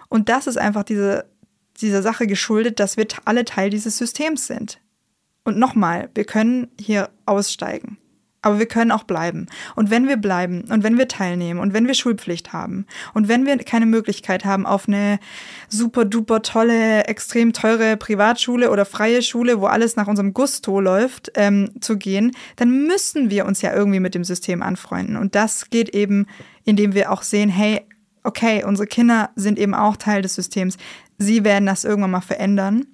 Und 0.08 0.28
das 0.28 0.46
ist 0.46 0.58
einfach 0.58 0.82
diese, 0.82 1.26
dieser 1.80 2.02
Sache 2.02 2.26
geschuldet, 2.26 2.80
dass 2.80 2.96
wir 2.96 3.06
alle 3.24 3.44
Teil 3.44 3.70
dieses 3.70 3.98
Systems 3.98 4.46
sind. 4.46 4.80
Und 5.44 5.58
nochmal, 5.58 6.10
wir 6.14 6.24
können 6.24 6.68
hier 6.78 7.10
aussteigen. 7.26 7.98
Aber 8.42 8.58
wir 8.58 8.66
können 8.66 8.90
auch 8.90 9.04
bleiben. 9.04 9.46
Und 9.76 9.90
wenn 9.90 10.08
wir 10.08 10.16
bleiben 10.16 10.64
und 10.70 10.82
wenn 10.82 10.96
wir 10.96 11.08
teilnehmen 11.08 11.60
und 11.60 11.74
wenn 11.74 11.86
wir 11.86 11.94
Schulpflicht 11.94 12.52
haben 12.52 12.86
und 13.12 13.28
wenn 13.28 13.44
wir 13.44 13.58
keine 13.58 13.86
Möglichkeit 13.86 14.44
haben 14.44 14.66
auf 14.66 14.88
eine 14.88 15.18
super 15.68 16.06
duper 16.06 16.40
tolle, 16.42 17.04
extrem 17.04 17.52
teure 17.52 17.98
Privatschule 17.98 18.70
oder 18.70 18.86
freie 18.86 19.20
Schule, 19.20 19.60
wo 19.60 19.66
alles 19.66 19.96
nach 19.96 20.08
unserem 20.08 20.32
Gusto 20.32 20.80
läuft, 20.80 21.32
ähm, 21.34 21.70
zu 21.80 21.98
gehen, 21.98 22.32
dann 22.56 22.86
müssen 22.86 23.28
wir 23.28 23.44
uns 23.44 23.60
ja 23.60 23.74
irgendwie 23.74 24.00
mit 24.00 24.14
dem 24.14 24.24
System 24.24 24.62
anfreunden. 24.62 25.16
Und 25.16 25.34
das 25.34 25.68
geht 25.68 25.90
eben, 25.90 26.26
indem 26.64 26.94
wir 26.94 27.12
auch 27.12 27.22
sehen, 27.22 27.50
hey, 27.50 27.82
okay, 28.22 28.64
unsere 28.64 28.86
Kinder 28.86 29.30
sind 29.36 29.58
eben 29.58 29.74
auch 29.74 29.96
Teil 29.96 30.22
des 30.22 30.34
Systems. 30.34 30.76
Sie 31.18 31.44
werden 31.44 31.66
das 31.66 31.84
irgendwann 31.84 32.12
mal 32.12 32.20
verändern. 32.20 32.86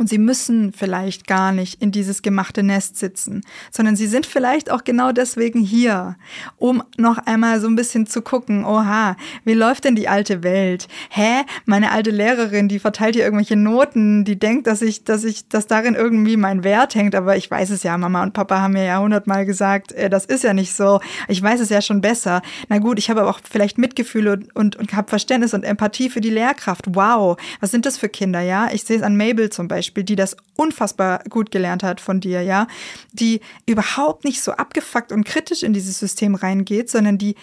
Und 0.00 0.08
sie 0.08 0.16
müssen 0.16 0.72
vielleicht 0.72 1.26
gar 1.26 1.52
nicht 1.52 1.82
in 1.82 1.92
dieses 1.92 2.22
gemachte 2.22 2.62
Nest 2.62 2.96
sitzen, 2.96 3.42
sondern 3.70 3.96
sie 3.96 4.06
sind 4.06 4.24
vielleicht 4.24 4.70
auch 4.70 4.82
genau 4.82 5.12
deswegen 5.12 5.60
hier, 5.60 6.16
um 6.56 6.82
noch 6.96 7.18
einmal 7.18 7.60
so 7.60 7.68
ein 7.68 7.76
bisschen 7.76 8.06
zu 8.06 8.22
gucken, 8.22 8.64
oha, 8.64 9.14
wie 9.44 9.52
läuft 9.52 9.84
denn 9.84 9.96
die 9.96 10.08
alte 10.08 10.42
Welt? 10.42 10.88
Hä, 11.10 11.42
meine 11.66 11.92
alte 11.92 12.12
Lehrerin, 12.12 12.66
die 12.66 12.78
verteilt 12.78 13.14
hier 13.14 13.24
irgendwelche 13.24 13.56
Noten, 13.56 14.24
die 14.24 14.38
denkt, 14.38 14.68
dass 14.68 14.80
ich, 14.80 15.04
dass 15.04 15.22
ich, 15.22 15.48
dass 15.48 15.66
darin 15.66 15.94
irgendwie 15.94 16.38
mein 16.38 16.64
Wert 16.64 16.94
hängt, 16.94 17.14
aber 17.14 17.36
ich 17.36 17.50
weiß 17.50 17.68
es 17.68 17.82
ja, 17.82 17.98
Mama 17.98 18.22
und 18.22 18.32
Papa 18.32 18.58
haben 18.58 18.72
mir 18.72 18.86
ja 18.86 19.00
hundertmal 19.00 19.44
gesagt, 19.44 19.92
äh, 19.92 20.08
das 20.08 20.24
ist 20.24 20.44
ja 20.44 20.54
nicht 20.54 20.72
so. 20.72 21.00
Ich 21.28 21.42
weiß 21.42 21.60
es 21.60 21.68
ja 21.68 21.82
schon 21.82 22.00
besser. 22.00 22.40
Na 22.70 22.78
gut, 22.78 22.98
ich 22.98 23.10
habe 23.10 23.20
aber 23.20 23.28
auch 23.28 23.40
vielleicht 23.44 23.76
Mitgefühl 23.76 24.28
und, 24.28 24.56
und, 24.56 24.76
und 24.76 24.94
habe 24.94 25.10
Verständnis 25.10 25.52
und 25.52 25.62
Empathie 25.62 26.08
für 26.08 26.22
die 26.22 26.30
Lehrkraft. 26.30 26.86
Wow, 26.94 27.38
was 27.60 27.70
sind 27.70 27.84
das 27.84 27.98
für 27.98 28.08
Kinder, 28.08 28.40
ja? 28.40 28.70
Ich 28.72 28.84
sehe 28.84 28.96
es 28.96 29.02
an 29.02 29.18
Mabel 29.18 29.50
zum 29.50 29.68
Beispiel. 29.68 29.89
Beispiel, 29.90 30.04
die 30.04 30.16
das 30.16 30.36
unfassbar 30.56 31.24
gut 31.28 31.50
gelernt 31.50 31.82
hat 31.82 32.00
von 32.00 32.20
dir, 32.20 32.42
ja, 32.42 32.68
die 33.12 33.40
überhaupt 33.66 34.24
nicht 34.24 34.40
so 34.40 34.52
abgefuckt 34.52 35.10
und 35.10 35.24
kritisch 35.24 35.64
in 35.64 35.72
dieses 35.72 35.98
System 35.98 36.36
reingeht, 36.36 36.88
sondern 36.88 37.18
die, 37.18 37.34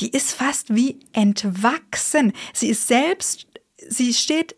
die 0.00 0.10
ist 0.10 0.32
fast 0.32 0.74
wie 0.74 0.98
entwachsen. 1.12 2.32
Sie 2.52 2.68
ist 2.68 2.88
selbst, 2.88 3.46
sie 3.88 4.12
steht 4.12 4.56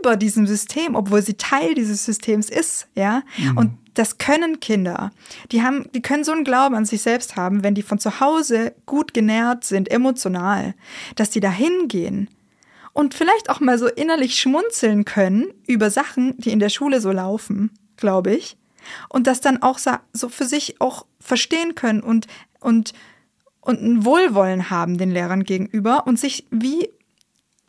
über 0.00 0.16
diesem 0.16 0.46
System, 0.48 0.96
obwohl 0.96 1.22
sie 1.22 1.34
Teil 1.34 1.74
dieses 1.74 2.04
Systems 2.04 2.50
ist, 2.50 2.88
ja. 2.96 3.22
Mhm. 3.38 3.56
Und 3.56 3.78
das 3.94 4.18
können 4.18 4.58
Kinder. 4.58 5.12
Die 5.52 5.62
haben, 5.62 5.86
die 5.94 6.02
können 6.02 6.24
so 6.24 6.32
einen 6.32 6.44
Glauben 6.44 6.74
an 6.74 6.84
sich 6.84 7.02
selbst 7.02 7.36
haben, 7.36 7.62
wenn 7.62 7.74
die 7.74 7.82
von 7.82 7.98
zu 7.98 8.20
Hause 8.20 8.74
gut 8.86 9.14
genährt 9.14 9.64
sind, 9.64 9.90
emotional, 9.90 10.74
dass 11.14 11.30
die 11.30 11.40
da 11.40 11.50
hingehen 11.50 12.28
und 12.92 13.14
vielleicht 13.14 13.48
auch 13.50 13.60
mal 13.60 13.78
so 13.78 13.86
innerlich 13.86 14.38
schmunzeln 14.38 15.04
können 15.04 15.52
über 15.66 15.90
Sachen, 15.90 16.36
die 16.38 16.50
in 16.50 16.58
der 16.58 16.68
Schule 16.68 17.00
so 17.00 17.10
laufen, 17.10 17.70
glaube 17.96 18.34
ich. 18.34 18.56
Und 19.08 19.26
das 19.26 19.40
dann 19.40 19.62
auch 19.62 19.78
so 20.12 20.28
für 20.28 20.44
sich 20.44 20.80
auch 20.80 21.06
verstehen 21.20 21.74
können 21.74 22.02
und, 22.02 22.26
und, 22.60 22.92
und 23.60 23.80
ein 23.80 24.04
Wohlwollen 24.04 24.70
haben 24.70 24.98
den 24.98 25.10
Lehrern 25.10 25.44
gegenüber 25.44 26.06
und 26.06 26.18
sich 26.18 26.46
wie 26.50 26.88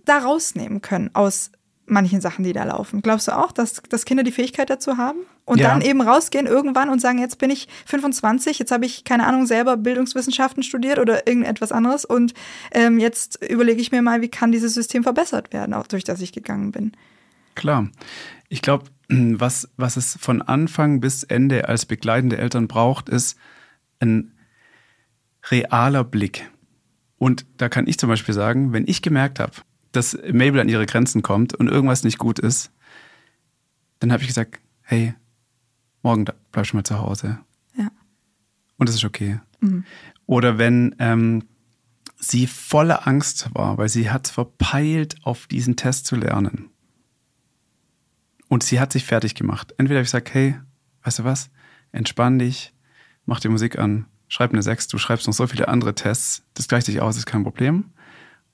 da 0.05 0.19
rausnehmen 0.19 0.81
können 0.81 1.11
aus 1.13 1.51
manchen 1.85 2.21
Sachen, 2.21 2.43
die 2.43 2.53
da 2.53 2.63
laufen. 2.63 3.01
Glaubst 3.01 3.27
du 3.27 3.37
auch, 3.37 3.51
dass, 3.51 3.81
dass 3.89 4.05
Kinder 4.05 4.23
die 4.23 4.31
Fähigkeit 4.31 4.69
dazu 4.69 4.97
haben? 4.97 5.19
Und 5.45 5.59
ja. 5.59 5.69
dann 5.69 5.81
eben 5.81 6.01
rausgehen 6.01 6.47
irgendwann 6.47 6.89
und 6.89 7.01
sagen, 7.01 7.19
jetzt 7.19 7.37
bin 7.37 7.49
ich 7.49 7.67
25, 7.85 8.59
jetzt 8.59 8.71
habe 8.71 8.85
ich, 8.85 9.03
keine 9.03 9.27
Ahnung, 9.27 9.45
selber 9.45 9.75
Bildungswissenschaften 9.75 10.63
studiert 10.63 10.99
oder 10.99 11.27
irgendetwas 11.27 11.73
anderes 11.73 12.05
und 12.05 12.33
ähm, 12.71 12.97
jetzt 12.97 13.43
überlege 13.43 13.81
ich 13.81 13.91
mir 13.91 14.01
mal, 14.01 14.21
wie 14.21 14.29
kann 14.29 14.53
dieses 14.53 14.73
System 14.73 15.03
verbessert 15.03 15.51
werden, 15.51 15.73
auch 15.73 15.87
durch 15.87 16.05
das 16.05 16.21
ich 16.21 16.31
gegangen 16.31 16.71
bin. 16.71 16.93
Klar. 17.55 17.89
Ich 18.47 18.61
glaube, 18.61 18.85
was, 19.09 19.69
was 19.75 19.97
es 19.97 20.17
von 20.19 20.41
Anfang 20.41 21.01
bis 21.01 21.23
Ende 21.23 21.67
als 21.67 21.85
begleitende 21.85 22.37
Eltern 22.37 22.67
braucht, 22.67 23.09
ist 23.09 23.37
ein 23.99 24.33
realer 25.51 26.03
Blick. 26.03 26.49
Und 27.17 27.45
da 27.57 27.69
kann 27.69 27.87
ich 27.87 27.97
zum 27.97 28.09
Beispiel 28.09 28.33
sagen, 28.33 28.73
wenn 28.73 28.87
ich 28.87 29.01
gemerkt 29.01 29.39
habe, 29.39 29.53
dass 29.91 30.17
Mabel 30.31 30.59
an 30.59 30.69
ihre 30.69 30.85
Grenzen 30.85 31.21
kommt 31.21 31.53
und 31.53 31.67
irgendwas 31.67 32.03
nicht 32.03 32.17
gut 32.17 32.39
ist, 32.39 32.71
dann 33.99 34.11
habe 34.11 34.21
ich 34.23 34.27
gesagt, 34.27 34.59
hey, 34.81 35.13
morgen 36.03 36.25
bleib 36.51 36.67
schon 36.67 36.77
mal 36.77 36.83
zu 36.83 36.99
Hause. 36.99 37.39
Ja. 37.75 37.89
Und 38.77 38.87
das 38.87 38.95
ist 38.95 39.05
okay. 39.05 39.39
Mhm. 39.61 39.85
Oder 40.25 40.57
wenn 40.57 40.95
ähm, 40.99 41.43
sie 42.17 42.47
voller 42.47 43.07
Angst 43.07 43.49
war, 43.53 43.77
weil 43.77 43.89
sie 43.89 44.11
hat 44.11 44.27
verpeilt, 44.27 45.15
auf 45.23 45.47
diesen 45.47 45.75
Test 45.75 46.05
zu 46.05 46.15
lernen. 46.15 46.69
Und 48.47 48.63
sie 48.63 48.79
hat 48.79 48.93
sich 48.93 49.05
fertig 49.05 49.35
gemacht. 49.35 49.73
Entweder 49.77 49.99
habe 49.99 50.03
ich 50.03 50.09
gesagt, 50.11 50.33
hey, 50.33 50.55
weißt 51.03 51.19
du 51.19 51.23
was, 51.23 51.49
entspann 51.91 52.39
dich, 52.39 52.73
mach 53.25 53.39
die 53.39 53.49
Musik 53.49 53.79
an, 53.79 54.05
schreib 54.27 54.51
eine 54.51 54.61
6, 54.61 54.87
du 54.89 54.97
schreibst 54.97 55.27
noch 55.27 55.33
so 55.33 55.47
viele 55.47 55.67
andere 55.67 55.95
Tests, 55.95 56.43
das 56.53 56.67
gleicht 56.67 56.85
sich 56.85 57.01
aus, 57.01 57.17
ist 57.17 57.25
kein 57.25 57.43
Problem. 57.43 57.91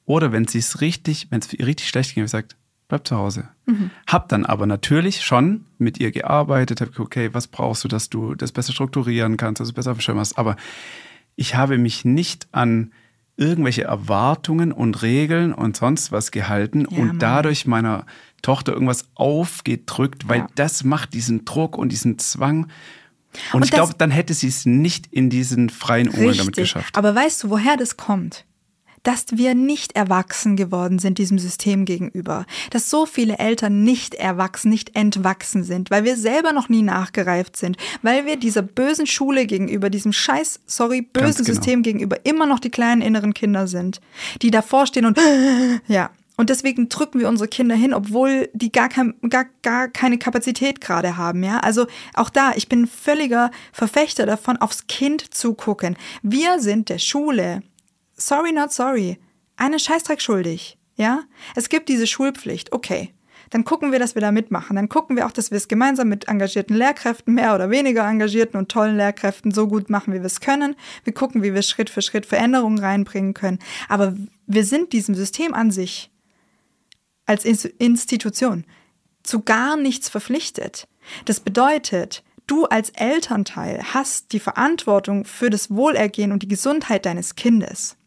Oder 0.06 0.32
wenn 0.32 0.48
sie 0.48 0.60
es 0.60 0.82
richtig, 0.82 1.28
wenn 1.30 1.42
es 1.42 1.52
richtig 1.52 1.88
schlecht 1.88 2.14
ging, 2.14 2.22
habe 2.22 2.26
ich 2.26 2.32
gesagt, 2.32 2.56
bleib 2.90 3.08
zu 3.08 3.16
Hause. 3.16 3.48
Mhm. 3.66 3.92
Hab 4.08 4.28
dann 4.28 4.46
aber 4.46 4.66
natürlich 4.66 5.24
schon 5.24 5.66
mit 5.78 6.00
ihr 6.00 6.12
gearbeitet, 6.12 6.82
habe 6.82 6.92
gesagt, 6.92 7.06
okay, 7.06 7.30
was 7.32 7.48
brauchst 7.48 7.86
du, 7.86 7.88
dass 7.88 8.10
du 8.10 8.36
das 8.36 8.52
besser 8.52 8.74
strukturieren 8.74 9.38
kannst, 9.38 9.62
dass 9.62 9.70
du 9.70 9.74
besser 9.76 9.92
auf 9.92 10.04
dem 10.04 10.20
hast. 10.20 10.38
Aber 10.38 10.58
ich 11.38 11.56
habe 11.56 11.78
mich 11.78 12.04
nicht 12.04 12.50
an 12.52 12.92
irgendwelche 13.38 13.84
Erwartungen 13.84 14.74
und 14.74 15.02
Regeln 15.02 15.54
und 15.54 15.78
sonst 15.78 16.12
was 16.12 16.32
gehalten 16.32 16.82
ja, 16.90 16.98
und 16.98 17.08
Mann. 17.08 17.20
dadurch 17.20 17.66
meiner 17.66 18.06
Tochter 18.42 18.74
irgendwas 18.74 19.06
aufgedrückt, 19.16 20.28
weil 20.28 20.40
ja. 20.40 20.48
das 20.56 20.84
macht 20.84 21.14
diesen 21.14 21.46
Druck 21.46 21.78
und 21.78 21.92
diesen 21.94 22.20
Zwang. 22.20 22.68
Und, 23.54 23.62
und 23.62 23.66
ich 23.66 23.72
glaube, 23.72 23.94
dann 23.98 24.12
hätte 24.12 24.34
sie 24.34 24.48
es 24.48 24.66
nicht 24.66 25.08
in 25.08 25.30
diesen 25.30 25.70
freien 25.70 26.10
Umgang 26.10 26.36
damit 26.36 26.56
geschafft. 26.58 26.98
Aber 26.98 27.16
weißt 27.16 27.44
du, 27.44 27.52
woher 27.52 27.78
das 27.78 27.96
kommt? 27.96 28.46
Dass 29.04 29.26
wir 29.32 29.56
nicht 29.56 29.96
erwachsen 29.96 30.56
geworden 30.56 31.00
sind 31.00 31.18
diesem 31.18 31.40
System 31.40 31.86
gegenüber, 31.86 32.46
dass 32.72 32.90
so 32.90 33.06
viele 33.06 33.38
Eltern 33.38 33.84
nicht 33.84 34.16
erwachsen, 34.16 34.70
nicht 34.70 34.96
entwachsen 34.96 35.64
sind, 35.64 35.92
weil 35.92 36.04
wir 36.04 36.16
selber 36.18 36.54
noch 36.54 36.70
nie 36.70 36.82
nachgereift 36.82 37.58
sind, 37.58 37.78
weil 38.02 38.26
wir 38.26 38.38
dieser 38.38 38.62
bösen 38.62 39.08
Schule 39.08 39.46
gegenüber, 39.46 39.90
diesem 39.90 40.14
scheiß, 40.14 40.60
sorry, 40.66 41.02
bösen 41.02 41.46
genau. 41.46 41.56
System 41.56 41.84
gegenüber 41.84 42.18
immer 42.26 42.46
noch 42.46 42.60
die 42.60 42.72
kleinen 42.72 43.02
inneren 43.02 43.34
Kinder 43.34 43.68
sind, 43.68 44.02
die 44.42 44.52
davor 44.52 44.86
stehen 44.88 45.06
und 45.06 45.20
ja, 45.88 46.10
und 46.40 46.50
deswegen 46.50 46.88
drücken 46.88 47.20
wir 47.20 47.28
unsere 47.28 47.50
Kinder 47.50 47.76
hin, 47.76 47.94
obwohl 47.94 48.50
die 48.54 48.72
gar, 48.72 48.88
kein, 48.88 49.14
gar, 49.30 49.44
gar 49.62 49.90
keine 49.90 50.18
Kapazität 50.18 50.80
gerade 50.80 51.18
haben. 51.18 51.44
Ja, 51.44 51.60
also 51.60 51.86
auch 52.14 52.30
da, 52.30 52.54
ich 52.56 52.70
bin 52.70 52.88
völliger 52.88 53.52
Verfechter 53.74 54.26
davon, 54.26 54.56
aufs 54.56 54.88
Kind 54.88 55.34
zu 55.34 55.54
gucken. 55.54 55.98
Wir 56.22 56.62
sind 56.62 56.88
der 56.88 56.98
Schule 56.98 57.62
sorry, 58.20 58.52
not 58.52 58.72
sorry, 58.72 59.18
einen 59.56 59.80
Scheißdreck 59.80 60.22
schuldig. 60.22 60.78
Ja? 60.96 61.24
Es 61.56 61.70
gibt 61.70 61.90
diese 61.90 62.08
Schulpflicht, 62.08 62.72
okay. 62.72 63.14
Dann 63.52 63.64
gucken 63.64 63.92
wir, 63.92 63.98
dass 63.98 64.14
wir 64.14 64.22
da 64.22 64.32
mitmachen. 64.32 64.76
Dann 64.76 64.90
gucken 64.90 65.16
wir 65.16 65.26
auch, 65.26 65.32
dass 65.32 65.50
wir 65.50 65.58
es 65.58 65.68
gemeinsam 65.68 66.08
mit 66.08 66.28
engagierten 66.28 66.76
Lehrkräften, 66.76 67.34
mehr 67.34 67.56
oder 67.56 67.72
weniger 67.72 68.08
engagierten 68.08 68.58
und 68.58 68.70
tollen 68.70 68.96
Lehrkräften 68.96 69.52
so 69.52 69.68
gut 69.68 69.90
machen, 69.90 70.14
wie 70.14 70.20
wir 70.20 70.26
es 70.26 70.40
können. 70.40 70.76
Wir 71.04 71.14
gucken, 71.14 71.42
wie 71.42 71.54
wir 71.54 71.64
Schritt 71.64 71.90
für 71.90 72.04
Schritt 72.04 72.28
Veränderungen 72.28 72.78
reinbringen 72.78 73.34
können. 73.34 73.58
Aber 73.88 74.16
wir 74.46 74.64
sind 74.64 74.94
diesem 74.94 75.16
System 75.16 75.56
an 75.56 75.72
sich 75.72 76.12
als 77.26 77.46
Institution 77.46 78.66
zu 79.24 79.42
gar 79.42 79.78
nichts 79.78 80.10
verpflichtet. 80.10 80.88
Das 81.26 81.40
bedeutet, 81.40 82.24
du 82.48 82.66
als 82.66 82.90
Elternteil 82.92 83.82
hast 83.94 84.32
die 84.34 84.40
Verantwortung 84.40 85.26
für 85.26 85.50
das 85.50 85.70
Wohlergehen 85.70 86.32
und 86.32 86.44
die 86.44 86.48
Gesundheit 86.48 87.06
deines 87.06 87.36
Kindes. 87.36 87.99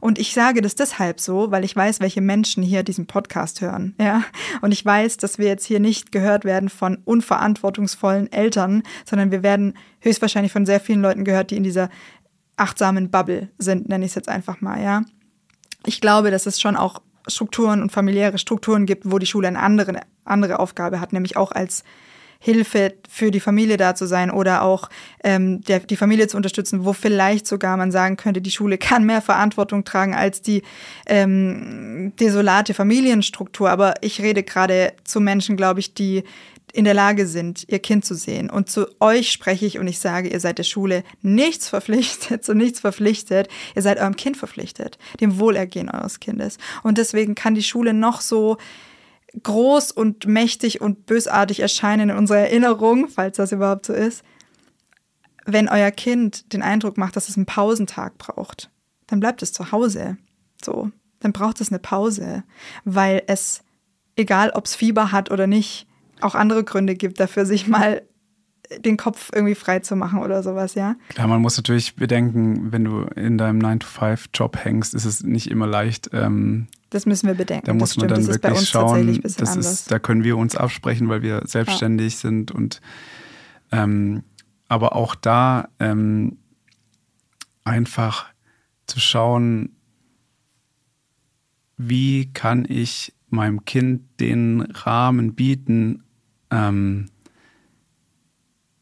Und 0.00 0.18
ich 0.18 0.34
sage 0.34 0.60
das 0.60 0.74
deshalb 0.74 1.20
so, 1.20 1.50
weil 1.50 1.64
ich 1.64 1.74
weiß, 1.74 2.00
welche 2.00 2.20
Menschen 2.20 2.62
hier 2.62 2.82
diesen 2.82 3.06
Podcast 3.06 3.60
hören, 3.60 3.94
ja. 4.00 4.24
Und 4.60 4.72
ich 4.72 4.84
weiß, 4.84 5.16
dass 5.16 5.38
wir 5.38 5.46
jetzt 5.46 5.64
hier 5.64 5.80
nicht 5.80 6.12
gehört 6.12 6.44
werden 6.44 6.68
von 6.68 6.98
unverantwortungsvollen 7.04 8.30
Eltern, 8.32 8.82
sondern 9.04 9.30
wir 9.30 9.42
werden 9.42 9.74
höchstwahrscheinlich 10.00 10.52
von 10.52 10.66
sehr 10.66 10.80
vielen 10.80 11.02
Leuten 11.02 11.24
gehört, 11.24 11.50
die 11.50 11.56
in 11.56 11.64
dieser 11.64 11.90
achtsamen 12.56 13.10
Bubble 13.10 13.48
sind, 13.58 13.88
nenne 13.88 14.04
ich 14.04 14.12
es 14.12 14.14
jetzt 14.14 14.28
einfach 14.28 14.60
mal, 14.60 14.82
ja. 14.82 15.02
Ich 15.84 16.00
glaube, 16.00 16.30
dass 16.30 16.46
es 16.46 16.60
schon 16.60 16.76
auch 16.76 17.02
Strukturen 17.26 17.82
und 17.82 17.92
familiäre 17.92 18.38
Strukturen 18.38 18.86
gibt, 18.86 19.10
wo 19.10 19.18
die 19.18 19.26
Schule 19.26 19.48
eine 19.48 19.60
andere, 19.60 20.00
andere 20.24 20.58
Aufgabe 20.58 21.00
hat, 21.00 21.12
nämlich 21.12 21.36
auch 21.36 21.52
als 21.52 21.84
Hilfe 22.44 22.94
für 23.08 23.30
die 23.30 23.38
Familie 23.38 23.76
da 23.76 23.94
zu 23.94 24.04
sein 24.04 24.28
oder 24.28 24.62
auch 24.62 24.90
ähm, 25.22 25.60
der, 25.60 25.78
die 25.78 25.96
Familie 25.96 26.26
zu 26.26 26.36
unterstützen, 26.36 26.84
wo 26.84 26.92
vielleicht 26.92 27.46
sogar 27.46 27.76
man 27.76 27.92
sagen 27.92 28.16
könnte, 28.16 28.40
die 28.40 28.50
Schule 28.50 28.78
kann 28.78 29.06
mehr 29.06 29.22
Verantwortung 29.22 29.84
tragen 29.84 30.12
als 30.12 30.42
die 30.42 30.64
ähm, 31.06 32.12
desolate 32.18 32.74
Familienstruktur. 32.74 33.70
Aber 33.70 33.94
ich 34.00 34.20
rede 34.20 34.42
gerade 34.42 34.92
zu 35.04 35.20
Menschen, 35.20 35.56
glaube 35.56 35.78
ich, 35.78 35.94
die 35.94 36.24
in 36.72 36.84
der 36.84 36.94
Lage 36.94 37.28
sind, 37.28 37.64
ihr 37.68 37.78
Kind 37.78 38.04
zu 38.04 38.16
sehen. 38.16 38.50
Und 38.50 38.68
zu 38.68 38.88
euch 38.98 39.30
spreche 39.30 39.64
ich 39.64 39.78
und 39.78 39.86
ich 39.86 40.00
sage, 40.00 40.28
ihr 40.28 40.40
seid 40.40 40.58
der 40.58 40.64
Schule 40.64 41.04
nichts 41.20 41.68
verpflichtet, 41.68 42.44
zu 42.44 42.54
nichts 42.54 42.80
verpflichtet. 42.80 43.48
Ihr 43.76 43.82
seid 43.82 43.98
eurem 43.98 44.16
Kind 44.16 44.36
verpflichtet, 44.36 44.98
dem 45.20 45.38
Wohlergehen 45.38 45.88
eures 45.90 46.18
Kindes. 46.18 46.58
Und 46.82 46.98
deswegen 46.98 47.36
kann 47.36 47.54
die 47.54 47.62
Schule 47.62 47.94
noch 47.94 48.20
so 48.20 48.56
groß 49.42 49.92
und 49.92 50.26
mächtig 50.26 50.80
und 50.80 51.06
bösartig 51.06 51.60
erscheinen 51.60 52.10
in 52.10 52.16
unserer 52.16 52.40
Erinnerung, 52.40 53.08
falls 53.08 53.36
das 53.36 53.52
überhaupt 53.52 53.86
so 53.86 53.92
ist, 53.92 54.22
wenn 55.44 55.68
euer 55.68 55.90
Kind 55.90 56.52
den 56.52 56.62
Eindruck 56.62 56.98
macht, 56.98 57.16
dass 57.16 57.28
es 57.28 57.36
einen 57.36 57.46
Pausentag 57.46 58.18
braucht, 58.18 58.70
dann 59.06 59.20
bleibt 59.20 59.42
es 59.42 59.52
zu 59.52 59.72
Hause. 59.72 60.16
So, 60.62 60.90
dann 61.20 61.32
braucht 61.32 61.60
es 61.60 61.70
eine 61.70 61.78
Pause, 61.78 62.44
weil 62.84 63.22
es, 63.26 63.62
egal 64.16 64.50
ob 64.50 64.66
es 64.66 64.74
Fieber 64.74 65.12
hat 65.12 65.30
oder 65.30 65.46
nicht, 65.46 65.86
auch 66.20 66.34
andere 66.34 66.62
Gründe 66.62 66.94
gibt 66.94 67.18
dafür, 67.18 67.46
sich 67.46 67.66
mal 67.66 68.02
den 68.80 68.96
Kopf 68.96 69.30
irgendwie 69.34 69.54
frei 69.54 69.80
zu 69.80 69.96
machen 69.96 70.20
oder 70.20 70.42
sowas, 70.42 70.74
ja. 70.74 70.96
Klar, 71.08 71.28
man 71.28 71.40
muss 71.40 71.56
natürlich 71.56 71.96
bedenken, 71.96 72.72
wenn 72.72 72.84
du 72.84 73.02
in 73.16 73.38
deinem 73.38 73.58
9-to-5-Job 73.60 74.56
hängst, 74.64 74.94
ist 74.94 75.04
es 75.04 75.22
nicht 75.22 75.50
immer 75.50 75.66
leicht. 75.66 76.10
Ähm, 76.12 76.68
Das 76.90 77.06
müssen 77.06 77.26
wir 77.26 77.34
bedenken. 77.34 77.66
da 77.66 77.74
muss 77.74 77.96
man 77.96 78.08
dann 78.08 78.18
das 78.20 78.28
ist 78.28 78.40
bei 78.42 78.50
wirklich 78.50 78.68
schauen, 78.68 79.20
das 79.22 79.38
anders. 79.38 79.66
ist, 79.66 79.90
da 79.90 79.98
können 79.98 80.24
wir 80.24 80.36
uns 80.36 80.56
absprechen, 80.56 81.08
weil 81.08 81.22
wir 81.22 81.42
selbstständig 81.46 82.16
sind 82.16 82.50
und 82.50 82.80
ähm, 83.70 84.22
aber 84.68 84.94
auch 84.96 85.14
da 85.14 85.68
ähm, 85.80 86.38
einfach 87.64 88.26
zu 88.86 89.00
schauen, 89.00 89.76
wie 91.76 92.32
kann 92.32 92.64
ich 92.68 93.12
meinem 93.28 93.64
Kind 93.64 94.02
den 94.20 94.60
Rahmen 94.60 95.34
bieten, 95.34 96.04
ähm, 96.50 97.08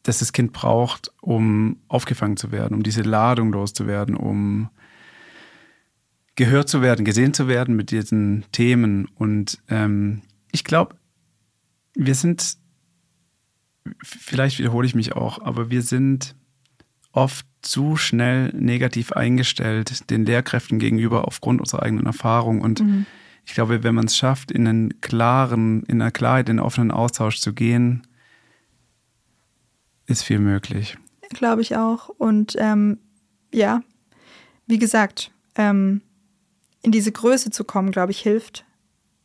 dass 0.02 0.20
das 0.20 0.32
Kind 0.32 0.52
braucht, 0.52 1.12
um 1.20 1.78
aufgefangen 1.88 2.36
zu 2.36 2.52
werden, 2.52 2.74
um 2.74 2.82
diese 2.82 3.02
Ladung 3.02 3.52
loszuwerden, 3.52 4.14
um 4.16 4.70
gehört 6.36 6.68
zu 6.68 6.80
werden, 6.80 7.04
gesehen 7.04 7.34
zu 7.34 7.48
werden 7.48 7.76
mit 7.76 7.90
diesen 7.90 8.44
Themen. 8.52 9.06
Und 9.14 9.58
ähm, 9.68 10.22
ich 10.52 10.64
glaube, 10.64 10.96
wir 11.94 12.14
sind, 12.14 12.56
vielleicht 14.02 14.58
wiederhole 14.58 14.86
ich 14.86 14.94
mich 14.94 15.14
auch, 15.14 15.40
aber 15.42 15.70
wir 15.70 15.82
sind 15.82 16.34
oft 17.12 17.46
zu 17.60 17.96
schnell 17.96 18.50
negativ 18.54 19.12
eingestellt 19.12 20.08
den 20.10 20.24
Lehrkräften 20.24 20.78
gegenüber 20.78 21.26
aufgrund 21.26 21.60
unserer 21.60 21.82
eigenen 21.82 22.06
Erfahrung. 22.06 22.62
Und 22.62 22.82
ich 23.44 23.52
glaube, 23.52 23.82
wenn 23.82 23.94
man 23.94 24.06
es 24.06 24.16
schafft, 24.16 24.50
in 24.50 24.66
einen 24.66 25.00
klaren, 25.00 25.82
in 25.82 26.00
einer 26.00 26.10
Klarheit, 26.10 26.48
in 26.48 26.58
einen 26.58 26.66
offenen 26.66 26.90
Austausch 26.90 27.40
zu 27.40 27.52
gehen, 27.52 28.06
ist 30.10 30.22
viel 30.22 30.38
möglich. 30.38 30.98
Glaube 31.30 31.62
ich 31.62 31.76
auch. 31.76 32.08
Und 32.08 32.56
ähm, 32.58 32.98
ja, 33.52 33.82
wie 34.66 34.78
gesagt, 34.78 35.30
ähm, 35.56 36.02
in 36.82 36.92
diese 36.92 37.12
Größe 37.12 37.50
zu 37.50 37.64
kommen, 37.64 37.90
glaube 37.90 38.12
ich, 38.12 38.20
hilft 38.20 38.64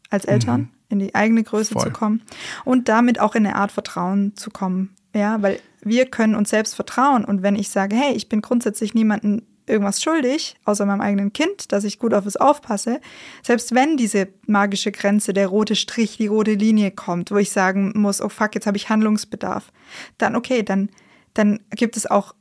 als 0.09 0.25
Eltern, 0.25 0.69
in 0.89 0.99
die 0.99 1.15
eigene 1.15 1.43
Größe 1.43 1.73
Voll. 1.73 1.83
zu 1.83 1.91
kommen 1.91 2.21
und 2.63 2.89
damit 2.89 3.19
auch 3.19 3.35
in 3.35 3.45
eine 3.45 3.55
Art 3.55 3.71
Vertrauen 3.71 4.35
zu 4.35 4.49
kommen. 4.49 4.95
Ja, 5.13 5.41
weil 5.41 5.59
wir 5.81 6.05
können 6.05 6.35
uns 6.35 6.49
selbst 6.49 6.75
vertrauen. 6.75 7.25
Und 7.25 7.41
wenn 7.41 7.55
ich 7.55 7.69
sage, 7.69 7.95
hey, 7.95 8.13
ich 8.13 8.27
bin 8.27 8.41
grundsätzlich 8.41 8.93
niemandem 8.93 9.43
irgendwas 9.67 10.01
schuldig, 10.01 10.55
außer 10.65 10.85
meinem 10.85 11.01
eigenen 11.01 11.33
Kind, 11.33 11.71
dass 11.71 11.83
ich 11.83 11.99
gut 11.99 12.13
auf 12.13 12.25
es 12.25 12.37
aufpasse, 12.37 13.01
selbst 13.43 13.73
wenn 13.73 13.97
diese 13.97 14.27
magische 14.45 14.91
Grenze, 14.91 15.33
der 15.33 15.47
rote 15.47 15.75
Strich, 15.75 16.17
die 16.17 16.27
rote 16.27 16.53
Linie 16.53 16.91
kommt, 16.91 17.31
wo 17.31 17.37
ich 17.37 17.51
sagen 17.51 17.93
muss, 17.95 18.21
oh 18.21 18.29
fuck, 18.29 18.55
jetzt 18.55 18.67
habe 18.67 18.77
ich 18.77 18.89
Handlungsbedarf, 18.89 19.71
dann 20.17 20.35
okay, 20.35 20.63
dann, 20.63 20.89
dann 21.33 21.59
gibt 21.71 21.97
es 21.97 22.05
auch 22.05 22.35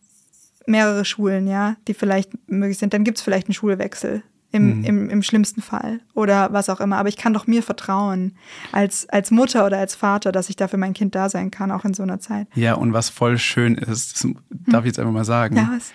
mehrere 0.67 1.05
Schulen, 1.05 1.47
ja, 1.47 1.77
die 1.89 1.95
vielleicht 1.95 2.31
möglich 2.49 2.79
sind. 2.79 2.95
Dann 2.95 3.05
gibt 3.05 3.19
es 3.19 3.25
vielleicht 3.25 3.49
einen 3.49 3.55
Schulwechsel 3.55 4.23
im, 4.55 4.85
im, 4.85 5.11
im 5.11 5.23
schlimmsten 5.23 5.63
Fall 5.63 6.01
oder 6.15 6.53
was 6.53 6.69
auch 6.69 6.81
immer. 6.81 6.97
Aber 6.97 7.09
ich 7.09 7.17
kann 7.17 7.35
doch 7.35 7.47
mir 7.47 7.63
vertrauen 7.63 8.37
als, 8.71 9.09
als 9.09 9.31
Mutter 9.33 9.67
oder 9.67 9.79
als 9.79 9.97
Vater, 9.97 10.31
dass 10.31 10.49
ich 10.49 10.57
da 10.57 10.69
für 10.69 10.77
mein 10.77 10.95
Kind 10.95 11.15
da 11.15 11.29
sein 11.29 11.51
kann, 11.51 11.73
auch 11.73 11.85
in 11.85 11.93
so 11.93 12.05
einer 12.05 12.21
Zeit. 12.21 12.47
Ja, 12.55 12.75
und 12.75 12.93
was 12.93 13.09
voll 13.09 13.37
schön 13.39 13.75
ist, 13.75 14.15
das 14.15 14.33
darf 14.49 14.85
ich 14.85 14.91
jetzt 14.91 15.01
einfach 15.01 15.13
mal 15.13 15.25
sagen, 15.25 15.57
Ja, 15.57 15.71
was? 15.75 15.93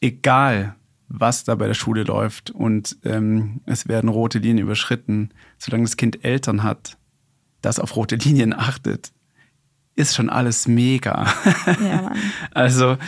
Egal 0.00 0.76
was 1.08 1.44
da 1.44 1.54
bei 1.54 1.66
der 1.66 1.74
Schule 1.74 2.02
läuft 2.02 2.50
und 2.50 2.96
ähm, 3.04 3.60
es 3.64 3.88
werden 3.88 4.08
rote 4.08 4.38
Linien 4.38 4.58
überschritten, 4.58 5.30
solange 5.58 5.84
das 5.84 5.96
Kind 5.96 6.24
Eltern 6.24 6.62
hat, 6.62 6.98
das 7.62 7.78
auf 7.78 7.94
rote 7.94 8.16
Linien 8.16 8.52
achtet, 8.52 9.12
ist 9.94 10.14
schon 10.14 10.28
alles 10.28 10.68
mega. 10.68 11.32
Ja. 11.80 12.12
Also, 12.52 12.98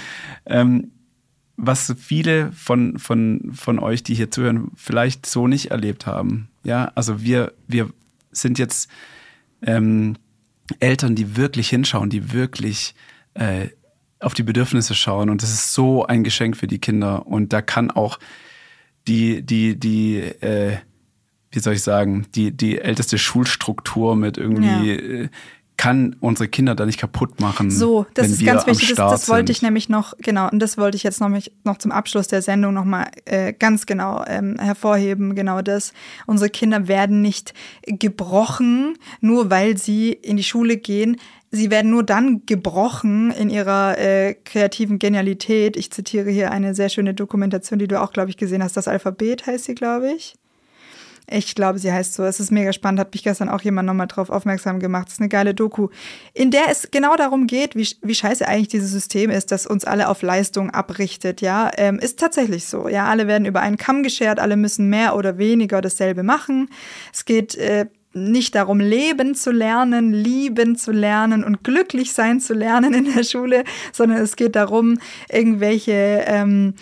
ähm, 0.47 0.93
was 1.57 1.95
viele 1.99 2.53
von, 2.53 2.99
von, 2.99 3.51
von 3.53 3.79
euch, 3.79 4.03
die 4.05 4.15
hier 4.15 4.31
zuhören, 4.31 4.71
vielleicht 4.77 5.27
so 5.27 5.49
nicht 5.49 5.71
erlebt 5.71 6.07
haben. 6.07 6.49
Ja, 6.63 6.93
also 6.95 7.21
wir, 7.23 7.53
wir 7.67 7.91
sind 8.31 8.59
jetzt 8.59 8.89
ähm, 9.63 10.17
Eltern, 10.79 11.17
die 11.17 11.37
wirklich 11.37 11.69
hinschauen, 11.69 12.11
die 12.11 12.33
wirklich 12.33 12.95
äh, 13.35 13.69
auf 14.21 14.35
die 14.35 14.43
Bedürfnisse 14.43 14.95
schauen. 14.95 15.31
Und 15.31 15.43
das 15.43 15.51
ist 15.51 15.73
so 15.73 16.05
ein 16.07 16.25
Geschenk 16.25 16.57
für 16.57 16.67
die 16.67 16.79
Kinder. 16.79 17.27
Und 17.27 17.53
da 17.53 17.63
kann 17.63 17.91
auch 17.91 18.19
die, 19.07 19.43
die, 19.43 19.79
die, 19.79 20.17
äh, 20.19 20.77
wie 21.51 21.61
soll 21.61 21.75
ich 21.75 21.83
sagen, 21.83 22.27
die, 22.35 22.51
die 22.51 22.79
älteste 22.79 23.17
Schulstruktur 23.19 24.17
mit 24.17 24.37
irgendwie, 24.37 24.91
äh, 24.91 25.29
kann 25.79 26.17
unsere 26.19 26.49
Kinder 26.49 26.75
da 26.75 26.85
nicht 26.85 26.99
kaputt 26.99 27.41
machen. 27.41 27.71
So, 27.71 28.05
das 28.15 28.25
wenn 28.25 28.33
ist 28.33 28.41
wir 28.41 28.47
ganz 28.53 28.67
wichtig. 28.67 28.97
Das, 28.97 29.13
das 29.13 29.29
wollte 29.29 29.47
sind. 29.47 29.59
ich 29.59 29.63
nämlich 29.63 29.89
noch, 29.89 30.13
genau, 30.19 30.51
und 30.51 30.59
das 30.59 30.77
wollte 30.77 30.97
ich 30.97 31.05
jetzt 31.05 31.21
noch, 31.21 31.29
mich- 31.29 31.53
noch 31.63 31.79
zum 31.79 31.93
Abschluss 31.93 32.27
der 32.27 32.43
Sendung 32.43 32.75
nochmal 32.75 33.13
äh, 33.27 33.53
ganz 33.53 33.87
genau 33.87 34.25
ähm, 34.27 34.57
hervorheben. 34.59 35.37
Genau 35.37 35.63
das. 35.63 35.93
Unsere 36.27 36.51
Kinder 36.51 36.89
werden 36.89 37.23
nicht 37.23 37.55
gebrochen, 37.87 38.99
nur 39.21 39.51
weil 39.51 39.79
sie 39.79 40.11
in 40.13 40.37
die 40.37 40.43
Schule 40.43 40.77
gehen. 40.79 41.17
Sie 41.51 41.71
werden 41.71 41.91
nur 41.91 42.03
dann 42.03 42.45
gebrochen 42.45 43.31
in 43.31 43.49
ihrer 43.49 43.97
äh, 43.99 44.35
kreativen 44.35 44.99
Genialität. 44.99 45.77
Ich 45.77 45.91
zitiere 45.91 46.31
hier 46.31 46.51
eine 46.51 46.75
sehr 46.75 46.91
schöne 46.91 47.15
Dokumentation, 47.15 47.79
die 47.79 47.89
du 47.89 48.01
auch, 48.01 48.13
glaube 48.13 48.31
ich, 48.31 48.37
gesehen 48.37 48.63
hast. 48.63 48.77
Das 48.77 48.89
Alphabet 48.89 49.47
heißt 49.47 49.65
sie, 49.65 49.75
glaube 49.75 50.13
ich. 50.13 50.35
Ich 51.31 51.55
glaube, 51.55 51.79
sie 51.79 51.93
heißt 51.93 52.15
so. 52.15 52.25
Es 52.25 52.41
ist 52.41 52.51
mega 52.51 52.73
spannend. 52.73 53.01
Hat 53.01 53.13
mich 53.13 53.23
gestern 53.23 53.49
auch 53.49 53.61
jemand 53.61 53.87
nochmal 53.87 54.07
drauf 54.07 54.31
aufmerksam 54.31 54.81
gemacht. 54.81 55.09
Es 55.09 55.15
ist 55.15 55.21
eine 55.21 55.29
geile 55.29 55.55
Doku, 55.55 55.89
in 56.33 56.51
der 56.51 56.69
es 56.71 56.91
genau 56.91 57.17
darum 57.17 57.47
geht, 57.47 57.77
wie, 57.77 57.87
wie 58.03 58.15
scheiße 58.15 58.47
eigentlich 58.49 58.69
dieses 58.69 58.91
System 58.91 59.31
ist, 59.31 59.53
das 59.53 59.67
uns 59.67 59.85
alle 59.85 60.09
auf 60.09 60.23
Leistung 60.23 60.71
abrichtet. 60.71 61.41
Ja, 61.43 61.71
ähm, 61.77 61.99
ist 61.99 62.19
tatsächlich 62.19 62.65
so. 62.65 62.89
Ja, 62.89 63.07
alle 63.07 63.27
werden 63.27 63.47
über 63.47 63.61
einen 63.61 63.77
Kamm 63.77 64.03
geschert. 64.03 64.39
Alle 64.39 64.57
müssen 64.57 64.89
mehr 64.89 65.17
oder 65.17 65.37
weniger 65.37 65.83
dasselbe 65.83 66.23
machen. 66.23 66.71
Es 67.13 67.27
geht 67.27 67.57
äh, 67.57 67.87
nicht 68.25 68.55
darum, 68.55 68.81
leben 68.81 69.35
zu 69.35 69.51
lernen, 69.51 70.13
lieben 70.13 70.77
zu 70.77 70.93
lernen 70.93 71.45
und 71.45 71.65
glücklich 71.65 72.13
sein 72.13 72.41
zu 72.41 72.55
lernen 72.55 72.95
in 72.95 73.15
der 73.15 73.25
Schule, 73.25 73.65
sondern 73.93 74.19
es 74.19 74.37
geht 74.37 74.57
darum, 74.57 74.99
irgendwelche 75.29 76.25
ähm, 76.27 76.75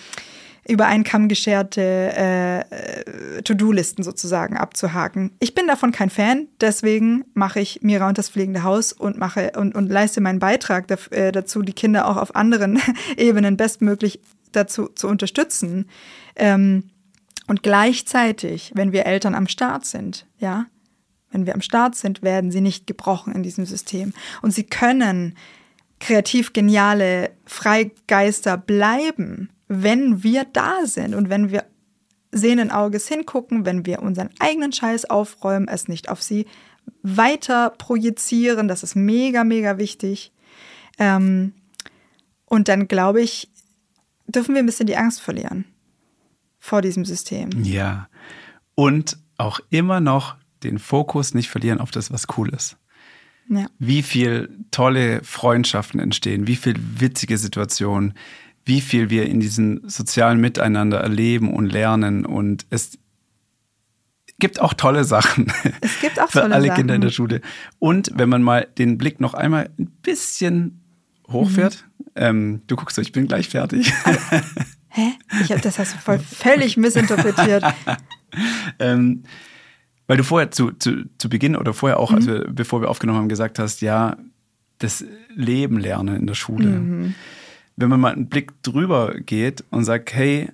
über 0.68 0.86
einen 0.86 1.04
Kamm 1.04 1.28
gescherte 1.28 1.80
äh, 2.16 3.42
To-Do-Listen 3.42 4.02
sozusagen 4.02 4.56
abzuhaken. 4.56 5.32
Ich 5.38 5.54
bin 5.54 5.66
davon 5.66 5.92
kein 5.92 6.10
Fan, 6.10 6.48
deswegen 6.60 7.24
mache 7.34 7.60
ich 7.60 7.80
Mira 7.82 8.08
und 8.08 8.18
das 8.18 8.28
fliegende 8.28 8.64
Haus 8.64 8.92
und 8.92 9.16
mache 9.16 9.52
und, 9.56 9.74
und 9.74 9.88
leiste 9.88 10.20
meinen 10.20 10.40
Beitrag 10.40 10.86
äh, 11.10 11.30
dazu, 11.30 11.62
die 11.62 11.72
Kinder 11.72 12.08
auch 12.08 12.16
auf 12.16 12.34
anderen 12.34 12.80
Ebenen 13.16 13.56
bestmöglich 13.56 14.20
dazu 14.52 14.88
zu 14.88 15.08
unterstützen. 15.08 15.88
Ähm, 16.34 16.90
und 17.46 17.62
gleichzeitig, 17.62 18.72
wenn 18.74 18.92
wir 18.92 19.06
Eltern 19.06 19.34
am 19.34 19.46
Start 19.46 19.86
sind, 19.86 20.26
ja, 20.38 20.66
wenn 21.30 21.46
wir 21.46 21.54
am 21.54 21.60
Start 21.60 21.94
sind, 21.96 22.22
werden 22.22 22.50
sie 22.50 22.60
nicht 22.60 22.86
gebrochen 22.86 23.34
in 23.34 23.42
diesem 23.42 23.66
System. 23.66 24.12
Und 24.42 24.52
sie 24.52 24.64
können 24.64 25.36
kreativ 26.00 26.52
geniale 26.52 27.30
Freigeister 27.46 28.56
bleiben, 28.56 29.50
wenn 29.68 30.22
wir 30.22 30.44
da 30.44 30.84
sind 30.84 31.14
und 31.14 31.28
wenn 31.28 31.50
wir 31.50 31.64
sehenden 32.32 32.70
Auges 32.70 33.08
hingucken, 33.08 33.64
wenn 33.64 33.86
wir 33.86 34.02
unseren 34.02 34.30
eigenen 34.38 34.72
Scheiß 34.72 35.06
aufräumen, 35.06 35.68
es 35.68 35.88
nicht 35.88 36.08
auf 36.08 36.22
sie 36.22 36.46
weiter 37.02 37.70
projizieren. 37.70 38.68
Das 38.68 38.82
ist 38.82 38.94
mega, 38.94 39.44
mega 39.44 39.78
wichtig. 39.78 40.32
Ähm, 40.98 41.54
und 42.44 42.68
dann 42.68 42.88
glaube 42.88 43.22
ich, 43.22 43.50
dürfen 44.26 44.54
wir 44.54 44.62
ein 44.62 44.66
bisschen 44.66 44.86
die 44.86 44.96
Angst 44.96 45.20
verlieren 45.20 45.64
vor 46.58 46.82
diesem 46.82 47.04
System. 47.04 47.50
Ja. 47.62 48.08
Und 48.74 49.18
auch 49.38 49.60
immer 49.70 50.00
noch 50.00 50.36
den 50.66 50.78
Fokus 50.78 51.34
nicht 51.34 51.48
verlieren 51.48 51.80
auf 51.80 51.90
das, 51.90 52.10
was 52.12 52.26
cool 52.36 52.48
ist. 52.50 52.76
Ja. 53.48 53.66
Wie 53.78 54.02
viel 54.02 54.48
tolle 54.70 55.22
Freundschaften 55.22 56.00
entstehen, 56.00 56.46
wie 56.46 56.56
viel 56.56 56.74
witzige 56.98 57.38
Situationen, 57.38 58.14
wie 58.64 58.80
viel 58.80 59.08
wir 59.10 59.26
in 59.26 59.38
diesem 59.40 59.88
sozialen 59.88 60.40
Miteinander 60.40 60.98
erleben 60.98 61.54
und 61.54 61.66
lernen. 61.72 62.26
Und 62.26 62.66
es 62.70 62.98
gibt 64.40 64.60
auch 64.60 64.74
tolle 64.74 65.04
Sachen. 65.04 65.52
Es 65.80 66.00
gibt 66.00 66.20
auch 66.20 66.28
für 66.30 66.40
tolle 66.40 66.54
alle 66.56 66.66
Sachen. 66.66 66.76
Kinder 66.76 66.94
in 66.96 67.00
der 67.02 67.10
Schule. 67.10 67.40
Und 67.78 68.10
wenn 68.14 68.28
man 68.28 68.42
mal 68.42 68.66
den 68.78 68.98
Blick 68.98 69.20
noch 69.20 69.34
einmal 69.34 69.70
ein 69.78 69.86
bisschen 70.02 70.82
hochfährt, 71.28 71.84
Mhm. 71.98 72.04
ähm, 72.16 72.62
du 72.66 72.76
guckst 72.76 72.96
so, 72.96 73.02
ich 73.02 73.12
bin 73.12 73.26
gleich 73.28 73.48
fertig. 73.48 73.92
Hä? 74.88 75.12
Ich 75.42 75.52
hab, 75.52 75.62
das 75.62 75.78
hast 75.78 75.94
du 75.94 75.98
voll 75.98 76.18
völlig 76.36 76.76
missinterpretiert. 76.76 77.62
Ähm, 78.80 79.22
weil 80.06 80.16
du 80.16 80.24
vorher 80.24 80.50
zu, 80.50 80.72
zu, 80.72 81.04
zu 81.18 81.28
Beginn 81.28 81.56
oder 81.56 81.72
vorher 81.72 81.98
auch, 81.98 82.10
Mhm. 82.10 82.16
als 82.16 82.26
wir, 82.26 82.46
bevor 82.50 82.80
wir 82.80 82.88
aufgenommen 82.88 83.18
haben, 83.18 83.28
gesagt 83.28 83.58
hast, 83.58 83.80
ja, 83.80 84.16
das 84.78 85.04
Leben 85.34 85.78
lernen 85.78 86.16
in 86.16 86.26
der 86.26 86.34
Schule. 86.34 86.68
Mhm. 86.68 87.14
Wenn 87.76 87.88
man 87.88 88.00
mal 88.00 88.12
einen 88.12 88.28
Blick 88.28 88.62
drüber 88.62 89.14
geht 89.20 89.64
und 89.70 89.84
sagt, 89.84 90.14
hey, 90.14 90.50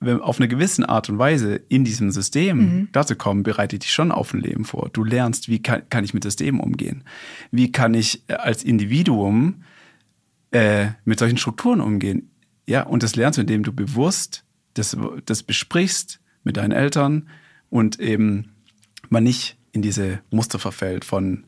wenn, 0.00 0.20
auf 0.20 0.38
eine 0.38 0.48
gewisse 0.48 0.88
Art 0.88 1.08
und 1.08 1.18
Weise 1.18 1.60
in 1.68 1.84
diesem 1.84 2.10
System 2.10 2.58
mhm. 2.58 2.88
dazu 2.92 3.14
kommen, 3.14 3.42
bereitet 3.44 3.84
dich 3.84 3.92
schon 3.92 4.10
auf 4.10 4.34
ein 4.34 4.40
Leben 4.40 4.64
vor. 4.64 4.90
Du 4.92 5.04
lernst, 5.04 5.48
wie 5.48 5.62
kann, 5.62 5.82
kann 5.90 6.04
ich 6.04 6.12
mit 6.12 6.24
System 6.24 6.60
umgehen? 6.60 7.04
Wie 7.50 7.70
kann 7.70 7.94
ich 7.94 8.22
äh, 8.28 8.34
als 8.34 8.64
Individuum 8.64 9.62
äh, 10.50 10.88
mit 11.04 11.18
solchen 11.18 11.38
Strukturen 11.38 11.80
umgehen? 11.80 12.30
Ja, 12.66 12.82
und 12.82 13.02
das 13.02 13.16
lernst 13.16 13.38
du, 13.38 13.42
indem 13.42 13.62
du 13.62 13.72
bewusst 13.72 14.44
das, 14.74 14.96
das 15.26 15.42
besprichst 15.42 16.20
mit 16.44 16.56
deinen 16.56 16.72
Eltern 16.72 17.28
und 17.72 17.98
eben 18.00 18.52
man 19.08 19.24
nicht 19.24 19.56
in 19.72 19.80
diese 19.80 20.20
Muster 20.30 20.58
verfällt 20.58 21.06
von 21.06 21.44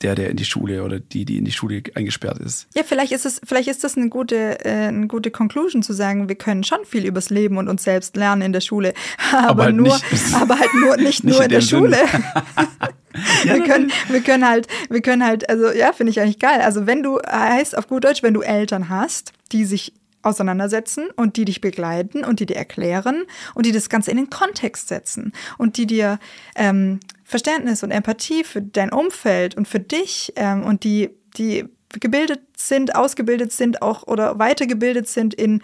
der, 0.00 0.14
der 0.14 0.30
in 0.30 0.36
die 0.36 0.44
Schule 0.44 0.84
oder 0.84 1.00
die, 1.00 1.24
die 1.24 1.38
in 1.38 1.44
die 1.44 1.50
Schule 1.50 1.82
eingesperrt 1.94 2.38
ist. 2.38 2.68
Ja, 2.76 2.84
vielleicht 2.84 3.10
ist 3.10 3.26
es, 3.26 3.40
vielleicht 3.42 3.68
ist 3.68 3.82
das 3.82 3.96
eine 3.96 4.10
gute, 4.10 4.64
äh, 4.64 4.86
eine 4.86 5.08
gute 5.08 5.32
Conclusion 5.32 5.82
zu 5.82 5.92
sagen, 5.92 6.28
wir 6.28 6.36
können 6.36 6.62
schon 6.62 6.84
viel 6.84 7.04
übers 7.04 7.30
Leben 7.30 7.56
und 7.56 7.68
uns 7.68 7.82
selbst 7.82 8.16
lernen 8.16 8.42
in 8.42 8.52
der 8.52 8.60
Schule, 8.60 8.94
aber, 9.32 9.48
aber 9.48 9.64
halt 9.64 9.76
nur, 9.76 9.86
nicht, 9.88 10.34
aber 10.34 10.58
halt 10.60 10.74
nur 10.74 10.96
nicht, 10.98 11.24
nicht 11.24 11.24
nur 11.24 11.38
in, 11.38 11.44
in 11.44 11.50
der 11.50 11.60
Schule. 11.62 11.96
ja, 13.44 13.54
wir 13.54 13.64
können, 13.64 13.90
wir 14.08 14.20
können 14.20 14.46
halt, 14.46 14.68
wir 14.88 15.00
können 15.02 15.24
halt, 15.24 15.50
also 15.50 15.72
ja, 15.72 15.92
finde 15.94 16.12
ich 16.12 16.20
eigentlich 16.20 16.38
geil. 16.38 16.60
Also 16.60 16.86
wenn 16.86 17.02
du 17.02 17.18
heißt 17.28 17.76
auf 17.76 17.88
gut 17.88 18.04
Deutsch, 18.04 18.22
wenn 18.22 18.34
du 18.34 18.42
Eltern 18.42 18.88
hast, 18.88 19.32
die 19.50 19.64
sich 19.64 19.94
auseinandersetzen 20.26 21.08
und 21.16 21.36
die 21.36 21.44
dich 21.44 21.60
begleiten 21.60 22.24
und 22.24 22.40
die 22.40 22.46
dir 22.46 22.56
erklären 22.56 23.24
und 23.54 23.66
die 23.66 23.72
das 23.72 23.88
Ganze 23.88 24.10
in 24.10 24.16
den 24.16 24.30
Kontext 24.30 24.88
setzen 24.88 25.32
und 25.58 25.76
die 25.76 25.86
dir 25.86 26.18
ähm, 26.56 27.00
Verständnis 27.24 27.82
und 27.82 27.90
Empathie 27.90 28.44
für 28.44 28.62
dein 28.62 28.92
Umfeld 28.92 29.56
und 29.56 29.66
für 29.66 29.80
dich 29.80 30.32
ähm, 30.36 30.62
und 30.64 30.84
die, 30.84 31.10
die 31.36 31.64
gebildet 32.00 32.40
sind, 32.56 32.94
ausgebildet 32.94 33.52
sind 33.52 33.82
auch 33.82 34.06
oder 34.06 34.38
weitergebildet 34.38 35.08
sind 35.08 35.34
in 35.34 35.62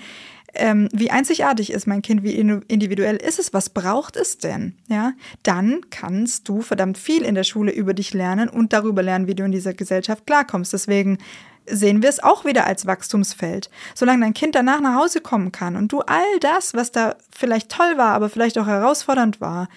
ähm, 0.55 0.89
wie 0.93 1.11
einzigartig 1.11 1.73
ist 1.73 1.87
mein 1.87 2.03
Kind, 2.03 2.23
wie 2.23 2.35
individuell 2.35 3.17
ist 3.17 3.39
es, 3.39 3.55
was 3.55 3.71
braucht 3.71 4.17
es 4.17 4.39
denn? 4.39 4.75
Ja, 4.89 5.15
dann 5.43 5.81
kannst 5.91 6.49
du 6.49 6.61
verdammt 6.61 6.99
viel 6.99 7.23
in 7.23 7.35
der 7.35 7.45
Schule 7.45 7.73
über 7.73 7.95
dich 7.95 8.13
lernen 8.13 8.51
und 8.51 8.75
darüber 8.75 9.03
lernen, 9.03 9.27
wie 9.27 9.35
du 9.35 9.45
in 9.45 9.53
dieser 9.53 9.73
Gesellschaft 9.73 10.27
klarkommst. 10.27 10.73
Deswegen 10.75 11.19
sehen 11.67 12.03
wir 12.03 12.09
es 12.09 12.23
auch 12.23 12.45
wieder 12.45 12.67
als 12.67 12.87
Wachstumsfeld. 12.87 13.71
Solange 13.95 14.23
dein 14.23 14.35
Kind 14.35 14.55
danach 14.55 14.81
nach 14.81 14.95
Hause 14.95 15.21
kommen 15.21 15.53
kann 15.53 15.77
und 15.77 15.93
du 15.93 16.01
all 16.01 16.39
das, 16.41 16.75
was 16.75 16.93
da 16.93 17.17
vielleicht 17.31 17.71
toll 17.71 17.97
war, 17.97 18.15
aber 18.15 18.29
vielleicht 18.29 18.59
auch 18.59 18.67
herausfordernd 18.67 19.41
war, 19.41 19.69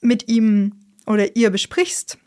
mit 0.00 0.28
ihm 0.28 0.72
oder 1.06 1.36
ihr 1.36 1.50
besprichst 1.50 2.18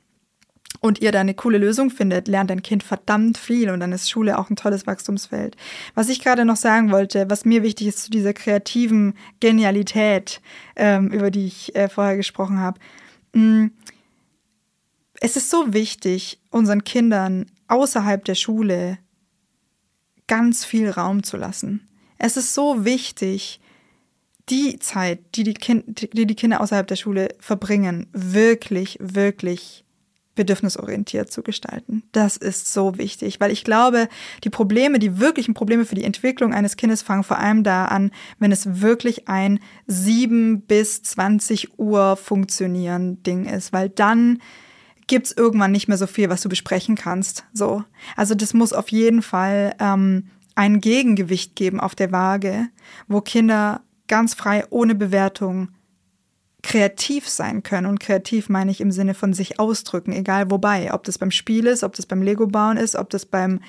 und 0.80 1.01
ihr 1.01 1.11
da 1.11 1.22
eine 1.22 1.34
coole 1.34 1.57
Lösung 1.57 1.89
findet, 1.89 2.28
lernt 2.28 2.49
dein 2.49 2.61
Kind 2.61 2.84
verdammt 2.84 3.38
viel 3.38 3.70
und 3.70 3.80
dann 3.80 3.93
ist 3.93 4.09
Schule 4.09 4.38
auch 4.38 4.49
ein 4.49 4.55
tolles 4.55 4.86
Wachstumsfeld. 4.86 5.55
Was 5.95 6.09
ich 6.09 6.22
gerade 6.22 6.45
noch 6.45 6.57
sagen 6.57 6.91
wollte, 6.91 7.30
was 7.30 7.45
mir 7.45 7.64
wichtig 7.64 7.88
ist 7.88 8.03
zu 8.03 8.11
dieser 8.11 8.34
kreativen 8.34 9.14
Genialität, 9.39 10.41
ähm, 10.76 11.09
über 11.09 11.32
die 11.32 11.47
ich 11.47 11.76
äh, 11.76 11.88
vorher 11.88 12.18
gesprochen 12.18 12.59
habe. 12.59 12.80
Mm, 13.34 13.68
es 15.22 15.38
ist 15.38 15.49
so 15.49 15.74
wichtig, 15.74 16.41
unseren 16.49 16.84
Kindern 16.84 17.45
außerhalb 17.74 18.24
der 18.24 18.36
Schule 18.36 18.99
ganz 20.28 20.63
viel 20.63 20.89
Raum 20.91 21.24
zu 21.24 21.38
lassen. 21.38 21.89
Es 22.19 22.38
ist 22.38 22.53
so 22.53 22.86
wichtig, 22.86 23.59
die 24.49 24.78
Zeit, 24.78 25.19
die 25.36 25.43
die, 25.43 25.55
kind, 25.55 26.13
die 26.13 26.28
die 26.28 26.36
Kinder 26.36 26.61
außerhalb 26.61 26.86
der 26.86 26.95
Schule 26.95 27.30
verbringen, 27.39 28.07
wirklich, 28.13 28.97
wirklich 29.01 29.84
bedürfnisorientiert 30.36 31.32
zu 31.32 31.41
gestalten. 31.41 32.03
Das 32.11 32.38
ist 32.38 32.71
so 32.71 32.97
wichtig, 32.97 33.39
weil 33.39 33.51
ich 33.51 33.63
glaube, 33.63 34.07
die 34.43 34.49
Probleme, 34.49 34.99
die 34.99 35.19
wirklichen 35.19 35.53
Probleme 35.53 35.86
für 35.86 35.95
die 35.95 36.03
Entwicklung 36.03 36.53
eines 36.53 36.78
Kindes 36.78 37.01
fangen 37.01 37.24
vor 37.24 37.39
allem 37.39 37.63
da 37.63 37.86
an, 37.86 38.11
wenn 38.39 38.51
es 38.51 38.82
wirklich 38.82 39.28
ein 39.28 39.59
7 39.88 40.61
bis 40.61 41.01
20 41.03 41.80
Uhr 41.80 42.17
funktionieren 42.17 43.21
Ding 43.24 43.45
ist, 43.45 43.74
weil 43.74 43.89
dann 43.89 44.39
gibt's 45.14 45.32
irgendwann 45.32 45.72
nicht 45.72 45.88
mehr 45.88 45.99
so 45.99 46.07
viel, 46.07 46.32
was 46.32 46.41
du 46.41 46.49
besprechen 46.49 46.95
kannst. 46.95 47.45
So. 47.53 47.84
Also 48.16 48.34
das 48.34 48.55
muss 48.55 48.74
auf 48.74 48.89
jeden 48.89 49.22
Fall 49.22 49.76
ähm, 49.80 50.32
ein 50.55 50.82
Gegengewicht 50.82 51.55
geben 51.55 51.80
auf 51.80 51.93
der 51.93 52.11
Waage, 52.11 52.70
wo 53.07 53.22
Kinder 53.22 53.82
ganz 54.07 54.34
frei, 54.34 54.66
ohne 54.72 54.95
Bewertung 54.95 55.70
kreativ 56.64 57.30
sein 57.30 57.61
können. 57.61 57.86
Und 57.86 57.99
kreativ 57.99 58.49
meine 58.49 58.72
ich 58.72 58.82
im 58.82 58.91
Sinne 58.91 59.14
von 59.14 59.34
sich 59.34 59.59
ausdrücken, 59.59 60.14
egal 60.14 60.49
wobei. 60.49 60.91
Ob 60.91 61.03
das 61.03 61.20
beim 61.20 61.30
Spiel 61.30 61.68
ist, 61.68 61.84
ob 61.84 61.93
das 61.93 62.07
beim 62.07 62.24
Lego 62.24 62.47
bauen 62.47 62.78
ist, 62.78 62.95
ob 62.95 63.11
das 63.11 63.28
beim 63.28 63.59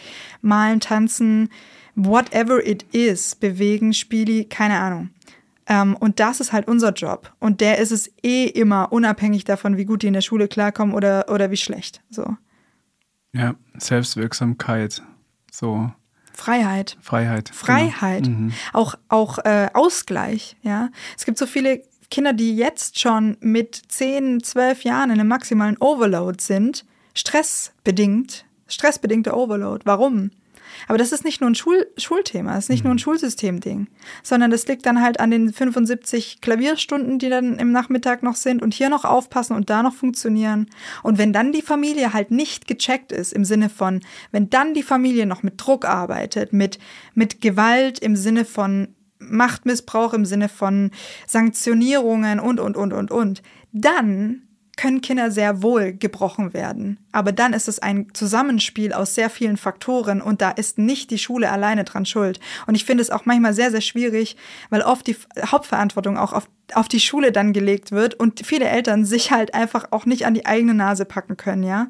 Malen, 0.40 0.80
Tanzen, 0.80 1.50
whatever 1.94 2.66
it 2.66 2.86
is, 2.94 3.34
bewegen, 3.34 3.92
Spieli, 3.92 4.46
keine 4.46 4.78
Ahnung. 4.78 5.10
Ähm, 5.66 5.96
und 5.96 6.20
das 6.20 6.40
ist 6.40 6.52
halt 6.52 6.68
unser 6.68 6.92
Job. 6.92 7.32
Und 7.40 7.60
der 7.60 7.78
ist 7.78 7.90
es 7.90 8.12
eh 8.22 8.46
immer, 8.46 8.92
unabhängig 8.92 9.44
davon, 9.44 9.76
wie 9.76 9.84
gut 9.84 10.02
die 10.02 10.08
in 10.08 10.12
der 10.12 10.20
Schule 10.20 10.48
klarkommen 10.48 10.94
oder, 10.94 11.26
oder 11.30 11.50
wie 11.50 11.56
schlecht. 11.56 12.02
So. 12.10 12.36
Ja, 13.32 13.54
Selbstwirksamkeit. 13.78 15.02
So. 15.50 15.90
Freiheit. 16.32 16.98
Freiheit. 17.00 17.50
Genau. 17.50 17.64
Freiheit. 17.64 18.24
Genau. 18.24 18.38
Mhm. 18.38 18.52
Auch, 18.72 18.94
auch 19.08 19.38
äh, 19.38 19.68
Ausgleich, 19.72 20.56
ja. 20.62 20.90
Es 21.16 21.24
gibt 21.24 21.38
so 21.38 21.46
viele 21.46 21.82
Kinder, 22.10 22.32
die 22.32 22.56
jetzt 22.56 23.00
schon 23.00 23.36
mit 23.40 23.74
10, 23.88 24.42
12 24.42 24.84
Jahren 24.84 25.10
in 25.10 25.20
einem 25.20 25.28
maximalen 25.28 25.76
Overload 25.78 26.42
sind, 26.42 26.84
stressbedingt, 27.14 28.44
stressbedingter 28.66 29.36
Overload. 29.36 29.82
Warum? 29.84 30.30
Aber 30.88 30.98
das 30.98 31.12
ist 31.12 31.24
nicht 31.24 31.40
nur 31.40 31.50
ein 31.50 31.54
Schul 31.54 31.86
Schulthema, 31.96 32.54
das 32.54 32.64
ist 32.64 32.70
nicht 32.70 32.84
nur 32.84 32.92
ein 32.92 32.96
mhm. 32.96 33.00
Schulsystemding, 33.00 33.88
sondern 34.22 34.50
das 34.50 34.66
liegt 34.66 34.86
dann 34.86 35.02
halt 35.02 35.20
an 35.20 35.30
den 35.30 35.52
75 35.52 36.40
Klavierstunden, 36.40 37.18
die 37.18 37.28
dann 37.28 37.58
im 37.58 37.72
Nachmittag 37.72 38.22
noch 38.22 38.36
sind 38.36 38.62
und 38.62 38.74
hier 38.74 38.88
noch 38.88 39.04
aufpassen 39.04 39.54
und 39.54 39.70
da 39.70 39.82
noch 39.82 39.94
funktionieren. 39.94 40.66
Und 41.02 41.18
wenn 41.18 41.32
dann 41.32 41.52
die 41.52 41.62
Familie 41.62 42.12
halt 42.12 42.30
nicht 42.30 42.66
gecheckt 42.66 43.12
ist, 43.12 43.32
im 43.32 43.44
Sinne 43.44 43.68
von, 43.68 44.00
wenn 44.32 44.50
dann 44.50 44.74
die 44.74 44.82
Familie 44.82 45.26
noch 45.26 45.42
mit 45.42 45.54
Druck 45.56 45.84
arbeitet, 45.84 46.52
mit, 46.52 46.78
mit 47.14 47.40
Gewalt 47.40 47.98
im 47.98 48.16
Sinne 48.16 48.44
von 48.44 48.88
Machtmissbrauch, 49.18 50.12
im 50.12 50.24
Sinne 50.24 50.48
von 50.48 50.90
Sanktionierungen 51.26 52.40
und, 52.40 52.60
und, 52.60 52.76
und, 52.76 52.92
und, 52.92 53.10
und, 53.10 53.42
dann 53.72 54.43
können 54.76 55.00
Kinder 55.00 55.30
sehr 55.30 55.62
wohl 55.62 55.92
gebrochen 55.92 56.52
werden. 56.52 56.98
Aber 57.12 57.32
dann 57.32 57.52
ist 57.52 57.68
es 57.68 57.78
ein 57.78 58.08
Zusammenspiel 58.12 58.92
aus 58.92 59.14
sehr 59.14 59.30
vielen 59.30 59.56
Faktoren 59.56 60.20
und 60.20 60.40
da 60.40 60.50
ist 60.50 60.78
nicht 60.78 61.10
die 61.10 61.18
Schule 61.18 61.50
alleine 61.50 61.84
dran 61.84 62.06
schuld. 62.06 62.40
Und 62.66 62.74
ich 62.74 62.84
finde 62.84 63.02
es 63.02 63.10
auch 63.10 63.24
manchmal 63.24 63.54
sehr, 63.54 63.70
sehr 63.70 63.80
schwierig, 63.80 64.36
weil 64.70 64.82
oft 64.82 65.06
die 65.06 65.16
Hauptverantwortung 65.44 66.18
auch 66.18 66.32
auf, 66.32 66.48
auf 66.72 66.88
die 66.88 67.00
Schule 67.00 67.30
dann 67.30 67.52
gelegt 67.52 67.92
wird 67.92 68.14
und 68.14 68.44
viele 68.44 68.66
Eltern 68.66 69.04
sich 69.04 69.30
halt 69.30 69.54
einfach 69.54 69.92
auch 69.92 70.06
nicht 70.06 70.26
an 70.26 70.34
die 70.34 70.46
eigene 70.46 70.74
Nase 70.74 71.04
packen 71.04 71.36
können, 71.36 71.62
ja. 71.62 71.88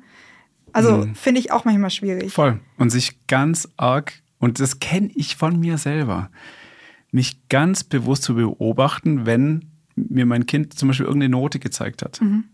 Also 0.73 0.99
mhm. 0.99 1.15
finde 1.15 1.41
ich 1.41 1.53
auch 1.53 1.65
manchmal 1.65 1.91
schwierig. 1.91 2.33
Voll. 2.33 2.61
Und 2.79 2.91
sich 2.91 3.27
ganz 3.29 3.69
arg, 3.77 4.13
und 4.39 4.59
das 4.61 4.81
kenne 4.81 5.11
ich 5.15 5.37
von 5.37 5.59
mir 5.59 5.79
selber, 5.79 6.31
mich 7.13 7.49
ganz 7.49 7.85
bewusst 7.85 8.25
zu 8.25 8.35
beobachten, 8.35 9.25
wenn 9.25 9.71
mir 9.95 10.27
mein 10.27 10.47
Kind 10.47 10.77
zum 10.77 10.89
Beispiel 10.89 11.07
irgendeine 11.07 11.31
Note 11.31 11.61
gezeigt 11.61 12.03
hat. 12.03 12.21
Mhm 12.21 12.45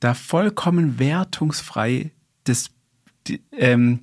da 0.00 0.14
vollkommen 0.14 0.98
wertungsfrei 0.98 2.10
das 2.44 2.70
die, 3.26 3.42
ähm, 3.52 4.00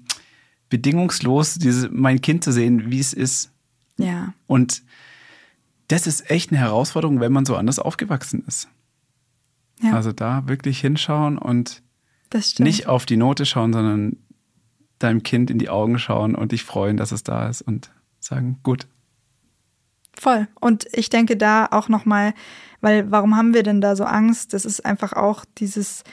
bedingungslos 0.70 1.56
diese, 1.56 1.90
mein 1.90 2.22
Kind 2.22 2.44
zu 2.44 2.52
sehen, 2.52 2.92
wie 2.92 3.00
es 3.00 3.14
ist. 3.14 3.52
Ja. 3.98 4.34
Und 4.46 4.84
das 5.88 6.08
ist 6.08 6.30
echt 6.30 6.52
eine 6.52 6.60
Herausforderung, 6.60 7.20
wenn 7.20 7.32
man 7.32 7.46
so 7.46 7.56
anders 7.56 7.80
aufgewachsen 7.80 8.44
ist. 8.48 8.68
Ja. 9.82 9.94
Also 9.94 10.12
da 10.12 10.48
wirklich 10.48 10.80
hinschauen 10.80 11.38
und 11.38 11.82
nicht 12.60 12.88
auf 12.88 13.06
die 13.06 13.18
Note 13.18 13.46
schauen, 13.46 13.74
sondern 13.74 14.18
deinem 15.00 15.24
Kind 15.24 15.50
in 15.50 15.60
die 15.60 15.70
Augen 15.70 16.00
schauen 16.00 16.36
und 16.36 16.52
dich 16.52 16.64
freuen, 16.64 16.98
dass 16.98 17.12
es 17.12 17.24
da 17.24 17.48
ist 17.48 17.62
und 17.62 17.92
sagen, 18.20 18.60
gut. 18.64 18.88
Voll. 20.14 20.48
Und 20.60 20.88
ich 20.92 21.10
denke 21.10 21.38
da 21.38 21.68
auch 21.72 21.90
nochmal, 21.90 22.34
weil 22.82 23.10
warum 23.12 23.36
haben 23.36 23.54
wir 23.54 23.64
denn 23.64 23.82
da 23.82 23.96
so 23.96 24.04
Angst? 24.04 24.54
Das 24.54 24.66
ist 24.66 24.86
einfach 24.86 25.14
auch 25.14 25.46
dieses, 25.58 26.04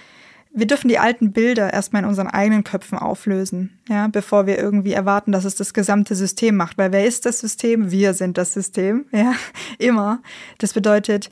wir 0.53 0.67
dürfen 0.67 0.89
die 0.89 0.99
alten 0.99 1.33
Bilder 1.33 1.73
erstmal 1.73 2.03
in 2.03 2.09
unseren 2.09 2.29
eigenen 2.29 2.65
Köpfen 2.65 2.99
auflösen, 2.99 3.79
ja, 3.89 4.09
bevor 4.09 4.47
wir 4.47 4.59
irgendwie 4.59 4.93
erwarten, 4.93 5.33
dass 5.33 5.45
es 5.45 5.57
das 5.57 5.75
gesamte 5.75 6.15
System 6.15 6.57
macht. 6.57 6.79
Weil 6.79 6.93
wer 6.93 7.05
ist 7.05 7.27
das 7.27 7.41
System? 7.41 7.91
Wir 7.91 8.15
sind 8.15 8.39
das 8.39 8.53
System, 8.53 9.07
ja, 9.13 9.35
immer. 9.79 10.23
Das 10.59 10.73
bedeutet, 10.73 11.31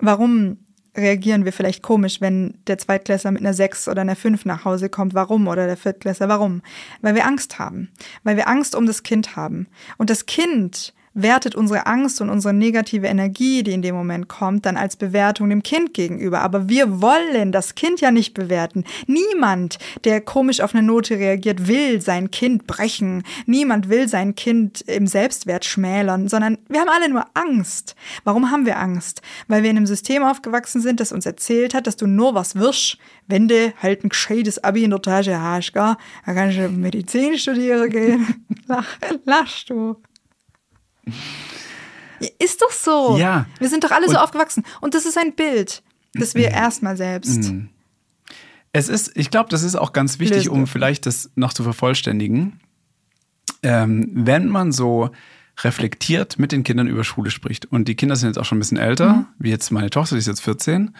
warum 0.00 0.58
reagieren 0.98 1.44
wir 1.44 1.52
vielleicht 1.52 1.82
komisch, 1.82 2.20
wenn 2.20 2.58
der 2.66 2.78
Zweitklässler 2.78 3.30
mit 3.30 3.40
einer 3.40 3.54
6 3.54 3.88
oder 3.88 4.02
einer 4.02 4.16
5 4.16 4.44
nach 4.44 4.64
Hause 4.64 4.88
kommt. 4.88 5.14
Warum? 5.14 5.46
Oder 5.46 5.66
der 5.66 5.76
Viertklässler, 5.76 6.28
warum? 6.28 6.62
Weil 7.00 7.14
wir 7.14 7.26
Angst 7.26 7.58
haben. 7.58 7.88
Weil 8.24 8.36
wir 8.36 8.48
Angst 8.48 8.74
um 8.74 8.84
das 8.84 9.02
Kind 9.02 9.36
haben. 9.36 9.68
Und 9.96 10.10
das 10.10 10.26
Kind 10.26 10.92
wertet 11.22 11.54
unsere 11.54 11.86
Angst 11.86 12.20
und 12.20 12.30
unsere 12.30 12.54
negative 12.54 13.06
Energie, 13.06 13.62
die 13.62 13.72
in 13.72 13.82
dem 13.82 13.94
Moment 13.94 14.28
kommt, 14.28 14.66
dann 14.66 14.76
als 14.76 14.96
Bewertung 14.96 15.50
dem 15.50 15.62
Kind 15.62 15.94
gegenüber. 15.94 16.40
Aber 16.40 16.68
wir 16.68 17.00
wollen 17.00 17.52
das 17.52 17.74
Kind 17.74 18.00
ja 18.00 18.10
nicht 18.10 18.34
bewerten. 18.34 18.84
Niemand, 19.06 19.78
der 20.04 20.20
komisch 20.20 20.60
auf 20.60 20.74
eine 20.74 20.86
Note 20.86 21.18
reagiert, 21.18 21.66
will 21.66 22.00
sein 22.00 22.30
Kind 22.30 22.66
brechen. 22.66 23.24
Niemand 23.46 23.88
will 23.88 24.08
sein 24.08 24.34
Kind 24.34 24.82
im 24.82 25.06
Selbstwert 25.06 25.64
schmälern, 25.64 26.28
sondern 26.28 26.58
wir 26.68 26.80
haben 26.80 26.88
alle 26.88 27.08
nur 27.08 27.24
Angst. 27.34 27.94
Warum 28.24 28.50
haben 28.50 28.66
wir 28.66 28.78
Angst? 28.78 29.22
Weil 29.48 29.62
wir 29.62 29.70
in 29.70 29.76
einem 29.76 29.86
System 29.86 30.22
aufgewachsen 30.22 30.80
sind, 30.80 31.00
das 31.00 31.12
uns 31.12 31.26
erzählt 31.26 31.74
hat, 31.74 31.86
dass 31.86 31.96
du 31.96 32.06
nur 32.06 32.34
was 32.34 32.56
wirst, 32.56 32.98
wenn 33.26 33.48
du 33.48 33.72
halt 33.82 34.04
ein 34.04 34.08
gescheites 34.08 34.62
Abi 34.64 34.84
in 34.84 34.90
der 34.90 35.02
Tasche 35.02 35.40
hast, 35.40 35.72
gell? 35.72 35.96
dann 36.26 36.34
kannst 36.34 36.58
du 36.58 36.68
Medizin 36.68 37.38
studieren 37.38 37.90
gehen. 37.90 38.46
Lach, 38.66 38.98
lachst 39.24 39.70
du. 39.70 39.96
Ist 42.38 42.62
doch 42.62 42.72
so. 42.72 43.16
Ja. 43.18 43.46
Wir 43.58 43.68
sind 43.68 43.84
doch 43.84 43.90
alle 43.92 44.06
so 44.06 44.12
Und- 44.12 44.16
aufgewachsen. 44.18 44.64
Und 44.80 44.94
das 44.94 45.06
ist 45.06 45.16
ein 45.16 45.34
Bild, 45.34 45.82
das 46.14 46.34
wir 46.34 46.50
erstmal 46.50 46.96
selbst. 46.96 47.52
Es 48.72 48.88
ist, 48.88 49.12
ich 49.16 49.30
glaube, 49.30 49.48
das 49.50 49.62
ist 49.62 49.76
auch 49.76 49.92
ganz 49.92 50.18
wichtig, 50.18 50.44
Lösen 50.44 50.50
um 50.50 50.66
vielleicht 50.66 51.06
das 51.06 51.30
noch 51.36 51.52
zu 51.52 51.62
vervollständigen. 51.62 52.60
Ähm, 53.62 54.10
wenn 54.12 54.48
man 54.48 54.72
so 54.72 55.10
reflektiert 55.64 56.38
mit 56.38 56.52
den 56.52 56.62
Kindern 56.64 56.86
über 56.86 57.02
Schule 57.02 57.30
spricht, 57.30 57.66
und 57.66 57.88
die 57.88 57.96
Kinder 57.96 58.14
sind 58.16 58.28
jetzt 58.28 58.38
auch 58.38 58.44
schon 58.44 58.58
ein 58.58 58.60
bisschen 58.60 58.78
älter, 58.78 59.26
wie 59.38 59.50
jetzt 59.50 59.70
meine 59.72 59.90
Tochter, 59.90 60.14
die 60.14 60.20
ist 60.20 60.26
jetzt 60.28 60.42
14, 60.42 60.94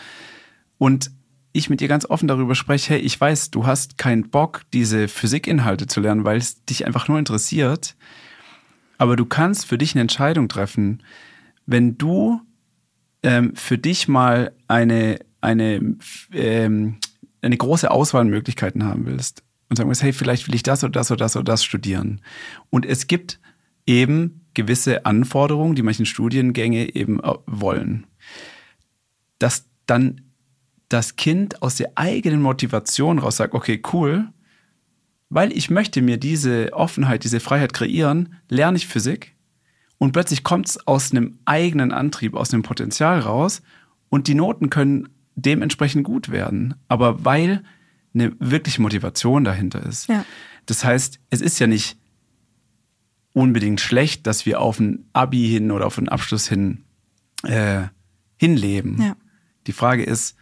und 0.79 1.11
ich 1.53 1.71
mit 1.71 1.81
ihr 1.81 1.89
ganz 1.89 2.05
offen 2.07 2.27
darüber 2.29 2.55
spreche, 2.55 2.95
hey, 2.95 3.01
ich 3.01 3.21
weiß, 3.21 3.51
du 3.51 3.67
hast 3.67 3.99
keinen 3.99 4.31
Bock, 4.31 4.63
diese 4.73 5.09
Physikinhalte 5.09 5.87
zu 5.87 6.01
lernen, 6.01 6.25
weil 6.25 6.39
es 6.39 6.65
dich 6.65 6.87
einfach 6.87 7.07
nur 7.09 7.19
interessiert, 7.19 7.95
aber 8.99 9.17
du 9.17 9.25
kannst 9.25 9.67
für 9.67 9.79
dich 9.79 9.95
eine 9.95 10.03
Entscheidung 10.03 10.49
treffen, 10.49 11.03
wenn 11.67 11.97
du 11.97 12.41
ähm, 13.23 13.55
für 13.55 13.79
dich 13.79 14.09
mal 14.09 14.53
eine, 14.67 15.21
eine, 15.41 15.97
ähm, 16.33 16.99
eine 17.41 17.57
große 17.57 17.91
Auswahl 17.91 18.23
an 18.23 18.29
Möglichkeiten 18.29 18.85
haben 18.85 19.07
willst 19.07 19.43
und 19.69 19.77
sagen 19.77 19.89
willst, 19.89 20.03
hey, 20.03 20.13
vielleicht 20.13 20.49
will 20.49 20.55
ich 20.55 20.63
das 20.63 20.85
oder 20.85 20.93
das 20.93 21.11
oder 21.11 21.25
das 21.25 21.37
oder 21.37 21.45
das 21.45 21.65
studieren. 21.65 22.21
Und 22.71 22.85
es 22.85 23.07
gibt 23.07 23.41
eben 23.87 24.45
gewisse 24.55 25.07
Anforderungen, 25.07 25.75
die 25.75 25.83
manchen 25.83 26.07
Studiengänge 26.07 26.95
eben 26.95 27.21
äh, 27.21 27.35
wollen. 27.47 28.07
Dass 29.39 29.67
dann 29.87 30.23
das 30.89 31.17
Kind 31.17 31.63
aus 31.63 31.77
der 31.77 31.93
eigenen 31.95 32.43
Motivation 32.43 33.19
raus 33.19 33.37
sagt, 33.37 33.55
okay, 33.55 33.81
cool, 33.93 34.29
weil 35.31 35.53
ich 35.53 35.71
möchte 35.71 36.03
mir 36.03 36.17
diese 36.17 36.73
Offenheit, 36.73 37.25
diese 37.25 37.41
Freiheit 37.41 37.73
kreieren, 37.73 38.37
lerne 38.49 38.77
ich 38.77 38.87
Physik 38.87 39.37
und 39.99 40.13
plötzlich 40.13 40.45
kommt 40.45 40.69
es 40.69 40.87
aus 40.87 41.11
einem 41.11 41.39
eigenen 41.45 41.93
Antrieb, 41.93 42.35
aus 42.35 42.53
einem 42.53 42.63
Potenzial 42.63 43.21
raus 43.21 43.63
und 44.09 44.29
die 44.29 44.35
Noten 44.35 44.71
können 44.71 45.09
dementsprechend 45.35 46.05
gut 46.05 46.31
werden. 46.31 46.75
Aber 46.89 47.25
weil 47.25 47.63
eine 48.15 48.33
wirkliche 48.39 48.83
Motivation 48.83 49.45
dahinter 49.45 49.85
ist. 49.85 50.09
Ja. 50.09 50.25
Das 50.67 50.85
heißt, 50.85 51.21
es 51.31 51.41
ist 51.41 51.59
ja 51.59 51.67
nicht 51.67 51.99
unbedingt 53.33 53.81
schlecht, 53.81 54.27
dass 54.27 54.47
wir 54.47 54.61
auf 54.61 54.81
ein 54.81 55.09
Abi 55.13 55.49
hin 55.49 55.71
oder 55.71 55.87
auf 55.87 55.99
einen 55.99 56.09
Abschluss 56.09 56.49
hin 56.49 56.85
äh, 57.45 57.83
hinleben. 58.37 59.01
Ja. 59.01 59.17
Die 59.67 59.73
Frage 59.73 60.03
ist, 60.03 60.37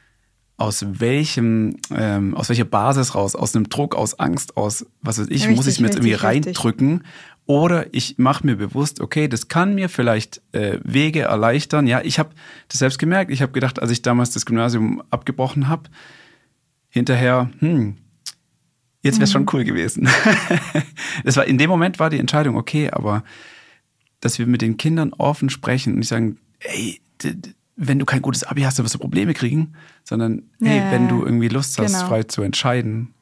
aus 0.58 0.84
welchem, 1.00 1.76
ähm, 1.94 2.34
aus 2.34 2.48
welcher 2.48 2.64
Basis 2.64 3.14
raus, 3.14 3.34
aus 3.34 3.54
einem 3.54 3.68
Druck, 3.68 3.94
aus 3.94 4.18
Angst, 4.18 4.56
aus 4.56 4.86
was 5.02 5.18
weiß 5.18 5.26
ich, 5.28 5.42
Richtig, 5.42 5.56
muss 5.56 5.66
ich 5.66 5.80
mir 5.80 5.86
jetzt 5.88 5.96
irgendwie 5.96 6.14
richtig, 6.14 6.24
reindrücken? 6.56 7.04
Oder 7.44 7.94
ich 7.94 8.18
mache 8.18 8.44
mir 8.44 8.56
bewusst, 8.56 9.00
okay, 9.00 9.28
das 9.28 9.48
kann 9.48 9.74
mir 9.74 9.88
vielleicht 9.88 10.40
äh, 10.52 10.80
Wege 10.82 11.22
erleichtern. 11.22 11.86
Ja, 11.86 12.00
ich 12.02 12.18
habe 12.18 12.30
das 12.68 12.78
selbst 12.80 12.98
gemerkt. 12.98 13.30
Ich 13.30 13.40
habe 13.42 13.52
gedacht, 13.52 13.80
als 13.80 13.90
ich 13.92 14.02
damals 14.02 14.30
das 14.30 14.46
Gymnasium 14.46 15.02
abgebrochen 15.10 15.68
habe, 15.68 15.88
hinterher, 16.88 17.50
hm, 17.60 17.98
jetzt 19.02 19.16
wäre 19.16 19.24
es 19.24 19.30
Mhm. 19.30 19.32
schon 19.32 19.46
cool 19.52 19.64
gewesen. 19.64 20.08
das 21.24 21.36
war, 21.36 21.44
in 21.44 21.58
dem 21.58 21.70
Moment 21.70 22.00
war 22.00 22.10
die 22.10 22.18
Entscheidung 22.18 22.56
okay, 22.56 22.90
aber 22.90 23.22
dass 24.20 24.38
wir 24.38 24.46
mit 24.46 24.62
den 24.62 24.76
Kindern 24.76 25.12
offen 25.12 25.50
sprechen 25.50 25.92
und 25.92 25.98
nicht 26.00 26.08
sagen, 26.08 26.38
ey, 26.58 27.00
wenn 27.76 27.98
du 27.98 28.06
kein 28.06 28.22
gutes 28.22 28.42
Abi 28.44 28.62
hast, 28.62 28.78
dann 28.78 28.84
wirst 28.84 28.94
du 28.94 28.98
Probleme 28.98 29.34
kriegen, 29.34 29.74
sondern 30.02 30.42
hey, 30.62 30.78
Ja, 30.78 30.90
wenn 30.90 31.08
du 31.08 31.24
irgendwie 31.24 31.48
Lust 31.48 31.78
hast, 31.78 31.94
genau. 31.94 32.06
frei 32.08 32.22
zu 32.22 32.42
entscheiden. 32.42 33.12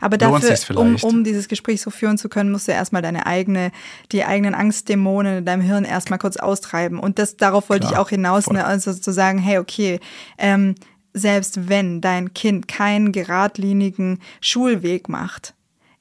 Aber 0.00 0.16
dafür, 0.16 0.78
um, 0.78 0.96
um 1.02 1.24
dieses 1.24 1.48
Gespräch 1.48 1.82
so 1.82 1.90
führen 1.90 2.16
zu 2.16 2.30
können, 2.30 2.50
musst 2.50 2.68
du 2.68 2.72
erstmal 2.72 3.02
deine 3.02 3.26
eigene, 3.26 3.70
die 4.12 4.24
eigenen 4.24 4.54
Angstdämonen 4.54 5.38
in 5.38 5.44
deinem 5.44 5.60
Hirn 5.60 5.84
erstmal 5.84 6.18
kurz 6.18 6.38
austreiben. 6.38 6.98
Und 6.98 7.18
das, 7.18 7.36
darauf 7.36 7.68
wollte 7.68 7.88
Klar, 7.88 7.92
ich 7.92 7.98
auch 7.98 8.08
hinaus, 8.08 8.44
voll. 8.44 8.54
ne? 8.56 8.64
also 8.64 8.94
zu 8.94 9.12
sagen, 9.12 9.38
hey, 9.38 9.58
okay, 9.58 10.00
ähm, 10.38 10.74
selbst 11.12 11.68
wenn 11.68 12.00
dein 12.00 12.32
Kind 12.32 12.68
keinen 12.68 13.12
geradlinigen 13.12 14.20
Schulweg 14.40 15.08
macht, 15.08 15.54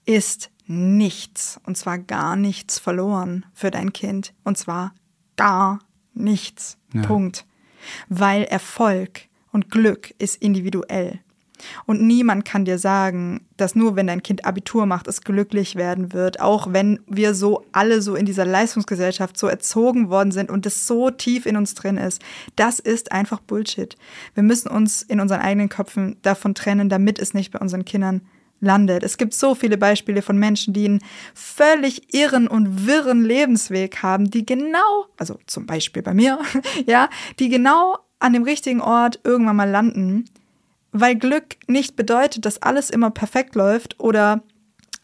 ist 0.05 0.49
nichts, 0.65 1.59
und 1.65 1.77
zwar 1.77 1.97
gar 1.97 2.35
nichts 2.35 2.79
verloren 2.79 3.45
für 3.53 3.71
dein 3.71 3.91
Kind. 3.91 4.33
Und 4.43 4.57
zwar 4.57 4.93
gar 5.35 5.79
nichts. 6.13 6.77
Ja. 6.93 7.01
Punkt. 7.01 7.45
Weil 8.07 8.43
Erfolg 8.43 9.21
und 9.51 9.71
Glück 9.71 10.13
ist 10.19 10.41
individuell. 10.41 11.19
Und 11.85 12.01
niemand 12.01 12.45
kann 12.45 12.65
dir 12.65 12.77
sagen, 12.77 13.45
dass 13.57 13.75
nur 13.75 13.95
wenn 13.95 14.07
dein 14.07 14.23
Kind 14.23 14.45
Abitur 14.45 14.85
macht, 14.85 15.07
es 15.07 15.21
glücklich 15.21 15.75
werden 15.75 16.13
wird, 16.13 16.39
auch 16.39 16.71
wenn 16.71 16.99
wir 17.07 17.33
so 17.33 17.65
alle 17.71 18.01
so 18.01 18.15
in 18.15 18.25
dieser 18.25 18.45
Leistungsgesellschaft 18.45 19.37
so 19.37 19.47
erzogen 19.47 20.09
worden 20.09 20.31
sind 20.31 20.49
und 20.49 20.65
es 20.65 20.87
so 20.87 21.09
tief 21.09 21.45
in 21.45 21.57
uns 21.57 21.75
drin 21.75 21.97
ist. 21.97 22.21
Das 22.55 22.79
ist 22.79 23.11
einfach 23.11 23.39
Bullshit. 23.41 23.97
Wir 24.33 24.43
müssen 24.43 24.69
uns 24.69 25.01
in 25.01 25.19
unseren 25.19 25.41
eigenen 25.41 25.69
Köpfen 25.69 26.17
davon 26.21 26.55
trennen, 26.55 26.89
damit 26.89 27.19
es 27.19 27.33
nicht 27.33 27.51
bei 27.51 27.59
unseren 27.59 27.85
Kindern 27.85 28.21
landet. 28.61 29.03
Es 29.03 29.17
gibt 29.17 29.33
so 29.33 29.55
viele 29.55 29.77
Beispiele 29.77 30.21
von 30.21 30.37
Menschen, 30.37 30.73
die 30.73 30.85
einen 30.85 31.01
völlig 31.33 32.13
irren 32.13 32.47
und 32.47 32.85
wirren 32.85 33.23
Lebensweg 33.23 34.03
haben, 34.03 34.29
die 34.29 34.45
genau, 34.45 35.05
also 35.17 35.39
zum 35.45 35.65
Beispiel 35.65 36.01
bei 36.01 36.13
mir, 36.13 36.39
ja, 36.85 37.09
die 37.39 37.49
genau 37.49 37.97
an 38.19 38.33
dem 38.33 38.43
richtigen 38.43 38.81
Ort 38.81 39.19
irgendwann 39.23 39.55
mal 39.55 39.69
landen, 39.69 40.25
weil 40.91 41.15
Glück 41.15 41.57
nicht 41.67 41.95
bedeutet, 41.95 42.45
dass 42.45 42.61
alles 42.61 42.89
immer 42.89 43.11
perfekt 43.11 43.55
läuft 43.55 43.99
oder 43.99 44.41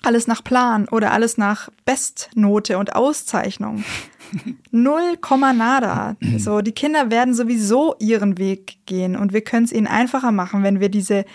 alles 0.03 0.27
nach 0.27 0.43
Plan 0.43 0.87
oder 0.89 1.11
alles 1.11 1.37
nach 1.37 1.69
Bestnote 1.85 2.77
und 2.77 2.95
Auszeichnung. 2.95 3.83
Null 4.71 5.17
Komma 5.19 5.53
nada. 5.53 6.15
So, 6.37 6.61
die 6.61 6.73
Kinder 6.73 7.09
werden 7.09 7.33
sowieso 7.33 7.95
ihren 7.99 8.37
Weg 8.37 8.77
gehen 8.85 9.15
und 9.15 9.33
wir 9.33 9.41
können 9.41 9.65
es 9.65 9.71
ihnen 9.71 9.87
einfacher 9.87 10.31
machen, 10.31 10.63
wenn 10.63 10.79
wir 10.79 10.89
diese 10.89 11.25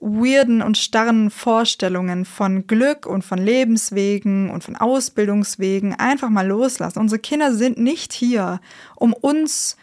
weirden 0.00 0.62
und 0.62 0.78
starren 0.78 1.30
Vorstellungen 1.30 2.24
von 2.24 2.66
Glück 2.66 3.06
und 3.06 3.22
von 3.22 3.38
Lebenswegen 3.38 4.50
und 4.50 4.64
von 4.64 4.76
Ausbildungswegen 4.76 5.94
einfach 5.94 6.30
mal 6.30 6.46
loslassen. 6.46 6.98
Unsere 6.98 7.20
Kinder 7.20 7.54
sind 7.54 7.78
nicht 7.78 8.12
hier, 8.12 8.60
um 8.96 9.12
uns 9.12 9.76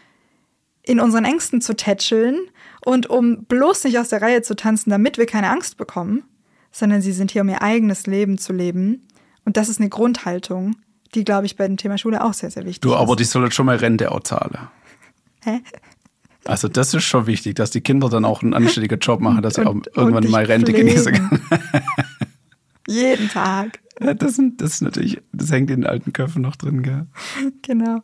in 0.81 0.99
unseren 0.99 1.25
Ängsten 1.25 1.61
zu 1.61 1.75
tätscheln 1.75 2.39
und 2.83 3.07
um 3.09 3.45
bloß 3.45 3.83
nicht 3.83 3.99
aus 3.99 4.09
der 4.09 4.21
Reihe 4.21 4.41
zu 4.41 4.55
tanzen, 4.55 4.89
damit 4.89 5.17
wir 5.17 5.25
keine 5.25 5.49
Angst 5.51 5.77
bekommen, 5.77 6.23
sondern 6.71 7.01
sie 7.01 7.11
sind 7.11 7.31
hier, 7.31 7.41
um 7.43 7.49
ihr 7.49 7.61
eigenes 7.61 8.07
Leben 8.07 8.37
zu 8.37 8.53
leben. 8.53 9.07
Und 9.45 9.57
das 9.57 9.69
ist 9.69 9.79
eine 9.79 9.89
Grundhaltung, 9.89 10.75
die, 11.13 11.25
glaube 11.25 11.45
ich, 11.45 11.55
bei 11.57 11.67
dem 11.67 11.77
Thema 11.77 11.97
Schule 11.97 12.23
auch 12.23 12.33
sehr, 12.33 12.49
sehr 12.49 12.65
wichtig 12.65 12.81
Du, 12.81 12.93
ist. 12.93 12.97
aber 12.99 13.15
die 13.15 13.23
sollen 13.23 13.51
schon 13.51 13.65
mal 13.65 13.75
Rente 13.75 14.11
auch 14.11 14.21
zahlen. 14.21 14.57
Hä? 15.43 15.61
Also 16.47 16.67
das 16.67 16.93
ist 16.93 17.03
schon 17.03 17.27
wichtig, 17.27 17.55
dass 17.55 17.71
die 17.71 17.81
Kinder 17.81 18.09
dann 18.09 18.25
auch 18.25 18.41
einen 18.41 18.53
anständigen 18.53 18.99
Job 18.99 19.19
machen, 19.19 19.41
dass 19.41 19.55
sie 19.55 19.65
auch 19.65 19.75
irgendwann 19.95 20.29
mal 20.29 20.45
Rente 20.45 20.71
pflegen. 20.71 20.87
genießen 20.87 21.13
können. 21.13 21.41
Jeden 22.87 23.29
Tag. 23.29 23.79
Ja, 23.99 24.13
das, 24.13 24.35
sind, 24.35 24.61
das 24.61 24.75
ist 24.75 24.81
natürlich, 24.81 25.21
das 25.33 25.51
hängt 25.51 25.69
in 25.69 25.81
den 25.81 25.89
alten 25.89 26.13
Köpfen 26.13 26.41
noch 26.41 26.55
drin, 26.55 26.83
gell? 26.83 27.07
Genau. 27.63 28.01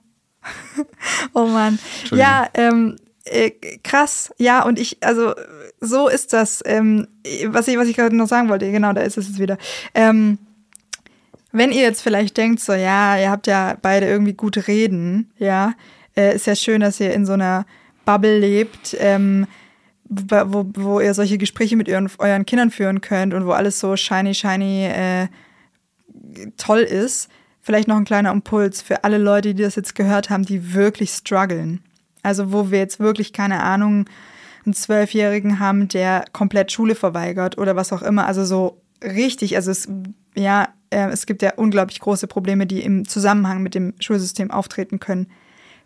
oh 1.33 1.45
Mann. 1.45 1.79
Ja, 2.11 2.49
ähm, 2.53 2.97
äh, 3.25 3.51
krass. 3.83 4.33
Ja, 4.37 4.63
und 4.65 4.77
ich, 4.77 4.97
also 5.01 5.33
so 5.79 6.09
ist 6.09 6.33
das. 6.33 6.61
Ähm, 6.65 7.07
was 7.47 7.67
ich, 7.67 7.77
was 7.77 7.87
ich 7.87 7.95
gerade 7.95 8.15
noch 8.15 8.27
sagen 8.27 8.49
wollte, 8.49 8.69
genau, 8.71 8.91
da 8.91 9.01
ist 9.01 9.17
es 9.17 9.29
jetzt 9.29 9.39
wieder. 9.39 9.57
Ähm, 9.93 10.37
wenn 11.53 11.71
ihr 11.71 11.83
jetzt 11.83 12.01
vielleicht 12.01 12.35
denkt, 12.35 12.59
so, 12.59 12.73
ja, 12.73 13.17
ihr 13.17 13.29
habt 13.29 13.47
ja 13.47 13.77
beide 13.81 14.07
irgendwie 14.07 14.33
gute 14.33 14.67
Reden, 14.67 15.31
ja, 15.37 15.73
äh, 16.17 16.35
ist 16.35 16.47
ja 16.47 16.55
schön, 16.55 16.81
dass 16.81 16.99
ihr 16.99 17.13
in 17.13 17.25
so 17.25 17.33
einer 17.33 17.65
Bubble 18.05 18.39
lebt, 18.39 18.95
ähm, 18.99 19.47
wo, 20.05 20.65
wo 20.75 20.99
ihr 20.99 21.13
solche 21.13 21.37
Gespräche 21.37 21.75
mit 21.75 21.89
euren, 21.89 22.09
euren 22.17 22.45
Kindern 22.45 22.71
führen 22.71 23.01
könnt 23.01 23.33
und 23.33 23.45
wo 23.45 23.51
alles 23.51 23.79
so 23.79 23.95
shiny, 23.95 24.33
shiny 24.33 24.85
äh, 24.85 25.27
toll 26.57 26.79
ist. 26.79 27.29
Vielleicht 27.61 27.87
noch 27.87 27.95
ein 27.95 28.05
kleiner 28.05 28.31
Impuls 28.31 28.81
für 28.81 29.03
alle 29.03 29.17
Leute, 29.17 29.53
die 29.53 29.63
das 29.63 29.75
jetzt 29.75 29.95
gehört 29.95 30.29
haben, 30.29 30.45
die 30.45 30.73
wirklich 30.73 31.11
strugglen. 31.11 31.81
Also 32.21 32.51
wo 32.51 32.71
wir 32.71 32.79
jetzt 32.79 32.99
wirklich, 32.99 33.33
keine 33.33 33.63
Ahnung, 33.63 34.05
einen 34.65 34.73
Zwölfjährigen 34.73 35.59
haben, 35.59 35.87
der 35.87 36.25
komplett 36.31 36.71
Schule 36.71 36.95
verweigert 36.95 37.57
oder 37.57 37.75
was 37.75 37.93
auch 37.93 38.01
immer. 38.01 38.25
Also 38.25 38.45
so 38.45 38.81
richtig, 39.03 39.55
also 39.55 39.71
es, 39.71 39.87
ja, 40.35 40.69
äh, 40.89 41.09
es 41.09 41.25
gibt 41.25 41.41
ja 41.41 41.53
unglaublich 41.55 41.99
große 41.99 42.27
Probleme, 42.27 42.65
die 42.65 42.81
im 42.81 43.07
Zusammenhang 43.07 43.61
mit 43.61 43.75
dem 43.75 43.93
Schulsystem 43.99 44.51
auftreten 44.51 44.99
können. 44.99 45.27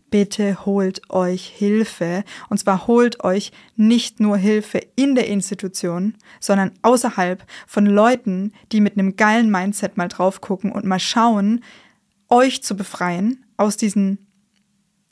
Bitte 0.09 0.65
holt 0.65 1.09
euch 1.09 1.47
Hilfe. 1.47 2.23
Und 2.49 2.59
zwar 2.59 2.87
holt 2.87 3.23
euch 3.23 3.51
nicht 3.75 4.19
nur 4.19 4.37
Hilfe 4.37 4.79
in 4.95 5.15
der 5.15 5.27
Institution, 5.27 6.15
sondern 6.39 6.71
außerhalb 6.81 7.43
von 7.65 7.85
Leuten, 7.85 8.53
die 8.71 8.79
mit 8.79 8.93
einem 8.93 9.17
geilen 9.17 9.51
Mindset 9.51 9.97
mal 9.97 10.07
drauf 10.07 10.39
gucken 10.39 10.71
und 10.71 10.85
mal 10.85 10.99
schauen, 10.99 11.63
euch 12.29 12.63
zu 12.63 12.75
befreien 12.75 13.45
aus 13.57 13.75
diesen, 13.75 14.27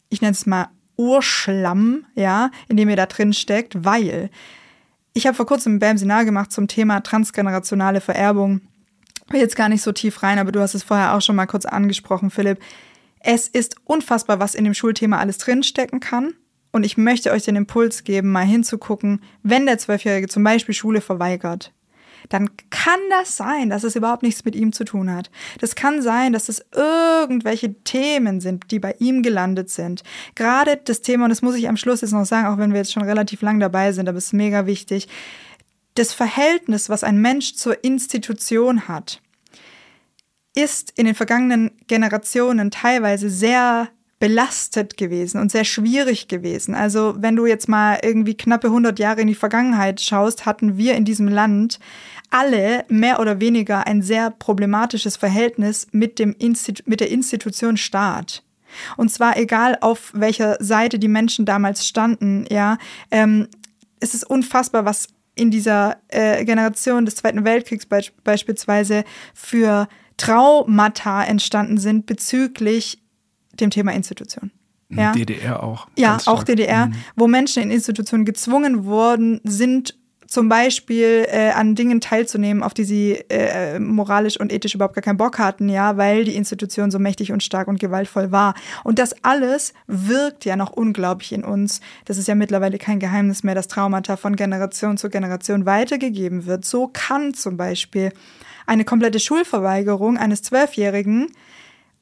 ich 0.10 0.22
nenne 0.22 0.34
es 0.34 0.46
mal 0.46 0.70
Urschlamm, 0.98 2.06
ja, 2.16 2.52
in 2.70 2.78
dem 2.78 2.89
ihr 2.89 2.96
da 2.96 3.06
drin 3.06 3.34
steckt, 3.34 3.84
weil 3.84 4.30
ich 5.14 5.28
habe 5.28 5.36
vor 5.36 5.46
kurzem 5.46 5.76
ein 5.76 5.80
BAM-Seminar 5.80 6.26
gemacht 6.26 6.52
zum 6.52 6.68
Thema 6.68 7.02
transgenerationale 7.02 8.02
Vererbung. 8.02 8.62
Will 9.30 9.39
jetzt 9.39 9.56
gar 9.56 9.70
nicht 9.70 9.82
so 9.82 9.91
tief 9.91 10.24
rein, 10.24 10.39
aber 10.39 10.52
du 10.52 10.60
hast 10.60 10.76
es 10.76 10.84
vorher 10.84 11.16
auch 11.16 11.22
schon 11.22 11.36
mal 11.36 11.48
kurz 11.48 11.66
angesprochen, 11.66 12.30
Philipp. 12.30 12.60
Es 13.28 13.48
ist 13.48 13.78
unfassbar, 13.86 14.40
was 14.40 14.54
in 14.54 14.66
dem 14.66 14.76
Schulthema 14.76 15.18
alles 15.18 15.40
drinstecken 15.40 16.00
kann. 16.00 16.36
Und 16.72 16.86
ich 16.86 16.96
möchte 16.96 17.32
euch 17.32 17.42
den 17.42 17.56
Impuls 17.56 18.04
geben, 18.04 18.32
mal 18.32 18.46
hinzugucken, 18.46 19.24
wenn 19.42 19.66
der 19.66 19.80
Zwölfjährige 19.80 20.28
zum 20.28 20.44
Beispiel 20.44 20.76
Schule 20.76 21.02
verweigert, 21.02 21.74
dann 22.30 22.52
kann 22.70 23.00
das 23.10 23.36
sein, 23.36 23.72
dass 23.72 23.84
es 23.84 23.96
überhaupt 23.96 24.22
nichts 24.22 24.46
mit 24.46 24.56
ihm 24.56 24.74
zu 24.74 24.84
tun 24.84 25.12
hat. 25.12 25.32
Das 25.60 25.74
kann 25.74 26.04
sein, 26.04 26.34
dass 26.34 26.50
es 26.50 26.64
irgendwelche 26.76 27.74
Themen 27.84 28.42
sind, 28.42 28.70
die 28.70 28.78
bei 28.78 28.94
ihm 29.00 29.24
gelandet 29.24 29.72
sind. 29.72 30.04
Gerade 30.36 30.78
das 30.78 31.02
Thema, 31.02 31.24
und 31.24 31.30
das 31.32 31.42
muss 31.42 31.56
ich 31.56 31.68
am 31.68 31.78
Schluss 31.78 32.02
jetzt 32.02 32.12
noch 32.12 32.26
sagen, 32.26 32.48
auch 32.48 32.60
wenn 32.60 32.74
wir 32.74 32.80
jetzt 32.80 32.94
schon 32.94 33.04
relativ 33.04 33.42
lang 33.42 33.60
dabei 33.60 33.92
sind, 33.92 34.08
aber 34.08 34.20
es 34.20 34.28
ist 34.28 34.34
mega 34.34 34.68
wichtig, 34.68 35.08
das 35.96 36.14
Verhältnis, 36.14 36.90
was 36.90 37.04
ein 37.04 37.18
Mensch 37.18 37.56
zur 37.56 37.84
Institution 37.84 38.88
hat, 38.88 39.22
ist 40.56 40.91
in 40.95 41.06
den 41.06 41.16
vergangenen 41.16 41.72
Generationen 41.88 42.72
teilweise 42.72 43.30
sehr 43.30 43.89
belastet 44.20 44.97
gewesen 44.97 45.41
und 45.41 45.51
sehr 45.51 45.66
schwierig 45.66 46.28
gewesen. 46.28 46.74
Also 46.74 47.16
wenn 47.18 47.36
du 47.36 47.45
jetzt 47.45 47.68
mal 47.68 47.99
irgendwie 48.01 48.36
knappe 48.36 48.68
100 48.68 48.97
Jahre 48.97 49.22
in 49.22 49.28
die 49.28 49.36
Vergangenheit 49.36 49.99
schaust, 49.99 50.45
hatten 50.45 50.78
wir 50.78 50.95
in 50.95 51.06
diesem 51.06 51.28
Land 51.28 51.80
alle 52.30 52.86
mehr 52.88 53.20
oder 53.20 53.39
weniger 53.39 53.86
ein 53.86 54.01
sehr 54.01 54.32
problematisches 54.32 55.18
Verhältnis 55.18 55.88
mit, 55.91 56.18
dem 56.18 56.34
Institu 56.39 56.84
mit 56.86 57.01
der 57.01 57.12
Institution 57.12 57.78
Staat. 57.78 58.43
Und 58.97 59.10
zwar 59.10 59.38
egal 59.38 59.78
auf 59.82 60.12
welcher 60.14 60.58
Seite 60.60 60.97
die 60.97 61.08
Menschen 61.08 61.45
damals 61.45 61.86
standen, 61.86 62.45
ja, 62.49 62.78
ähm, 63.12 63.47
es 63.99 64.14
ist 64.14 64.30
unfassbar, 64.30 64.86
was 64.86 65.08
in 65.36 65.51
dieser 65.51 65.97
äh, 66.08 66.43
Generation 66.45 67.06
des 67.06 67.16
Zweiten 67.16 67.43
Weltkriegs 67.43 67.86
be 67.86 68.01
beispielsweise 68.24 69.03
für 69.34 69.88
Traumata 70.18 71.24
entstanden 71.24 71.78
sind 71.78 72.05
bezüglich 72.05 73.01
dem 73.53 73.70
Thema 73.70 73.93
Institution. 73.93 74.51
Ja? 74.89 75.13
DDR 75.13 75.63
auch. 75.63 75.88
Ja, 75.97 76.18
auch 76.26 76.43
DDR, 76.43 76.88
mhm. 76.88 76.95
wo 77.16 77.28
Menschen 77.28 77.63
in 77.63 77.72
Institutionen 77.72 78.26
gezwungen 78.26 78.86
worden 78.86 79.41
sind, 79.43 79.95
zum 80.28 80.49
Beispiel 80.49 81.28
äh, 81.30 81.51
an 81.51 81.76
Dingen 81.76 82.01
teilzunehmen, 82.01 82.63
auf 82.63 82.74
die 82.74 82.84
sie 82.84 83.13
äh, 83.30 83.80
moralisch 83.80 84.39
und 84.39 84.51
ethisch 84.51 84.76
überhaupt 84.76 84.95
gar 84.95 85.01
keinen 85.01 85.18
Bock 85.18 85.38
hatten, 85.39 85.70
ja, 85.70 85.97
weil 85.97 86.26
die 86.26 86.36
Institution 86.36 86.91
so 86.91 86.99
mächtig 86.99 87.32
und 87.32 87.43
stark 87.43 87.68
und 87.68 87.80
gewaltvoll 87.80 88.32
war. 88.32 88.55
Und 88.84 88.99
das 88.99 89.16
alles 89.24 89.74
wirkt 89.88 90.43
ja 90.43 90.55
noch 90.55 90.72
unglaublich 90.72 91.32
in 91.32 91.43
uns. 91.43 91.80
Das 92.05 92.18
ist 92.18 92.28
ja 92.28 92.36
mittlerweile 92.36 92.78
kein 92.78 92.99
Geheimnis 92.99 93.43
mehr, 93.43 93.55
dass 93.55 93.68
Traumata 93.68 94.18
von 94.18 94.36
Generation 94.36 94.97
zu 94.97 95.09
Generation 95.09 95.66
weitergegeben 95.66 96.45
wird. 96.45 96.66
So 96.66 96.89
kann 96.91 97.34
zum 97.34 97.55
Beispiel 97.55 98.11
eine 98.66 98.86
komplette 98.86 99.20
Schulverweigerung 99.20 100.18
eines 100.18 100.41
Zwölfjährigen, 100.41 101.32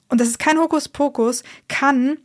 und 0.10 0.22
das 0.22 0.28
ist 0.28 0.40
kein 0.40 0.60
Hokuspokus, 0.60 1.44
kann 1.68 2.18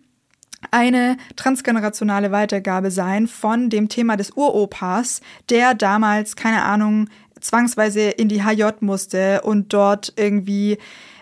eine 0.70 1.16
transgenerationale 1.36 2.32
Weitergabe 2.32 2.90
sein 2.90 3.26
von 3.28 3.70
dem 3.70 3.88
Thema 3.88 4.16
des 4.16 4.32
Uropas, 4.32 5.20
der 5.48 5.74
damals, 5.74 6.36
keine 6.36 6.64
Ahnung, 6.64 7.08
zwangsweise 7.40 8.10
in 8.10 8.28
die 8.28 8.42
HJ 8.42 8.64
musste 8.80 9.42
und 9.42 9.72
dort 9.72 10.12
irgendwie 10.16 10.78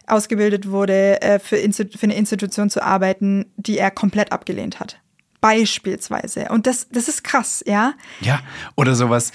ausgebildet 0.06 0.70
wurde, 0.70 1.20
äh, 1.20 1.38
für, 1.38 1.56
für 1.58 2.02
eine 2.02 2.16
Institution 2.16 2.70
zu 2.70 2.82
arbeiten, 2.82 3.46
die 3.56 3.78
er 3.78 3.90
komplett 3.90 4.32
abgelehnt 4.32 4.80
hat. 4.80 5.00
Beispielsweise. 5.40 6.48
Und 6.48 6.66
das, 6.66 6.88
das 6.90 7.08
ist 7.08 7.22
krass, 7.22 7.62
ja? 7.66 7.94
Ja, 8.20 8.40
oder 8.76 8.94
sowas. 8.94 9.32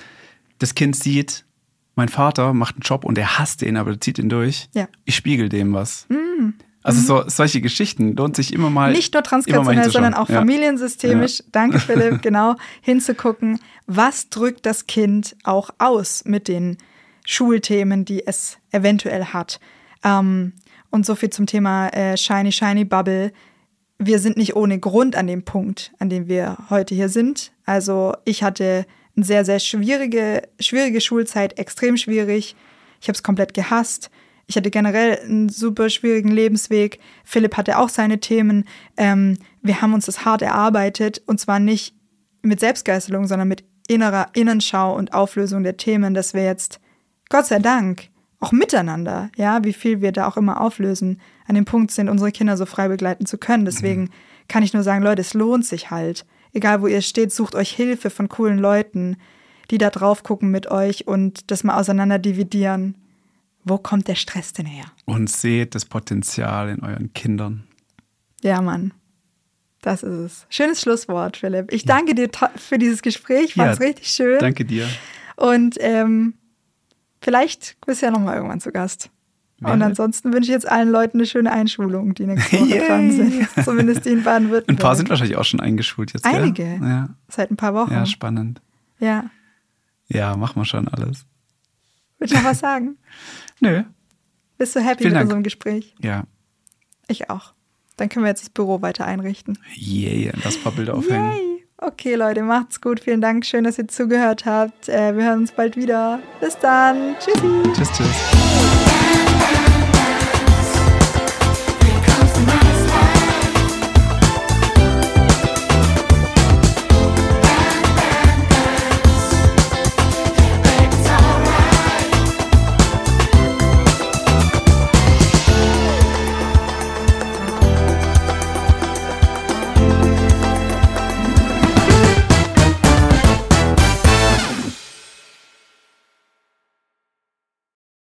Das 0.59 0.75
Kind 0.75 0.95
sieht, 0.95 1.45
mein 1.95 2.09
Vater 2.09 2.53
macht 2.53 2.75
einen 2.75 2.81
Job 2.81 3.05
und 3.05 3.17
er 3.17 3.37
hasst 3.37 3.61
den, 3.61 3.77
aber 3.77 3.91
er 3.91 4.01
zieht 4.01 4.19
ihn 4.19 4.29
durch. 4.29 4.69
Ja. 4.73 4.87
Ich 5.05 5.15
spiegel 5.15 5.49
dem 5.49 5.73
was. 5.73 6.07
Mm. 6.09 6.53
Also 6.83 7.01
mhm. 7.01 7.05
so, 7.05 7.29
solche 7.29 7.61
Geschichten 7.61 8.15
lohnt 8.15 8.35
sich 8.35 8.53
immer 8.53 8.69
mal. 8.69 8.91
Nicht 8.91 9.13
nur 9.13 9.23
transkriptionell, 9.23 9.91
sondern 9.91 10.13
auch 10.13 10.29
ja. 10.29 10.39
familiensystemisch, 10.39 11.39
ja. 11.39 11.45
danke 11.51 11.79
Philipp, 11.79 12.21
genau, 12.23 12.55
hinzugucken, 12.81 13.59
was 13.85 14.29
drückt 14.29 14.65
das 14.65 14.87
Kind 14.87 15.35
auch 15.43 15.69
aus 15.77 16.25
mit 16.25 16.47
den 16.47 16.77
Schulthemen, 17.25 18.05
die 18.05 18.25
es 18.25 18.57
eventuell 18.71 19.25
hat. 19.25 19.59
Ähm, 20.03 20.53
und 20.89 21.05
so 21.05 21.15
viel 21.15 21.29
zum 21.29 21.45
Thema 21.45 21.89
äh, 21.89 22.17
Shiny, 22.17 22.51
Shiny 22.51 22.85
Bubble. 22.85 23.31
Wir 23.99 24.17
sind 24.17 24.35
nicht 24.37 24.55
ohne 24.55 24.79
Grund 24.79 25.15
an 25.15 25.27
dem 25.27 25.43
Punkt, 25.43 25.93
an 25.99 26.09
dem 26.09 26.27
wir 26.27 26.57
heute 26.69 26.95
hier 26.95 27.09
sind. 27.09 27.51
Also 27.65 28.15
ich 28.25 28.43
hatte 28.43 28.85
eine 29.15 29.25
sehr, 29.25 29.45
sehr 29.45 29.59
schwierige, 29.59 30.43
schwierige 30.59 31.01
Schulzeit, 31.01 31.57
extrem 31.57 31.97
schwierig. 31.97 32.55
Ich 33.01 33.07
habe 33.07 33.15
es 33.15 33.23
komplett 33.23 33.53
gehasst. 33.53 34.09
Ich 34.47 34.57
hatte 34.57 34.69
generell 34.69 35.19
einen 35.19 35.49
super 35.49 35.89
schwierigen 35.89 36.29
Lebensweg. 36.29 36.99
Philipp 37.23 37.57
hatte 37.57 37.77
auch 37.77 37.89
seine 37.89 38.19
Themen. 38.19 38.65
Ähm, 38.97 39.37
wir 39.61 39.81
haben 39.81 39.93
uns 39.93 40.05
das 40.05 40.25
hart 40.25 40.41
erarbeitet 40.41 41.21
und 41.25 41.39
zwar 41.39 41.59
nicht 41.59 41.95
mit 42.41 42.59
Selbstgeißelung, 42.59 43.27
sondern 43.27 43.47
mit 43.47 43.63
innerer 43.87 44.27
Innenschau 44.33 44.95
und 44.95 45.13
Auflösung 45.13 45.63
der 45.63 45.77
Themen, 45.77 46.13
dass 46.13 46.33
wir 46.33 46.43
jetzt, 46.43 46.79
Gott 47.29 47.45
sei 47.45 47.59
Dank, 47.59 48.09
auch 48.39 48.51
miteinander, 48.51 49.29
ja, 49.35 49.63
wie 49.63 49.73
viel 49.73 50.01
wir 50.01 50.11
da 50.11 50.27
auch 50.27 50.35
immer 50.35 50.59
auflösen, 50.59 51.21
an 51.47 51.55
dem 51.55 51.65
Punkt 51.65 51.91
sind, 51.91 52.09
unsere 52.09 52.31
Kinder 52.31 52.57
so 52.57 52.65
frei 52.65 52.87
begleiten 52.87 53.25
zu 53.25 53.37
können. 53.37 53.65
Deswegen 53.65 54.03
mhm. 54.03 54.09
kann 54.47 54.63
ich 54.63 54.73
nur 54.73 54.83
sagen, 54.83 55.03
Leute, 55.03 55.21
es 55.21 55.33
lohnt 55.33 55.65
sich 55.65 55.91
halt. 55.91 56.25
Egal 56.53 56.81
wo 56.81 56.87
ihr 56.87 57.01
steht, 57.01 57.33
sucht 57.33 57.55
euch 57.55 57.71
Hilfe 57.71 58.09
von 58.09 58.29
coolen 58.29 58.59
Leuten, 58.59 59.17
die 59.69 59.77
da 59.77 59.89
drauf 59.89 60.23
gucken 60.23 60.51
mit 60.51 60.69
euch 60.69 61.07
und 61.07 61.49
das 61.49 61.63
mal 61.63 61.79
auseinander 61.79 62.19
dividieren. 62.19 62.95
Wo 63.63 63.77
kommt 63.77 64.07
der 64.07 64.15
Stress 64.15 64.53
denn 64.53 64.65
her? 64.65 64.85
Und 65.05 65.29
seht 65.29 65.75
das 65.75 65.85
Potenzial 65.85 66.69
in 66.69 66.81
euren 66.81 67.13
Kindern. 67.13 67.67
Ja, 68.41 68.61
Mann. 68.61 68.93
Das 69.81 70.03
ist 70.03 70.11
es. 70.11 70.45
Schönes 70.49 70.81
Schlusswort, 70.81 71.37
Philipp. 71.37 71.71
Ich 71.71 71.85
danke 71.85 72.13
dir 72.13 72.29
für 72.55 72.77
dieses 72.77 73.01
Gespräch. 73.01 73.55
Fand 73.55 73.73
es 73.73 73.79
ja, 73.79 73.85
richtig 73.85 74.07
schön. 74.09 74.39
Danke 74.39 74.65
dir. 74.65 74.87
Und 75.35 75.77
ähm, 75.79 76.35
vielleicht 77.21 77.77
bist 77.85 78.01
du 78.01 78.07
ja 78.07 78.11
nochmal 78.11 78.35
irgendwann 78.35 78.61
zu 78.61 78.71
Gast. 78.71 79.09
Und 79.61 79.81
ansonsten 79.81 80.33
wünsche 80.33 80.49
ich 80.49 80.53
jetzt 80.53 80.67
allen 80.67 80.89
Leuten 80.89 81.17
eine 81.19 81.27
schöne 81.27 81.51
Einschulung, 81.51 82.13
die 82.15 82.25
nächste 82.27 82.59
Woche 82.59 82.79
dran 82.79 83.11
sind. 83.11 83.47
Zumindest 83.63 84.05
die 84.05 84.09
in 84.09 84.23
Baden-Württemberg. 84.23 84.69
Ein 84.69 84.81
paar 84.81 84.95
sind 84.95 85.09
wahrscheinlich 85.09 85.37
auch 85.37 85.43
schon 85.45 85.59
eingeschult 85.59 86.13
jetzt. 86.13 86.25
Einige. 86.25 86.63
Gell? 86.63 86.79
Ja. 86.81 87.09
Seit 87.27 87.51
ein 87.51 87.57
paar 87.57 87.73
Wochen. 87.73 87.93
Ja, 87.93 88.05
spannend. 88.05 88.61
Ja. 88.99 89.25
Ja, 90.07 90.35
machen 90.35 90.59
wir 90.59 90.65
schon 90.65 90.87
alles. 90.87 91.25
Willst 92.19 92.33
du 92.33 92.37
noch 92.37 92.45
was 92.45 92.59
sagen? 92.59 92.97
Nö. 93.59 93.83
Bist 94.57 94.75
du 94.75 94.79
happy 94.79 94.99
Vielen 94.99 95.09
mit 95.11 95.15
Dank. 95.15 95.23
unserem 95.25 95.43
Gespräch? 95.43 95.95
Ja. 96.01 96.23
Ich 97.07 97.29
auch. 97.29 97.53
Dann 97.97 98.09
können 98.09 98.25
wir 98.25 98.29
jetzt 98.29 98.41
das 98.41 98.49
Büro 98.49 98.81
weiter 98.81 99.05
einrichten. 99.05 99.57
Yay, 99.75 100.31
lass 100.43 100.57
ein 100.57 100.63
paar 100.63 100.71
Bilder 100.71 100.95
aufhängen. 100.95 101.31
Yay. 101.33 101.47
Okay, 101.77 102.13
Leute, 102.15 102.43
macht's 102.43 102.79
gut. 102.79 102.99
Vielen 102.99 103.21
Dank. 103.21 103.43
Schön, 103.45 103.63
dass 103.63 103.77
ihr 103.79 103.87
zugehört 103.87 104.45
habt. 104.45 104.87
Äh, 104.87 105.15
wir 105.17 105.23
hören 105.25 105.39
uns 105.39 105.51
bald 105.51 105.75
wieder. 105.75 106.19
Bis 106.39 106.57
dann. 106.59 107.15
Tschüssi. 107.19 107.73
Tschüss, 107.73 107.91
tschüss. 107.91 108.40